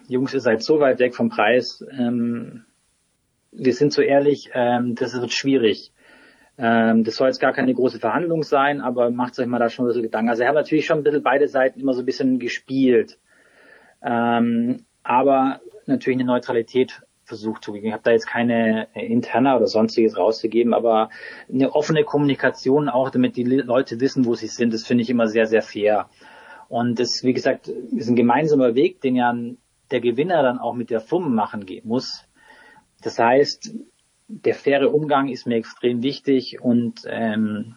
Jungs, 0.07 0.34
ihr 0.34 0.39
seid 0.39 0.64
so 0.64 0.80
weit 0.80 0.99
weg 0.99 1.16
vom 1.16 1.30
Preis, 1.30 1.84
ähm, 1.91 2.66
wir 3.51 3.74
sind 3.74 3.93
so 3.93 4.01
ehrlich, 4.01 4.51
ähm, 4.53 4.95
das 4.95 5.20
wird 5.20 5.32
schwierig. 5.32 5.91
Ähm, 6.62 7.05
das 7.05 7.16
soll 7.16 7.28
jetzt 7.28 7.39
gar 7.39 7.53
keine 7.53 7.74
große 7.74 7.99
Verhandlung 7.99 8.43
sein, 8.43 8.82
aber 8.82 9.10
macht 9.12 9.39
euch 9.39 9.47
mal 9.47 9.60
da 9.60 9.70
schon 9.70 9.86
ein 9.86 9.88
bisschen 9.88 10.03
Gedanken. 10.03 10.30
Also 10.30 10.41
ich 10.41 10.47
habe 10.47 10.57
natürlich 10.57 10.86
schon 10.86 10.97
ein 10.97 11.03
bisschen 11.03 11.24
beide 11.24 11.47
Seiten 11.47 11.80
immer 11.80 11.93
so 11.93 12.01
ein 12.01 12.05
bisschen 12.05 12.38
gespielt. 12.38 13.18
Ähm, 14.03 14.86
aber 15.01 15.62
natürlich 15.86 16.20
eine 16.20 16.28
Neutralität 16.28 17.01
versucht 17.24 17.64
zu 17.64 17.72
geben. 17.72 17.88
Ich 17.88 17.93
habe 17.93 18.03
da 18.03 18.12
jetzt 18.12 18.28
keine 18.28 18.89
interner 18.93 19.55
oder 19.55 19.68
sonstiges 19.68 20.18
rauszugeben, 20.18 20.74
aber 20.74 21.10
eine 21.47 21.74
offene 21.74 22.03
Kommunikation 22.03 22.89
auch, 22.89 23.10
damit 23.10 23.38
die 23.38 23.43
Leute 23.43 24.01
wissen, 24.01 24.26
wo 24.26 24.36
sie 24.36 24.47
sind, 24.47 24.74
das 24.74 24.86
finde 24.86 25.03
ich 25.03 25.10
immer 25.10 25.28
sehr, 25.28 25.45
sehr 25.45 25.62
fair. 25.62 26.10
Und 26.68 26.99
das, 26.99 27.24
wie 27.24 27.34
gesagt, 27.34 27.68
ist 27.68 28.10
ein 28.10 28.16
gemeinsamer 28.16 28.76
Weg, 28.76 28.99
den 29.01 29.16
ja 29.16 29.34
der 29.91 30.01
Gewinner 30.01 30.43
dann 30.43 30.60
auch 30.60 30.74
mit 30.74 30.89
der 30.89 30.99
Firma 30.99 31.30
machen 31.30 31.66
muss. 31.84 32.26
Das 33.01 33.18
heißt, 33.18 33.74
der 34.30 34.53
faire 34.53 34.93
Umgang 34.93 35.27
ist 35.27 35.47
mir 35.47 35.55
extrem 35.55 36.03
wichtig 36.03 36.61
und 36.61 37.01
ähm, 37.07 37.75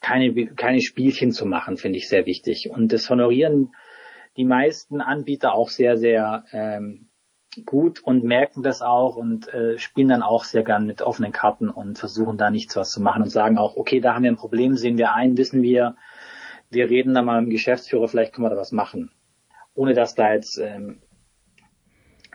keine, 0.00 0.46
keine 0.54 0.80
Spielchen 0.80 1.32
zu 1.32 1.46
machen, 1.46 1.76
finde 1.76 1.98
ich 1.98 2.08
sehr 2.08 2.26
wichtig. 2.26 2.70
Und 2.70 2.92
das 2.92 3.10
honorieren 3.10 3.74
die 4.36 4.44
meisten 4.44 5.00
Anbieter 5.00 5.54
auch 5.54 5.68
sehr, 5.68 5.98
sehr 5.98 6.44
ähm, 6.52 7.10
gut 7.66 8.00
und 8.00 8.24
merken 8.24 8.62
das 8.62 8.82
auch 8.82 9.16
und 9.16 9.52
äh, 9.52 9.78
spielen 9.78 10.08
dann 10.08 10.22
auch 10.22 10.44
sehr 10.44 10.62
gern 10.62 10.86
mit 10.86 11.02
offenen 11.02 11.32
Karten 11.32 11.68
und 11.68 11.98
versuchen 11.98 12.38
da 12.38 12.50
nichts 12.50 12.76
was 12.76 12.90
zu 12.90 13.02
machen 13.02 13.22
und 13.22 13.28
sagen 13.28 13.58
auch, 13.58 13.76
okay, 13.76 14.00
da 14.00 14.14
haben 14.14 14.22
wir 14.22 14.32
ein 14.32 14.36
Problem, 14.36 14.76
sehen 14.76 14.96
wir 14.96 15.12
ein, 15.12 15.36
wissen 15.36 15.62
wir, 15.62 15.96
wir 16.70 16.88
reden 16.88 17.14
da 17.14 17.20
mal 17.20 17.40
mit 17.40 17.50
dem 17.50 17.52
Geschäftsführer, 17.52 18.08
vielleicht 18.08 18.32
können 18.32 18.46
wir 18.46 18.50
da 18.50 18.56
was 18.56 18.72
machen. 18.72 19.10
Ohne 19.74 19.92
dass 19.92 20.14
da 20.14 20.32
jetzt 20.32 20.58
ähm, 20.58 21.02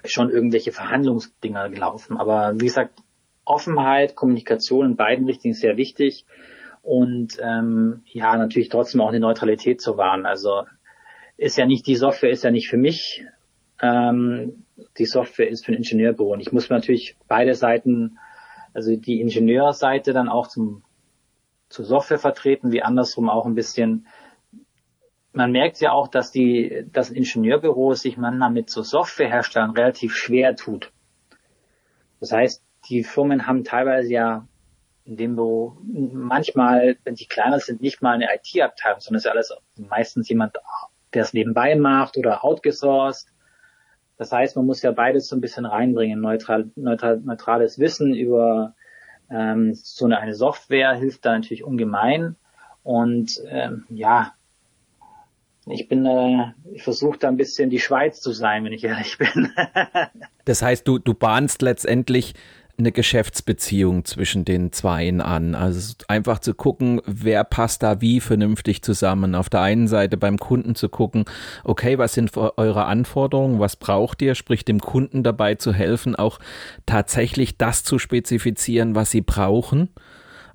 schon 0.05 0.29
irgendwelche 0.29 0.71
Verhandlungsdinger 0.71 1.69
gelaufen. 1.69 2.17
Aber 2.17 2.53
wie 2.55 2.65
gesagt, 2.65 2.99
Offenheit, 3.45 4.15
Kommunikation 4.15 4.85
in 4.85 4.95
beiden 4.95 5.25
Richtungen 5.25 5.53
ist 5.53 5.61
sehr 5.61 5.77
wichtig. 5.77 6.25
Und 6.81 7.37
ähm, 7.41 8.01
ja, 8.05 8.37
natürlich 8.37 8.69
trotzdem 8.69 9.01
auch 9.01 9.09
eine 9.09 9.19
Neutralität 9.19 9.81
zu 9.81 9.97
wahren. 9.97 10.25
Also 10.25 10.63
ist 11.37 11.57
ja 11.57 11.65
nicht, 11.65 11.85
die 11.87 11.95
Software 11.95 12.29
ist 12.29 12.43
ja 12.43 12.51
nicht 12.51 12.69
für 12.69 12.77
mich. 12.77 13.25
Ähm, 13.81 14.63
die 14.97 15.05
Software 15.05 15.49
ist 15.49 15.65
für 15.65 15.71
ein 15.71 15.77
Ingenieurbüro. 15.77 16.33
Und 16.33 16.39
ich 16.39 16.51
muss 16.51 16.69
natürlich 16.69 17.17
beide 17.27 17.55
Seiten, 17.55 18.17
also 18.73 18.95
die 18.95 19.21
Ingenieurseite 19.21 20.13
dann 20.13 20.29
auch 20.29 20.47
zum, 20.47 20.83
zur 21.69 21.85
Software 21.85 22.19
vertreten, 22.19 22.71
wie 22.71 22.83
andersrum 22.83 23.29
auch 23.29 23.45
ein 23.45 23.55
bisschen 23.55 24.07
man 25.33 25.51
merkt 25.51 25.79
ja 25.81 25.91
auch, 25.91 26.07
dass 26.07 26.31
die, 26.31 26.85
das 26.91 27.09
Ingenieurbüro 27.09 27.93
sich 27.93 28.17
manchmal 28.17 28.51
mit 28.51 28.69
so 28.69 28.81
Softwareherstellern 28.81 29.71
relativ 29.71 30.15
schwer 30.15 30.55
tut. 30.55 30.91
Das 32.19 32.31
heißt, 32.31 32.63
die 32.89 33.03
Firmen 33.03 33.45
haben 33.47 33.63
teilweise 33.63 34.11
ja 34.11 34.47
in 35.05 35.15
dem 35.15 35.35
Büro 35.35 35.77
manchmal, 35.83 36.97
wenn 37.03 37.15
sie 37.15 37.27
kleiner 37.27 37.59
sind, 37.59 37.81
nicht 37.81 38.01
mal 38.01 38.13
eine 38.13 38.27
IT-Abteilung, 38.33 38.99
sondern 38.99 39.17
es 39.17 39.25
ist 39.25 39.31
alles 39.31 39.53
meistens 39.77 40.27
jemand, 40.27 40.57
der 41.13 41.21
es 41.21 41.33
nebenbei 41.33 41.75
macht 41.75 42.17
oder 42.17 42.43
outgesourced. 42.43 43.31
Das 44.17 44.31
heißt, 44.31 44.55
man 44.55 44.65
muss 44.65 44.81
ja 44.81 44.91
beides 44.91 45.27
so 45.27 45.35
ein 45.35 45.41
bisschen 45.41 45.65
reinbringen. 45.65 46.19
Neutral, 46.19 46.71
neutral, 46.75 47.21
neutrales 47.23 47.79
Wissen 47.79 48.13
über 48.15 48.73
ähm, 49.29 49.73
so 49.73 50.05
eine, 50.05 50.19
eine 50.19 50.33
Software 50.33 50.93
hilft 50.95 51.25
da 51.25 51.33
natürlich 51.33 51.63
ungemein. 51.63 52.35
Und 52.83 53.41
ähm, 53.47 53.85
ja, 53.89 54.33
ich 55.69 55.87
bin, 55.87 56.05
äh, 56.05 56.51
ich 56.73 56.83
versuche 56.83 57.17
da 57.19 57.27
ein 57.27 57.37
bisschen 57.37 57.69
die 57.69 57.79
Schweiz 57.79 58.21
zu 58.21 58.31
sein, 58.31 58.63
wenn 58.63 58.73
ich 58.73 58.83
ehrlich 58.83 59.17
bin. 59.19 59.51
das 60.45 60.61
heißt, 60.61 60.87
du, 60.87 60.99
du 60.99 61.13
bahnst 61.13 61.61
letztendlich 61.61 62.33
eine 62.79 62.91
Geschäftsbeziehung 62.91 64.05
zwischen 64.05 64.45
den 64.45 64.71
Zweien 64.71 65.19
an. 65.19 65.55
Also 65.55 65.95
einfach 66.07 66.39
zu 66.39 66.53
gucken, 66.53 67.01
wer 67.05 67.43
passt 67.43 67.81
da 67.81 68.01
wie 68.01 68.19
vernünftig 68.19 68.83
zusammen. 68.83 69.33
Auf 69.33 69.49
der 69.49 69.61
einen 69.61 69.87
Seite 69.87 70.15
beim 70.15 70.37
Kunden 70.37 70.75
zu 70.75 70.87
gucken, 70.87 71.25
okay, 71.63 71.97
was 71.97 72.13
sind 72.13 72.37
eure 72.37 72.85
Anforderungen, 72.85 73.59
was 73.59 73.77
braucht 73.77 74.21
ihr, 74.21 74.35
sprich 74.35 74.63
dem 74.63 74.79
Kunden 74.79 75.23
dabei 75.23 75.55
zu 75.55 75.73
helfen, 75.73 76.15
auch 76.15 76.37
tatsächlich 76.85 77.57
das 77.57 77.83
zu 77.83 77.97
spezifizieren, 77.97 78.93
was 78.93 79.09
sie 79.09 79.21
brauchen 79.21 79.89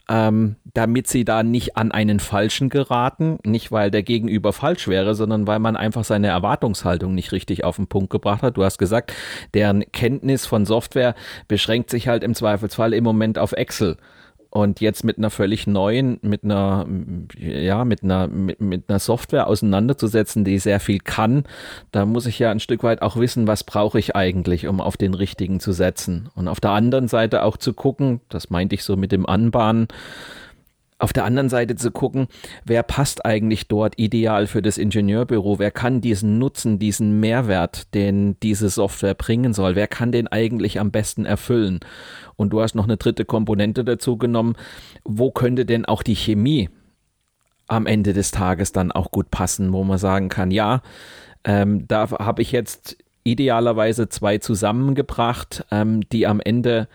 ähm, 0.09 0.57
damit 0.75 1.07
sie 1.07 1.25
da 1.25 1.43
nicht 1.43 1.77
an 1.77 1.93
einen 1.93 2.21
Falschen 2.21 2.69
geraten. 2.69 3.39
Nicht, 3.45 3.73
weil 3.73 3.91
der 3.91 4.03
Gegenüber 4.03 4.53
falsch 4.53 4.89
wäre, 4.89 5.15
sondern 5.15 5.47
weil 5.47 5.59
man 5.59 5.77
einfach 5.77 6.05
seine 6.05 6.29
Erwartungshaltung 6.29 7.15
nicht 7.15 7.33
richtig 7.33 7.65
auf 7.65 7.77
den 7.77 7.87
Punkt 7.87 8.11
gebracht 8.11 8.43
hat. 8.43 8.57
Du 8.57 8.65
hast 8.65 8.79
gesagt, 8.79 9.13
deren 9.55 9.85
Kenntnis 9.93 10.47
von 10.47 10.67
Software 10.67 11.15
beschränkt 11.49 11.91
sich 11.91 12.09
halt 12.09 12.25
im 12.25 12.35
Zweifelsfall 12.35 12.93
im 12.95 13.05
Moment 13.05 13.39
auf 13.39 13.53
Excel. 13.53 13.97
Und 14.55 14.83
jetzt 14.83 15.03
mit 15.03 15.17
einer 15.17 15.31
völlig 15.31 15.67
neuen, 15.67 16.19
mit 16.21 16.45
einer, 16.45 16.87
ja, 17.39 17.87
mit 17.87 18.03
einer, 18.03 18.29
mit, 18.29 18.61
mit 18.61 18.85
einer 18.91 18.99
Software 18.99 19.47
auseinanderzusetzen, 19.47 20.45
die 20.45 20.59
sehr 20.59 20.79
viel 20.79 20.99
kann, 20.99 21.45
da 21.91 22.05
muss 22.05 22.27
ich 22.27 22.39
ja 22.39 22.51
ein 22.51 22.61
Stück 22.61 22.83
weit 22.83 23.01
auch 23.01 23.17
wissen, 23.17 23.47
was 23.47 23.65
brauche 23.65 23.99
ich 23.99 24.15
eigentlich, 24.15 24.67
um 24.67 24.83
auf 24.83 24.99
den 24.99 25.15
richtigen 25.15 25.59
zu 25.59 25.73
setzen. 25.73 26.29
Und 26.35 26.49
auf 26.49 26.61
der 26.61 26.73
anderen 26.73 27.09
Seite 27.09 27.45
auch 27.45 27.57
zu 27.57 27.73
gucken, 27.73 28.21
das 28.29 28.51
meinte 28.51 28.75
ich 28.75 28.85
so 28.85 28.95
mit 28.95 29.11
dem 29.11 29.25
Anbahnen, 29.25 29.89
auf 31.03 31.13
der 31.13 31.25
anderen 31.25 31.49
Seite 31.49 31.75
zu 31.75 31.91
gucken, 31.91 32.29
wer 32.65 32.83
passt 32.83 33.27
eigentlich 33.27 33.67
dort 33.67 33.99
ideal 33.99 34.47
für 34.47 34.63
das 34.63 34.79
Ingenieurbüro, 34.79 35.59
wer 35.59 35.73
kann 35.73 36.01
diesen 36.01 36.39
Nutzen, 36.39 36.79
diesen 36.79 37.19
Mehrwert, 37.19 37.93
den 37.95 38.39
diese 38.41 38.69
Software 38.69 39.15
bringen 39.15 39.53
soll, 39.53 39.75
wer 39.75 39.89
kann 39.89 40.13
den 40.13 40.29
eigentlich 40.29 40.79
am 40.79 40.93
besten 40.93 41.25
erfüllen. 41.25 41.81
Und 42.37 42.51
du 42.51 42.63
hast 42.63 42.75
noch 42.75 42.85
eine 42.85 42.99
dritte 42.99 43.25
Komponente 43.25 43.85
dazu 43.85 44.17
genommen, 44.17 44.55
wo 45.05 45.33
könnte 45.33 45.67
denn 45.67 45.85
auch 45.87 46.05
die 46.05 46.15
Chemie 46.15 46.71
am 47.67 47.87
Ende 47.87 48.13
des 48.13 48.31
Tages 48.31 48.71
dann 48.71 48.93
auch 48.93 49.11
gut 49.11 49.31
passen, 49.31 49.73
wo 49.73 49.83
man 49.83 49.99
sagen 49.99 50.29
kann, 50.29 50.53
ja, 50.53 50.83
ähm, 51.45 51.89
da 51.89 52.11
habe 52.11 52.43
ich 52.43 52.53
jetzt 52.53 52.97
idealerweise 53.25 54.09
zwei 54.09 54.39
zusammengebracht, 54.39 55.65
ähm, 55.73 56.09
die 56.11 56.29
am 56.29 56.41
Ende 56.41 56.87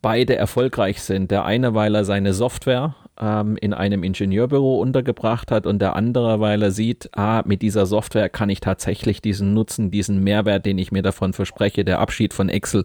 beide 0.00 0.36
erfolgreich 0.36 1.02
sind. 1.02 1.30
Der 1.30 1.44
eine, 1.44 1.74
weil 1.74 1.94
er 1.94 2.04
seine 2.04 2.32
Software 2.32 2.94
ähm, 3.20 3.56
in 3.60 3.74
einem 3.74 4.02
Ingenieurbüro 4.02 4.80
untergebracht 4.80 5.50
hat 5.50 5.66
und 5.66 5.80
der 5.80 5.94
andere, 5.94 6.40
weil 6.40 6.62
er 6.62 6.70
sieht, 6.70 7.10
ah, 7.12 7.42
mit 7.44 7.62
dieser 7.62 7.86
Software 7.86 8.28
kann 8.28 8.48
ich 8.48 8.60
tatsächlich 8.60 9.20
diesen 9.20 9.52
Nutzen, 9.52 9.90
diesen 9.90 10.22
Mehrwert, 10.24 10.64
den 10.64 10.78
ich 10.78 10.90
mir 10.90 11.02
davon 11.02 11.32
verspreche, 11.32 11.84
der 11.84 11.98
Abschied 12.00 12.32
von 12.32 12.48
Excel, 12.48 12.84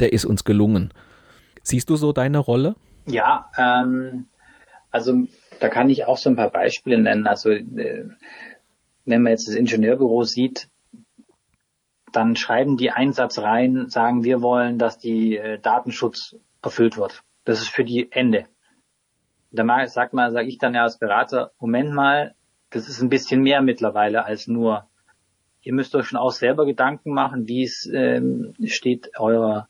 der 0.00 0.12
ist 0.12 0.24
uns 0.24 0.44
gelungen. 0.44 0.92
Siehst 1.62 1.90
du 1.90 1.96
so 1.96 2.12
deine 2.12 2.38
Rolle? 2.38 2.76
Ja, 3.06 3.50
ähm, 3.58 4.26
also 4.90 5.26
da 5.60 5.68
kann 5.68 5.90
ich 5.90 6.04
auch 6.04 6.16
so 6.16 6.30
ein 6.30 6.36
paar 6.36 6.50
Beispiele 6.50 6.98
nennen. 6.98 7.26
Also 7.26 7.50
äh, 7.50 8.08
wenn 9.04 9.22
man 9.22 9.32
jetzt 9.32 9.48
das 9.48 9.54
Ingenieurbüro 9.54 10.22
sieht, 10.22 10.68
dann 12.12 12.36
schreiben 12.36 12.76
die 12.76 12.90
Einsatz 12.90 13.38
rein, 13.38 13.88
sagen, 13.88 14.24
wir 14.24 14.40
wollen, 14.40 14.78
dass 14.78 14.98
die 14.98 15.36
äh, 15.36 15.58
Datenschutz 15.58 16.36
erfüllt 16.62 16.96
wird. 16.96 17.22
Das 17.44 17.60
ist 17.60 17.68
für 17.68 17.84
die 17.84 18.10
Ende. 18.12 18.46
Da 19.50 19.86
sagt 19.86 20.12
man, 20.12 20.32
sage 20.32 20.48
ich 20.48 20.58
dann 20.58 20.74
ja 20.74 20.82
als 20.82 20.98
Berater, 20.98 21.52
Moment 21.58 21.92
mal, 21.92 22.34
das 22.70 22.88
ist 22.88 23.00
ein 23.00 23.08
bisschen 23.08 23.42
mehr 23.42 23.62
mittlerweile 23.62 24.24
als 24.24 24.46
nur. 24.46 24.86
Ihr 25.62 25.72
müsst 25.72 25.94
euch 25.94 26.06
schon 26.06 26.18
auch 26.18 26.32
selber 26.32 26.66
Gedanken 26.66 27.12
machen, 27.12 27.48
wie 27.48 27.64
es 27.64 27.88
ähm, 27.92 28.54
steht 28.64 29.10
eurer, 29.18 29.68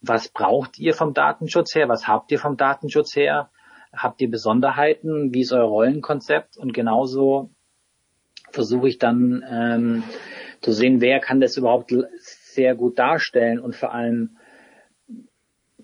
was 0.00 0.28
braucht 0.28 0.78
ihr 0.78 0.94
vom 0.94 1.14
Datenschutz 1.14 1.74
her, 1.74 1.88
was 1.88 2.06
habt 2.06 2.30
ihr 2.32 2.38
vom 2.38 2.56
Datenschutz 2.56 3.16
her, 3.16 3.50
habt 3.92 4.20
ihr 4.20 4.30
Besonderheiten, 4.30 5.32
wie 5.32 5.40
ist 5.40 5.52
euer 5.52 5.64
Rollenkonzept 5.64 6.56
und 6.56 6.74
genauso 6.74 7.50
versuche 8.50 8.88
ich 8.88 8.98
dann 8.98 9.44
ähm, 9.48 10.04
zu 10.60 10.72
sehen, 10.72 11.00
wer 11.00 11.20
kann 11.20 11.40
das 11.40 11.56
überhaupt 11.56 11.94
sehr 12.20 12.74
gut 12.74 12.98
darstellen 12.98 13.58
und 13.58 13.74
vor 13.74 13.92
allem 13.92 14.36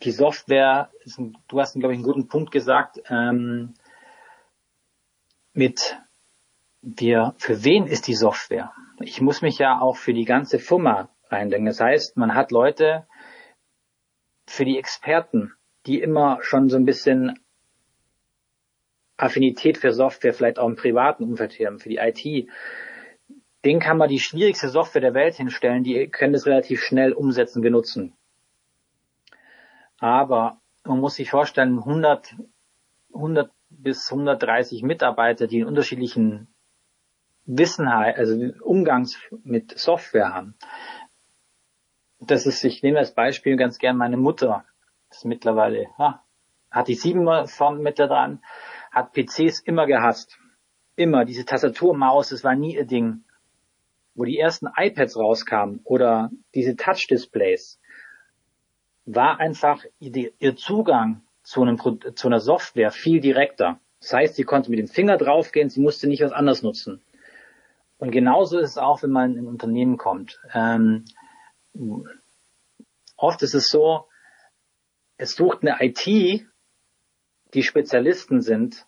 die 0.03 0.11
Software, 0.11 0.91
ein, 1.19 1.37
du 1.49 1.61
hast, 1.61 1.75
glaube 1.75 1.93
ich, 1.93 1.99
einen 1.99 2.07
guten 2.07 2.29
Punkt 2.29 2.51
gesagt, 2.51 3.01
ähm, 3.09 3.75
mit 5.53 5.99
wir, 6.83 7.35
für 7.39 7.65
wen 7.65 7.87
ist 7.87 8.07
die 8.07 8.15
Software? 8.15 8.73
Ich 9.01 9.21
muss 9.21 9.43
mich 9.43 9.59
ja 9.59 9.81
auch 9.81 9.97
für 9.97 10.15
die 10.15 10.25
ganze 10.25 10.59
Firma 10.59 11.11
reindenken. 11.29 11.67
Das 11.67 11.81
heißt, 11.81 12.17
man 12.17 12.35
hat 12.35 12.51
Leute 12.51 13.07
für 14.47 14.65
die 14.65 14.79
Experten, 14.79 15.53
die 15.87 16.01
immer 16.01 16.39
schon 16.43 16.69
so 16.69 16.77
ein 16.77 16.85
bisschen 16.85 17.39
Affinität 19.17 19.79
für 19.79 19.93
Software, 19.93 20.33
vielleicht 20.33 20.59
auch 20.59 20.69
im 20.69 20.77
privaten 20.77 21.25
Umfeld 21.25 21.59
haben, 21.61 21.79
für 21.79 21.91
die 21.91 21.99
IT, 21.99 22.49
den 23.65 23.79
kann 23.79 23.99
man 23.99 24.09
die 24.09 24.19
schwierigste 24.19 24.71
Software 24.71 25.03
der 25.03 25.15
Welt 25.15 25.35
hinstellen, 25.35 25.85
die 25.85 26.09
können 26.09 26.33
das 26.33 26.47
relativ 26.47 26.83
schnell 26.83 27.13
umsetzen, 27.13 27.61
benutzen. 27.61 28.15
Aber 30.01 30.61
man 30.85 30.99
muss 30.99 31.15
sich 31.15 31.31
vorstellen, 31.31 31.79
100, 31.79 32.35
100 33.15 33.53
bis 33.69 34.11
130 34.11 34.83
Mitarbeiter, 34.83 35.47
die 35.47 35.61
in 35.61 35.67
unterschiedlichen 35.67 36.49
Wissenheit, 37.45 38.17
also 38.17 38.35
Umgangs 38.63 39.19
mit 39.45 39.79
Software 39.79 40.33
haben. 40.33 40.57
Das 42.19 42.47
ist, 42.47 42.65
ich 42.65 42.83
nehme 42.83 42.99
als 42.99 43.15
Beispiel 43.15 43.57
ganz 43.57 43.79
gern 43.79 43.97
meine 43.97 44.17
Mutter. 44.17 44.65
Das 45.09 45.19
ist 45.19 45.25
mittlerweile, 45.25 45.87
ha, 45.99 46.25
hat 46.71 46.89
die 46.89 46.95
sieben 46.95 47.27
vorne 47.47 47.81
mit 47.81 47.99
da 47.99 48.07
dran, 48.07 48.43
hat 48.91 49.13
PCs 49.13 49.61
immer 49.61 49.87
gehasst. 49.87 50.39
Immer. 50.97 51.25
Diese 51.25 51.45
Tastaturmaus, 51.45 52.31
das 52.31 52.45
war 52.45 52.55
nie 52.55 52.75
ihr 52.75 52.85
Ding. 52.85 53.25
Wo 54.15 54.25
die 54.25 54.39
ersten 54.39 54.69
iPads 54.77 55.17
rauskamen 55.17 55.81
oder 55.85 56.31
diese 56.55 56.77
Touch-Displays, 56.77 57.81
war 59.07 59.41
einfach 59.41 59.85
ihr 59.99 60.57
Zugang 60.57 61.23
zu, 61.43 61.63
einem, 61.63 61.79
zu 61.79 62.29
einer 62.29 62.41
Software 62.41 62.91
viel 62.91 63.21
direkter. 63.21 63.81
Das 64.01 64.13
heißt, 64.13 64.37
sie 64.37 64.45
konnte 64.45 64.71
mit 64.71 64.79
dem 64.79 64.89
Finger 64.89 65.17
draufgehen, 65.17 65.69
sie 65.69 65.81
musste 65.81 66.07
nicht 66.07 66.23
was 66.23 66.33
anderes 66.33 66.63
nutzen. 66.63 67.03
Und 67.99 68.13
genauso 68.13 68.59
ist 68.59 68.71
es 68.71 68.79
auch, 68.79 69.03
wenn 69.03 69.11
man 69.11 69.33
in 69.33 69.45
ein 69.45 69.47
Unternehmen 69.47 69.99
kommt. 69.99 70.41
Ähm, 70.55 71.05
oft 73.17 73.43
ist 73.43 73.55
es 73.55 73.69
so, 73.69 74.09
es 75.19 75.35
sucht 75.35 75.63
eine 75.63 75.77
IT, 75.81 76.07
die 76.07 77.63
Spezialisten 77.63 78.41
sind, 78.41 78.87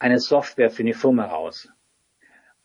eine 0.00 0.18
Software 0.18 0.70
für 0.70 0.82
eine 0.82 0.94
Firma 0.94 1.26
raus. 1.26 1.68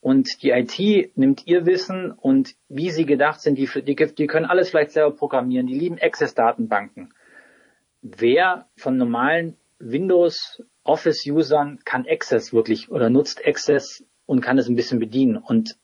Und 0.03 0.43
die 0.43 0.49
IT 0.49 1.15
nimmt 1.15 1.47
ihr 1.47 1.65
Wissen 1.65 2.11
und 2.11 2.55
wie 2.67 2.89
sie 2.89 3.05
gedacht 3.05 3.39
sind, 3.39 3.57
die, 3.57 3.69
die, 3.83 3.95
die 3.95 4.27
können 4.27 4.45
alles 4.45 4.69
vielleicht 4.69 4.91
selber 4.91 5.15
programmieren, 5.15 5.65
die 5.65 5.79
lieben 5.79 5.97
Access-Datenbanken. 5.97 7.13
Wer 8.01 8.67
von 8.75 8.97
normalen 8.97 9.55
Windows 9.79 10.61
Office-Usern 10.83 11.79
kann 11.85 12.05
Access 12.05 12.51
wirklich 12.51 12.91
oder 12.91 13.09
nutzt 13.09 13.47
Access 13.47 14.05
und 14.25 14.41
kann 14.41 14.57
es 14.57 14.67
ein 14.67 14.75
bisschen 14.75 14.99
bedienen 14.99 15.37
und 15.37 15.77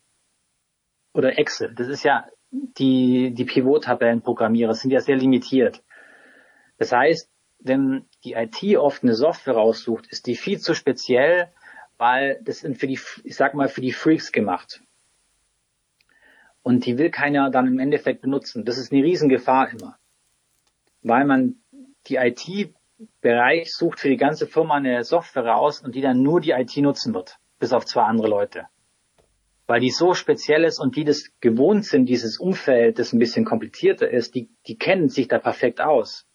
oder 1.13 1.39
Excel. 1.39 1.73
Das 1.73 1.87
ist 1.87 2.03
ja 2.03 2.25
die, 2.51 3.31
die 3.33 3.45
Pivot-Tabellenprogrammierer 3.45 4.73
sind 4.73 4.91
ja 4.91 4.99
sehr 4.99 5.15
limitiert. 5.15 5.81
Das 6.77 6.91
heißt, 6.91 7.29
wenn 7.59 8.05
die 8.25 8.33
IT 8.33 8.77
oft 8.77 9.01
eine 9.01 9.15
Software 9.15 9.55
raussucht, 9.55 10.07
ist 10.07 10.27
die 10.27 10.35
viel 10.35 10.59
zu 10.59 10.73
speziell, 10.73 11.53
weil 11.99 12.39
das 12.41 12.59
sind 12.59 12.77
für 12.77 12.87
die, 12.87 12.99
ich 13.23 13.35
sag 13.35 13.53
mal, 13.53 13.67
für 13.67 13.81
die 13.81 13.91
Freaks 13.91 14.31
gemacht. 14.31 14.81
Und 16.63 16.85
die 16.85 16.97
will 16.97 17.11
keiner 17.11 17.51
dann 17.51 17.67
im 17.67 17.79
Endeffekt 17.79 18.21
benutzen. 18.21 18.65
Das 18.65 18.77
ist 18.77 18.91
eine 18.91 19.03
Riesengefahr 19.03 19.69
immer. 19.69 19.97
Weil 21.03 21.25
man 21.25 21.55
die 22.07 22.15
IT-Bereich 22.15 23.73
sucht 23.73 23.99
für 23.99 24.09
die 24.09 24.17
ganze 24.17 24.47
Firma 24.47 24.75
eine 24.75 25.03
Software 25.03 25.45
raus 25.45 25.81
und 25.81 25.93
die 25.93 26.01
dann 26.01 26.23
nur 26.23 26.39
die 26.39 26.51
IT 26.51 26.75
nutzen 26.77 27.13
wird. 27.13 27.37
Bis 27.59 27.73
auf 27.73 27.85
zwei 27.85 28.03
andere 28.03 28.29
Leute. 28.29 28.67
Weil 29.67 29.81
die 29.81 29.91
so 29.91 30.13
speziell 30.13 30.63
ist 30.63 30.79
und 30.79 30.95
die 30.95 31.03
das 31.03 31.31
gewohnt 31.41 31.85
sind, 31.85 32.05
dieses 32.05 32.39
Umfeld, 32.39 32.97
das 32.97 33.11
ein 33.11 33.19
bisschen 33.19 33.43
komplizierter 33.43 34.09
ist, 34.09 34.35
die, 34.35 34.49
die 34.67 34.77
kennen 34.77 35.09
sich 35.09 35.27
da 35.27 35.37
perfekt 35.37 35.81
aus. 35.81 36.25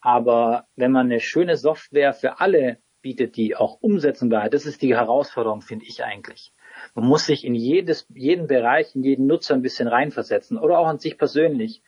Aber 0.00 0.68
wenn 0.76 0.92
man 0.92 1.06
eine 1.06 1.20
schöne 1.20 1.56
Software 1.56 2.12
für 2.12 2.38
alle 2.38 2.78
bietet, 3.00 3.36
die 3.36 3.56
auch 3.56 3.80
umsetzbar, 3.80 4.50
das 4.50 4.66
ist 4.66 4.82
die 4.82 4.94
Herausforderung, 4.94 5.60
finde 5.60 5.86
ich 5.86 6.04
eigentlich. 6.04 6.52
Man 6.94 7.06
muss 7.06 7.26
sich 7.26 7.44
in 7.44 7.54
jedes, 7.54 8.06
jeden 8.14 8.46
Bereich, 8.46 8.94
in 8.94 9.02
jeden 9.02 9.26
Nutzer 9.26 9.54
ein 9.54 9.62
bisschen 9.62 9.88
reinversetzen 9.88 10.58
oder 10.58 10.78
auch 10.78 10.86
an 10.86 10.98
sich 10.98 11.18
persönlich. 11.18 11.82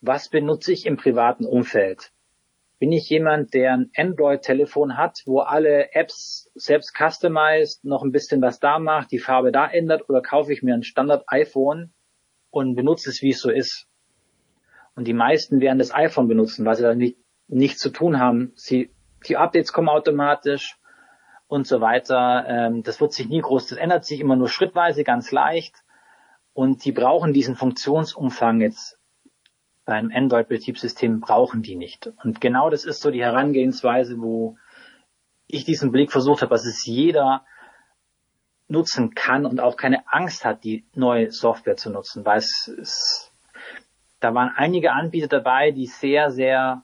Was 0.00 0.28
benutze 0.28 0.72
ich 0.72 0.86
im 0.86 0.96
privaten 0.96 1.46
Umfeld? 1.46 2.12
Bin 2.78 2.92
ich 2.92 3.08
jemand, 3.08 3.54
der 3.54 3.72
ein 3.72 3.90
Android-Telefon 3.96 4.98
hat, 4.98 5.22
wo 5.24 5.40
alle 5.40 5.94
Apps 5.94 6.50
selbst 6.54 6.94
customized, 6.94 7.84
noch 7.84 8.02
ein 8.02 8.12
bisschen 8.12 8.42
was 8.42 8.60
da 8.60 8.78
macht, 8.78 9.10
die 9.12 9.18
Farbe 9.18 9.50
da 9.50 9.66
ändert, 9.66 10.08
oder 10.10 10.20
kaufe 10.20 10.52
ich 10.52 10.62
mir 10.62 10.74
ein 10.74 10.82
Standard-iPhone 10.82 11.94
und 12.50 12.74
benutze 12.74 13.08
es, 13.08 13.22
wie 13.22 13.30
es 13.30 13.40
so 13.40 13.50
ist? 13.50 13.86
Und 14.94 15.08
die 15.08 15.14
meisten 15.14 15.60
werden 15.60 15.78
das 15.78 15.94
iPhone 15.94 16.28
benutzen, 16.28 16.66
weil 16.66 16.76
sie 16.76 16.82
da 16.82 16.94
nicht 16.94 17.18
nichts 17.48 17.80
zu 17.80 17.90
tun 17.90 18.18
haben. 18.18 18.52
Sie, 18.54 18.90
die 19.26 19.36
Updates 19.36 19.72
kommen 19.72 19.88
automatisch 19.88 20.78
und 21.48 21.66
so 21.66 21.80
weiter. 21.80 22.44
Ähm, 22.48 22.82
das 22.82 23.00
wird 23.00 23.12
sich 23.12 23.28
nie 23.28 23.40
groß, 23.40 23.68
das 23.68 23.78
ändert 23.78 24.04
sich 24.04 24.20
immer 24.20 24.36
nur 24.36 24.48
schrittweise, 24.48 25.04
ganz 25.04 25.30
leicht. 25.32 25.76
Und 26.52 26.84
die 26.84 26.92
brauchen 26.92 27.32
diesen 27.32 27.54
Funktionsumfang 27.54 28.60
jetzt 28.60 28.98
beim 29.84 30.10
Android-Betriebssystem 30.12 31.20
brauchen 31.20 31.62
die 31.62 31.76
nicht. 31.76 32.12
Und 32.24 32.40
genau 32.40 32.70
das 32.70 32.84
ist 32.84 33.00
so 33.00 33.10
die 33.10 33.22
Herangehensweise, 33.22 34.20
wo 34.20 34.58
ich 35.46 35.64
diesen 35.64 35.92
Blick 35.92 36.10
versucht 36.10 36.42
habe, 36.42 36.50
dass 36.50 36.66
es 36.66 36.84
jeder 36.84 37.44
nutzen 38.68 39.14
kann 39.14 39.46
und 39.46 39.60
auch 39.60 39.76
keine 39.76 40.02
Angst 40.12 40.44
hat, 40.44 40.64
die 40.64 40.84
neue 40.94 41.30
Software 41.30 41.76
zu 41.76 41.90
nutzen, 41.90 42.24
weil 42.24 42.38
es, 42.38 42.68
es 42.80 43.32
da 44.18 44.34
waren 44.34 44.50
einige 44.56 44.92
Anbieter 44.92 45.28
dabei, 45.28 45.70
die 45.70 45.86
sehr, 45.86 46.32
sehr 46.32 46.82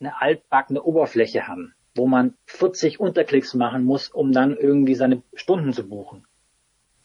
eine 0.00 0.20
altbackene 0.20 0.82
Oberfläche 0.82 1.46
haben, 1.46 1.74
wo 1.94 2.06
man 2.06 2.34
40 2.46 3.00
Unterklicks 3.00 3.54
machen 3.54 3.84
muss, 3.84 4.08
um 4.08 4.32
dann 4.32 4.56
irgendwie 4.56 4.94
seine 4.94 5.22
Stunden 5.34 5.72
zu 5.72 5.88
buchen. 5.88 6.26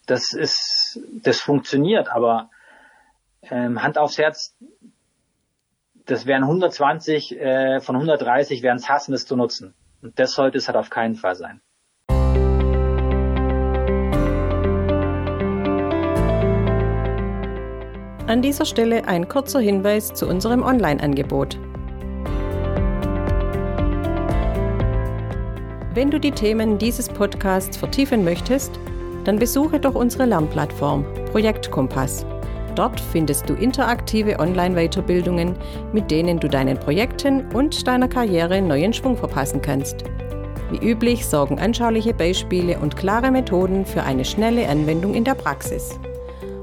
Das 0.06 0.32
ist, 0.32 1.00
das 1.22 1.40
funktioniert, 1.40 2.08
aber 2.08 2.50
ähm, 3.42 3.82
Hand 3.82 3.98
aufs 3.98 4.18
Herz, 4.18 4.56
das 6.06 6.26
wären 6.26 6.42
120 6.42 7.40
äh, 7.40 7.80
von 7.80 7.94
130 7.96 8.62
wären 8.62 8.76
es 8.76 8.88
hassen, 8.88 9.14
es 9.14 9.26
zu 9.26 9.36
nutzen. 9.36 9.74
Und 10.02 10.18
das 10.18 10.32
sollte 10.32 10.58
es 10.58 10.66
halt 10.66 10.76
auf 10.76 10.90
keinen 10.90 11.14
Fall 11.14 11.36
sein. 11.36 11.60
An 18.26 18.42
dieser 18.42 18.64
Stelle 18.64 19.06
ein 19.06 19.28
kurzer 19.28 19.60
Hinweis 19.60 20.12
zu 20.12 20.26
unserem 20.26 20.62
Online-Angebot. 20.62 21.58
Wenn 25.94 26.10
du 26.10 26.18
die 26.18 26.30
Themen 26.30 26.78
dieses 26.78 27.06
Podcasts 27.06 27.76
vertiefen 27.76 28.24
möchtest, 28.24 28.72
dann 29.24 29.38
besuche 29.38 29.78
doch 29.78 29.94
unsere 29.94 30.24
Lernplattform 30.24 31.04
Projekt 31.30 31.70
Kompass. 31.70 32.24
Dort 32.74 32.98
findest 32.98 33.46
du 33.50 33.52
interaktive 33.52 34.38
Online-Weiterbildungen, 34.38 35.54
mit 35.92 36.10
denen 36.10 36.40
du 36.40 36.48
deinen 36.48 36.78
Projekten 36.78 37.46
und 37.52 37.86
deiner 37.86 38.08
Karriere 38.08 38.62
neuen 38.62 38.94
Schwung 38.94 39.18
verpassen 39.18 39.60
kannst. 39.60 40.04
Wie 40.70 40.78
üblich 40.78 41.26
sorgen 41.26 41.58
anschauliche 41.58 42.14
Beispiele 42.14 42.78
und 42.78 42.96
klare 42.96 43.30
Methoden 43.30 43.84
für 43.84 44.02
eine 44.02 44.24
schnelle 44.24 44.66
Anwendung 44.70 45.12
in 45.12 45.24
der 45.24 45.34
Praxis. 45.34 46.00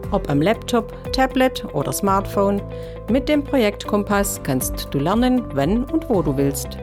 Ob 0.09 0.27
am 0.27 0.41
Laptop, 0.41 0.91
Tablet 1.13 1.65
oder 1.73 1.93
Smartphone, 1.93 2.63
mit 3.11 3.30
dem 3.30 3.43
Projekt 3.43 3.86
Kompass 3.86 4.41
kannst 4.41 4.88
du 4.89 4.97
lernen, 4.97 5.43
wann 5.53 5.84
und 5.84 6.09
wo 6.09 6.23
du 6.23 6.36
willst. 6.36 6.80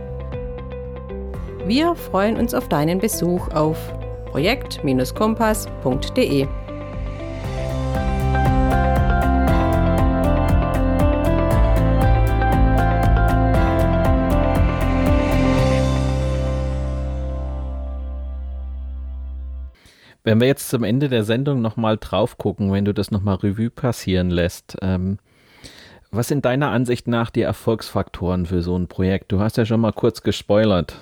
Wir 1.66 1.94
freuen 1.96 2.36
uns 2.36 2.54
auf 2.54 2.68
deinen 2.68 3.00
Besuch 3.00 3.48
auf 3.48 3.92
projekt-kompass.de. 4.30 6.46
Wenn 20.22 20.40
wir 20.40 20.46
jetzt 20.46 20.68
zum 20.68 20.84
Ende 20.84 21.08
der 21.08 21.24
Sendung 21.24 21.60
nochmal 21.60 21.96
drauf 21.96 22.38
gucken, 22.38 22.70
wenn 22.70 22.84
du 22.84 22.94
das 22.94 23.10
nochmal 23.10 23.34
Revue 23.36 23.70
passieren 23.70 24.30
lässt, 24.30 24.76
ähm, 24.82 25.18
was 26.10 26.28
sind 26.28 26.44
deiner 26.44 26.70
Ansicht 26.70 27.08
nach 27.08 27.30
die 27.30 27.42
Erfolgsfaktoren 27.42 28.46
für 28.46 28.62
so 28.62 28.76
ein 28.76 28.88
Projekt? 28.88 29.32
Du 29.32 29.40
hast 29.40 29.56
ja 29.56 29.64
schon 29.64 29.80
mal 29.80 29.92
kurz 29.92 30.22
gespoilert, 30.22 30.96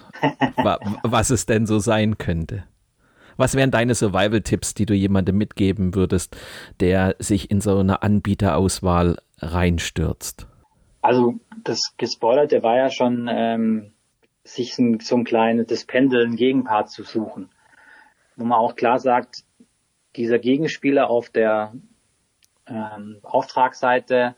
was 1.03 1.31
es 1.31 1.47
denn 1.47 1.67
so 1.67 1.79
sein 1.79 2.19
könnte. 2.19 2.65
Was 3.37 3.57
wären 3.57 3.71
deine 3.71 3.95
Survival-Tipps, 3.95 4.75
die 4.75 4.87
du 4.87 4.95
jemandem 4.95 5.37
mitgeben 5.37 5.95
würdest, 5.95 6.37
der 6.81 7.17
sich 7.19 7.51
in 7.51 7.61
so 7.61 7.79
eine 7.79 8.03
Anbieterauswahl 8.03 9.19
reinstürzt? 9.39 10.47
Also 11.03 11.35
das 11.65 11.95
Gespoilerte 11.97 12.63
war 12.63 12.77
ja 12.77 12.91
schon, 12.91 13.29
ähm, 13.31 13.93
sich 14.45 14.75
so 14.75 14.83
ein, 14.83 15.01
so 15.01 15.17
ein 15.17 15.25
kleines, 15.25 15.67
das 15.67 15.85
Pendeln 15.85 16.37
Gegenpart 16.37 16.91
zu 16.91 17.03
suchen. 17.03 17.51
Wo 18.37 18.45
man 18.45 18.59
auch 18.59 18.77
klar 18.77 18.99
sagt, 18.99 19.45
dieser 20.17 20.39
Gegenspieler 20.39 21.11
auf 21.11 21.31
der 21.31 21.73
ähm, 22.67 23.19
Auftragsseite 23.23 24.37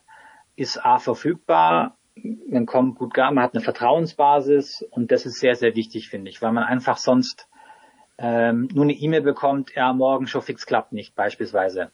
ist 0.56 0.84
A 0.84 0.98
verfügbar, 0.98 1.96
man 2.48 2.66
kommt 2.66 2.98
gut 2.98 3.12
gar, 3.14 3.30
man 3.30 3.44
hat 3.44 3.54
eine 3.54 3.62
Vertrauensbasis 3.62 4.82
und 4.90 5.12
das 5.12 5.26
ist 5.26 5.38
sehr, 5.38 5.54
sehr 5.54 5.76
wichtig, 5.76 6.08
finde 6.08 6.30
ich, 6.30 6.40
weil 6.42 6.52
man 6.52 6.64
einfach 6.64 6.96
sonst 6.96 7.48
ähm, 8.18 8.68
nur 8.72 8.84
eine 8.84 8.94
E-Mail 8.94 9.22
bekommt, 9.22 9.74
ja, 9.74 9.92
morgen 9.92 10.26
schon 10.26 10.42
fix 10.42 10.66
klappt 10.66 10.92
nicht, 10.92 11.14
beispielsweise. 11.14 11.90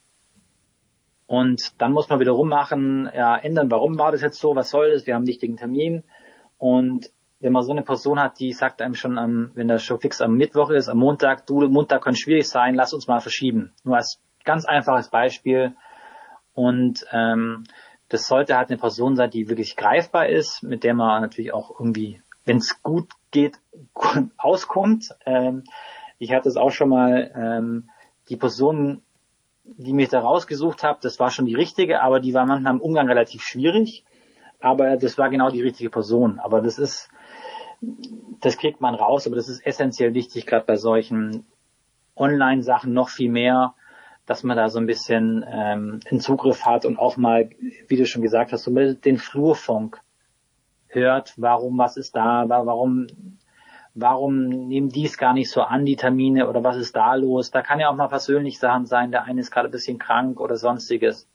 Und 1.27 1.81
dann 1.81 1.93
muss 1.93 2.09
man 2.09 2.21
wieder 2.21 2.33
rummachen, 2.33 3.11
ja, 3.15 3.37
ändern, 3.37 3.71
warum 3.71 3.99
war 3.99 4.13
das 4.13 4.21
jetzt 4.21 4.39
so, 4.39 4.55
was 4.55 4.71
soll 4.71 4.93
das, 4.93 5.07
wir 5.07 5.15
haben 5.15 5.23
einen 5.23 5.29
wichtigen 5.29 5.57
Termin. 5.57 6.05
Und 6.59 7.11
wenn 7.41 7.53
man 7.53 7.65
so 7.65 7.73
eine 7.73 7.83
Person 7.83 8.21
hat, 8.21 8.39
die 8.39 8.53
sagt 8.53 8.83
einem 8.83 8.95
schon, 8.95 9.19
am, 9.19 9.51
wenn 9.55 9.67
das 9.67 9.83
schon 9.83 9.99
fix 9.99 10.21
am 10.21 10.37
Mittwoch 10.37 10.71
ist, 10.71 10.89
am 10.89 10.99
Montag, 10.99 11.47
du, 11.47 11.67
Montag 11.69 12.05
kann 12.05 12.15
schwierig 12.15 12.49
sein, 12.49 12.75
lass 12.75 12.93
uns 12.93 13.09
mal 13.09 13.21
verschieben. 13.21 13.73
Nur 13.83 13.97
als 13.97 14.21
ganz 14.45 14.65
einfaches 14.65 15.09
Beispiel. 15.09 15.75
Und 16.55 17.05
ähm, 17.11 17.65
das 18.13 18.27
sollte 18.27 18.59
halt 18.59 18.69
eine 18.69 18.77
Person 18.77 19.17
sein, 19.17 19.31
die 19.31 19.49
wirklich 19.49 19.75
greifbar 19.75 20.29
ist, 20.29 20.63
mit 20.63 20.85
der 20.85 20.93
man 20.93 21.23
natürlich 21.23 21.55
auch 21.55 21.81
irgendwie, 21.81 22.21
wenn 22.45 22.59
es 22.59 22.83
gut 22.83 23.09
geht, 23.31 23.59
auskommt. 24.37 25.17
Ähm, 25.25 25.65
ich 26.19 26.33
hatte 26.35 26.51
es 26.51 26.59
auch 26.59 26.71
schon 26.71 26.91
mal, 26.91 27.33
ähm, 27.35 27.89
die 28.29 28.37
Person, 28.37 29.01
die 29.65 29.95
mich 29.95 30.11
da 30.11 30.21
rausgesucht 30.21 30.83
habe, 30.83 30.99
das 31.01 31.19
war 31.21 31.31
schon 31.31 31.47
die 31.47 31.55
richtige, 31.55 32.03
aber 32.03 32.21
die 32.21 32.35
war 32.35 32.45
manchmal 32.45 32.75
im 32.75 32.83
Umgang 32.83 33.09
relativ 33.09 33.43
schwierig. 33.43 34.05
Aber 34.61 34.99
das 34.99 35.17
war 35.17 35.31
genau 35.31 35.51
die 35.51 35.63
richtige 35.63 35.89
Person. 35.89 36.39
Aber 36.39 36.61
das 36.61 36.79
ist, 36.79 37.09
das 38.41 38.59
kriegt 38.59 38.83
man 38.83 38.95
raus, 38.95 39.27
aber 39.27 39.37
das 39.37 39.49
ist 39.49 39.65
essentiell 39.67 40.13
wichtig, 40.13 40.45
gerade 40.45 40.67
bei 40.67 40.77
solchen 40.77 41.47
Online-Sachen 42.15 42.93
noch 42.93 43.09
viel 43.09 43.31
mehr, 43.31 43.75
dass 44.33 44.45
man 44.45 44.57
da 44.57 44.71
so 44.71 44.79
ein 44.79 44.87
bisschen 44.87 45.45
ähm, 45.47 46.01
einen 46.11 46.21
Zugriff 46.21 46.65
hat 46.65 46.87
und 46.87 46.99
auch 46.99 47.19
mal, 47.19 47.51
wie 47.87 47.99
du 47.99 48.07
schon 48.07 48.23
gesagt 48.23 48.51
hast, 48.51 48.63
so 48.63 48.71
den 48.71 49.19
Flurfunk 49.19 50.01
hört, 50.89 51.35
warum, 51.37 51.77
was 51.77 51.99
ist 51.99 52.17
da, 52.17 52.47
warum, 52.49 53.09
warum 53.93 54.49
nehmen 54.49 54.89
die 54.89 55.05
es 55.05 55.19
gar 55.19 55.35
nicht 55.35 55.51
so 55.51 55.61
an, 55.61 55.85
die 55.85 55.97
Termine, 55.97 56.49
oder 56.49 56.65
was 56.65 56.79
ist 56.79 56.97
da 56.97 57.15
los? 57.15 57.51
Da 57.51 57.61
kann 57.61 57.79
ja 57.79 57.91
auch 57.91 57.95
mal 57.95 58.09
persönlich 58.09 58.59
Sachen 58.59 58.87
sein, 58.87 59.11
der 59.11 59.25
eine 59.25 59.39
ist 59.39 59.51
gerade 59.51 59.69
ein 59.69 59.73
bisschen 59.73 59.99
krank 59.99 60.41
oder 60.41 60.57
sonstiges. 60.57 61.29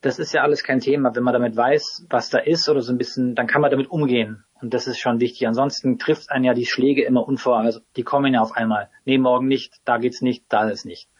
Das 0.00 0.18
ist 0.18 0.32
ja 0.32 0.40
alles 0.40 0.64
kein 0.64 0.80
Thema. 0.80 1.14
Wenn 1.14 1.24
man 1.24 1.34
damit 1.34 1.58
weiß, 1.58 2.06
was 2.08 2.30
da 2.30 2.38
ist 2.38 2.70
oder 2.70 2.80
so 2.80 2.90
ein 2.90 2.98
bisschen, 2.98 3.34
dann 3.34 3.46
kann 3.46 3.60
man 3.60 3.70
damit 3.70 3.90
umgehen. 3.90 4.44
Und 4.62 4.72
das 4.72 4.86
ist 4.86 4.98
schon 4.98 5.20
wichtig. 5.20 5.46
Ansonsten 5.46 5.98
trifft 5.98 6.30
einen 6.30 6.44
ja 6.44 6.54
die 6.54 6.64
Schläge 6.64 7.04
immer 7.04 7.28
unvor. 7.28 7.58
Also 7.58 7.80
die 7.96 8.02
kommen 8.02 8.32
ja 8.32 8.40
auf 8.40 8.52
einmal. 8.52 8.88
Nee, 9.04 9.18
morgen 9.18 9.46
nicht, 9.46 9.74
da 9.84 9.98
geht's 9.98 10.22
nicht, 10.22 10.46
da 10.48 10.70
ist 10.70 10.86
nicht. 10.86 11.10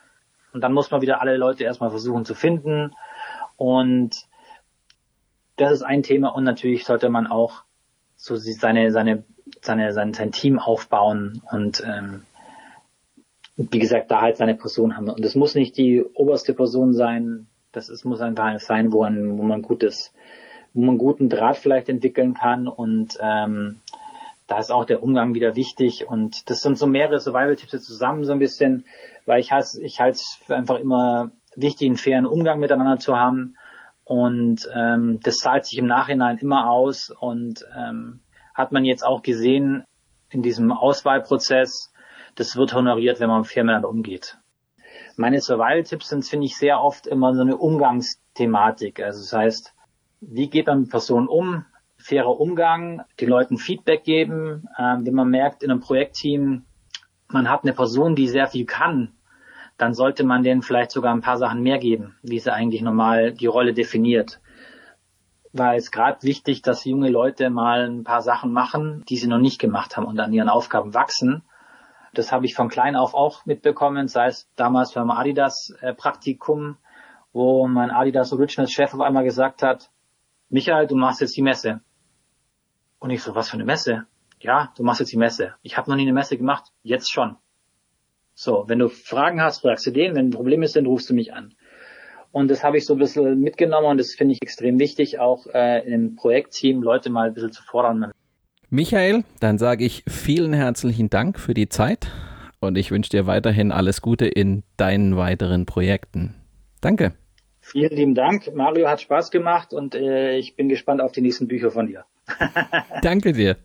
Und 0.53 0.62
dann 0.62 0.72
muss 0.72 0.90
man 0.90 1.03
wieder 1.03 1.20
alle 1.20 1.36
Leute 1.36 1.64
erstmal 1.64 1.90
versuchen 1.90 2.24
zu 2.24 2.34
finden. 2.34 2.94
Und 3.57 4.26
das 5.57 5.72
ist 5.72 5.82
ein 5.82 6.03
Thema. 6.03 6.28
Und 6.28 6.44
natürlich 6.44 6.84
sollte 6.84 7.09
man 7.09 7.26
auch 7.26 7.62
so 8.16 8.36
seine, 8.36 8.90
seine, 8.90 9.24
seine, 9.62 9.92
sein, 9.92 10.14
sein 10.14 10.32
Team 10.32 10.59
aufbauen 10.59 11.42
und 11.51 11.82
ähm, 11.86 12.22
wie 13.57 13.78
gesagt, 13.78 14.11
da 14.11 14.20
halt 14.20 14.36
seine 14.36 14.55
Person 14.55 14.96
haben. 14.96 15.09
Und 15.09 15.24
es 15.24 15.34
muss 15.34 15.55
nicht 15.55 15.76
die 15.76 16.03
oberste 16.03 16.55
Person 16.55 16.94
sein. 16.94 17.49
Das 17.72 17.88
ist, 17.88 18.05
muss 18.05 18.20
einfach 18.20 18.61
sein, 18.61 18.92
wo 18.92 19.03
man, 19.03 19.36
wo 19.36 19.42
man 19.42 19.62
gutes 19.62 20.12
wo 20.74 20.82
man 20.82 20.99
guten 20.99 21.28
Draht 21.28 21.57
vielleicht 21.57 21.88
entwickeln 21.88 22.34
kann 22.34 22.68
und 22.68 23.18
ähm, 23.20 23.80
da 24.49 24.59
ist 24.59 24.72
auch 24.72 24.86
der 24.86 25.03
Umgang 25.03 25.34
wieder 25.34 25.55
wichtig 25.55 26.09
und 26.09 26.51
das 26.51 26.62
sind 26.62 26.78
so 26.78 26.86
mehrere 26.86 27.20
Survival-Tipps 27.20 27.84
zusammen 27.84 28.24
so 28.24 28.32
ein 28.32 28.38
bisschen, 28.38 28.86
weil 29.26 29.40
ich 29.40 29.53
halte 29.53 29.80
ich 29.82 30.01
halte 30.01 30.16
es 30.16 30.40
für 30.44 30.57
einfach 30.57 30.78
immer 30.78 31.30
wichtig, 31.55 31.86
einen 31.86 31.96
fairen 31.96 32.26
Umgang 32.26 32.59
miteinander 32.59 32.99
zu 32.99 33.16
haben 33.16 33.57
und 34.05 34.66
ähm, 34.74 35.20
das 35.22 35.36
zahlt 35.36 35.66
sich 35.66 35.78
im 35.78 35.86
Nachhinein 35.86 36.38
immer 36.38 36.70
aus 36.70 37.11
und 37.11 37.64
ähm, 37.76 38.20
hat 38.55 38.72
man 38.72 38.86
jetzt 38.86 39.05
auch 39.05 39.22
gesehen 39.22 39.84
in 40.30 40.42
diesem 40.42 40.72
Auswahlprozess, 40.72 41.92
das 42.34 42.57
wird 42.57 42.72
honoriert, 42.72 43.20
wenn 43.20 43.28
man 43.28 43.44
fair 43.44 43.64
miteinander 43.64 43.90
umgeht. 43.90 44.38
Meine 45.16 45.40
Survival-Tipps 45.40 46.09
sind, 46.09 46.24
finde 46.24 46.46
ich, 46.46 46.57
sehr 46.57 46.80
oft 46.80 47.07
immer 47.07 47.34
so 47.34 47.42
eine 47.42 47.57
Umgangsthematik. 47.57 49.01
Also 49.01 49.20
das 49.20 49.32
heißt, 49.32 49.74
wie 50.20 50.49
geht 50.49 50.68
man 50.68 50.82
mit 50.82 50.90
Personen 50.90 51.28
um? 51.28 51.66
Fairer 51.99 52.40
Umgang, 52.40 53.03
den 53.20 53.28
Leuten 53.28 53.59
Feedback 53.59 54.05
geben. 54.05 54.68
Ähm, 54.78 55.05
wenn 55.05 55.14
man 55.14 55.28
merkt 55.28 55.62
in 55.62 55.70
einem 55.70 55.80
Projektteam, 55.80 56.64
man 57.28 57.51
hat 57.51 57.64
eine 57.64 57.72
Person, 57.72 58.14
die 58.14 58.28
sehr 58.28 58.46
viel 58.46 58.64
kann, 58.64 59.12
dann 59.76 59.94
sollte 59.94 60.24
man 60.24 60.42
denen 60.42 60.62
vielleicht 60.62 60.90
sogar 60.90 61.12
ein 61.12 61.20
paar 61.20 61.38
Sachen 61.38 61.62
mehr 61.62 61.78
geben, 61.78 62.16
wie 62.22 62.38
sie 62.38 62.53
eigentlich 62.53 62.82
normal 62.82 63.32
die 63.32 63.46
Rolle 63.46 63.74
definiert. 63.74 64.40
Weil 65.53 65.78
es 65.78 65.90
gerade 65.90 66.22
wichtig, 66.22 66.62
dass 66.62 66.84
junge 66.84 67.11
Leute 67.11 67.51
mal 67.51 67.88
ein 67.88 68.05
paar 68.05 68.22
Sachen 68.22 68.53
machen, 68.53 69.05
die 69.09 69.16
sie 69.16 69.28
noch 69.28 69.38
nicht 69.38 69.61
gemacht 69.61 69.96
haben 69.96 70.07
und 70.07 70.18
an 70.18 70.32
ihren 70.32 70.49
Aufgaben 70.49 70.94
wachsen. 70.94 71.42
Das 72.14 72.32
habe 72.32 72.46
ich 72.46 72.55
von 72.55 72.68
klein 72.68 72.96
auf 72.96 73.14
auch 73.14 73.46
mitbekommen, 73.46 74.09
sei 74.09 74.26
es 74.26 74.49
damals 74.57 74.92
beim 74.92 75.11
Adidas 75.11 75.74
äh, 75.80 75.94
Praktikum, 75.94 76.76
wo 77.32 77.66
mein 77.66 77.90
Adidas 77.90 78.32
Originals 78.32 78.72
Chef 78.72 78.94
auf 78.94 79.01
einmal 79.01 79.24
gesagt 79.24 79.62
hat, 79.62 79.90
Michael, 80.49 80.86
du 80.86 80.96
machst 80.96 81.20
jetzt 81.20 81.36
die 81.36 81.42
Messe. 81.42 81.80
Und 82.99 83.11
ich 83.11 83.22
so, 83.22 83.34
was 83.34 83.49
für 83.49 83.55
eine 83.55 83.64
Messe? 83.64 84.07
Ja, 84.40 84.72
du 84.76 84.82
machst 84.82 85.01
jetzt 85.01 85.12
die 85.12 85.16
Messe. 85.16 85.55
Ich 85.62 85.76
habe 85.76 85.90
noch 85.90 85.96
nie 85.96 86.03
eine 86.03 86.12
Messe 86.12 86.36
gemacht, 86.36 86.72
jetzt 86.82 87.11
schon. 87.11 87.36
So, 88.34 88.64
wenn 88.68 88.78
du 88.78 88.88
Fragen 88.88 89.40
hast, 89.40 89.62
fragst 89.62 89.86
du 89.86 89.90
den, 89.90 90.14
wenn 90.14 90.28
ein 90.28 90.30
Problem 90.30 90.62
ist, 90.62 90.76
dann 90.76 90.86
rufst 90.86 91.11
du 91.11 91.14
mich 91.14 91.32
an. 91.32 91.55
Und 92.30 92.49
das 92.49 92.62
habe 92.62 92.76
ich 92.76 92.86
so 92.86 92.94
ein 92.94 92.99
bisschen 92.99 93.40
mitgenommen 93.40 93.86
und 93.86 93.99
das 93.99 94.14
finde 94.14 94.34
ich 94.34 94.42
extrem 94.42 94.78
wichtig, 94.78 95.18
auch 95.18 95.46
äh, 95.46 95.80
im 95.92 96.14
Projektteam 96.14 96.82
Leute 96.82 97.11
mal 97.11 97.28
ein 97.28 97.34
bisschen 97.34 97.53
zu 97.53 97.62
fordern. 97.62 98.12
Michael, 98.70 99.24
dann 99.40 99.59
sage 99.59 99.84
ich 99.84 100.05
vielen 100.07 100.53
herzlichen 100.53 101.09
Dank 101.09 101.38
für 101.38 101.55
die 101.55 101.68
Zeit 101.68 102.09
und 102.61 102.76
ich 102.76 102.90
wünsche 102.90 103.11
dir 103.11 103.26
weiterhin 103.26 103.72
alles 103.72 104.03
Gute 104.03 104.26
in 104.26 104.62
deinen 104.76 105.16
weiteren 105.16 105.64
Projekten. 105.64 106.34
Danke. 106.80 107.14
Vielen 107.71 107.95
lieben 107.95 108.14
Dank. 108.14 108.55
Mario 108.55 108.89
hat 108.89 109.03
Spaß 109.03 109.31
gemacht 109.31 109.75
und 109.75 109.95
äh, 109.95 110.39
ich 110.39 110.57
bin 110.57 110.71
gespannt 110.71 111.03
auf 111.03 111.12
die 111.12 111.21
nächsten 111.21 111.49
Bücher 111.49 111.71
von 111.71 111.87
dir. 111.87 112.07
Danke 113.03 113.35
dir. 113.35 113.59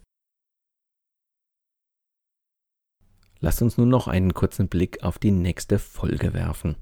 Lasst 3.40 3.62
uns 3.62 3.78
nun 3.78 3.88
noch 3.88 4.10
einen 4.10 4.34
kurzen 4.34 4.68
Blick 4.68 5.02
auf 5.04 5.20
die 5.20 5.32
nächste 5.32 5.80
Folge 5.80 6.34
werfen. 6.34 6.76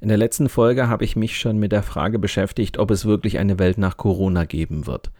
In 0.00 0.08
der 0.08 0.16
letzten 0.16 0.48
Folge 0.48 0.88
habe 0.88 1.04
ich 1.04 1.14
mich 1.14 1.38
schon 1.38 1.56
mit 1.58 1.70
der 1.70 1.84
Frage 1.84 2.18
beschäftigt, 2.18 2.78
ob 2.78 2.90
es 2.90 3.04
wirklich 3.04 3.38
eine 3.38 3.60
Welt 3.60 3.78
nach 3.78 3.96
Corona 3.96 4.44
geben 4.44 4.88
wird. 4.88 5.12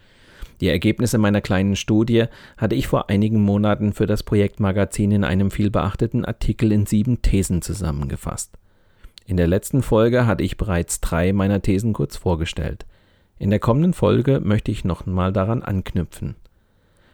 Die 0.59 0.67
Ergebnisse 0.67 1.17
meiner 1.17 1.39
kleinen 1.39 1.77
Studie 1.77 2.25
hatte 2.57 2.75
ich 2.75 2.87
vor 2.87 3.09
einigen 3.09 3.41
Monaten 3.41 3.93
für 3.93 4.05
das 4.05 4.23
Projektmagazin 4.23 5.11
in 5.11 5.23
einem 5.23 5.49
vielbeachteten 5.49 6.25
Artikel 6.25 6.73
in 6.73 6.85
sieben 6.85 7.21
Thesen 7.21 7.61
zusammengefasst. 7.61 8.57
In 9.31 9.37
der 9.37 9.47
letzten 9.47 9.81
Folge 9.81 10.27
hatte 10.27 10.43
ich 10.43 10.57
bereits 10.57 10.99
drei 10.99 11.31
meiner 11.31 11.61
Thesen 11.61 11.93
kurz 11.93 12.17
vorgestellt. 12.17 12.85
In 13.39 13.49
der 13.49 13.59
kommenden 13.59 13.93
Folge 13.93 14.41
möchte 14.41 14.71
ich 14.71 14.83
nochmal 14.83 15.31
daran 15.31 15.63
anknüpfen. 15.63 16.35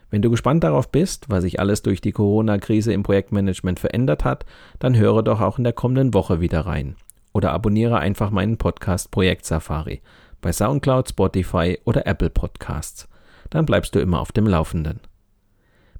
Wenn 0.09 0.23
du 0.23 0.31
gespannt 0.31 0.63
darauf 0.63 0.89
bist, 0.89 1.29
was 1.29 1.43
sich 1.43 1.59
alles 1.59 1.83
durch 1.83 2.01
die 2.01 2.13
Corona-Krise 2.13 2.91
im 2.91 3.03
Projektmanagement 3.03 3.79
verändert 3.79 4.25
hat, 4.25 4.47
dann 4.79 4.97
höre 4.97 5.21
doch 5.21 5.41
auch 5.41 5.59
in 5.59 5.63
der 5.63 5.73
kommenden 5.73 6.15
Woche 6.15 6.41
wieder 6.41 6.61
rein. 6.61 6.95
Oder 7.33 7.51
abonniere 7.51 7.99
einfach 7.99 8.31
meinen 8.31 8.57
Podcast 8.57 9.11
Projekt 9.11 9.45
Safari 9.45 10.01
bei 10.41 10.51
SoundCloud, 10.51 11.09
Spotify 11.09 11.77
oder 11.85 12.07
Apple 12.07 12.31
Podcasts. 12.31 13.07
Dann 13.51 13.67
bleibst 13.67 13.93
du 13.93 13.99
immer 13.99 14.21
auf 14.21 14.31
dem 14.31 14.47
Laufenden. 14.47 15.01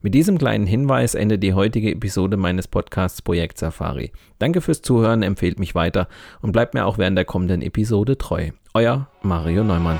Mit 0.01 0.13
diesem 0.13 0.37
kleinen 0.37 0.67
Hinweis 0.67 1.15
endet 1.15 1.41
die 1.41 1.53
heutige 1.53 1.91
Episode 1.91 2.37
meines 2.37 2.67
Podcasts 2.67 3.21
Projekt 3.21 3.57
Safari. 3.57 4.11
Danke 4.37 4.61
fürs 4.61 4.81
Zuhören, 4.81 5.23
empfehlt 5.23 5.59
mich 5.59 5.73
weiter 5.73 6.07
und 6.41 6.51
bleibt 6.51 6.73
mir 6.75 6.85
auch 6.85 6.97
während 6.97 7.17
der 7.17 7.25
kommenden 7.25 7.61
Episode 7.61 8.17
treu. 8.17 8.51
Euer 8.73 9.07
Mario 9.23 9.63
Neumann. 9.63 9.99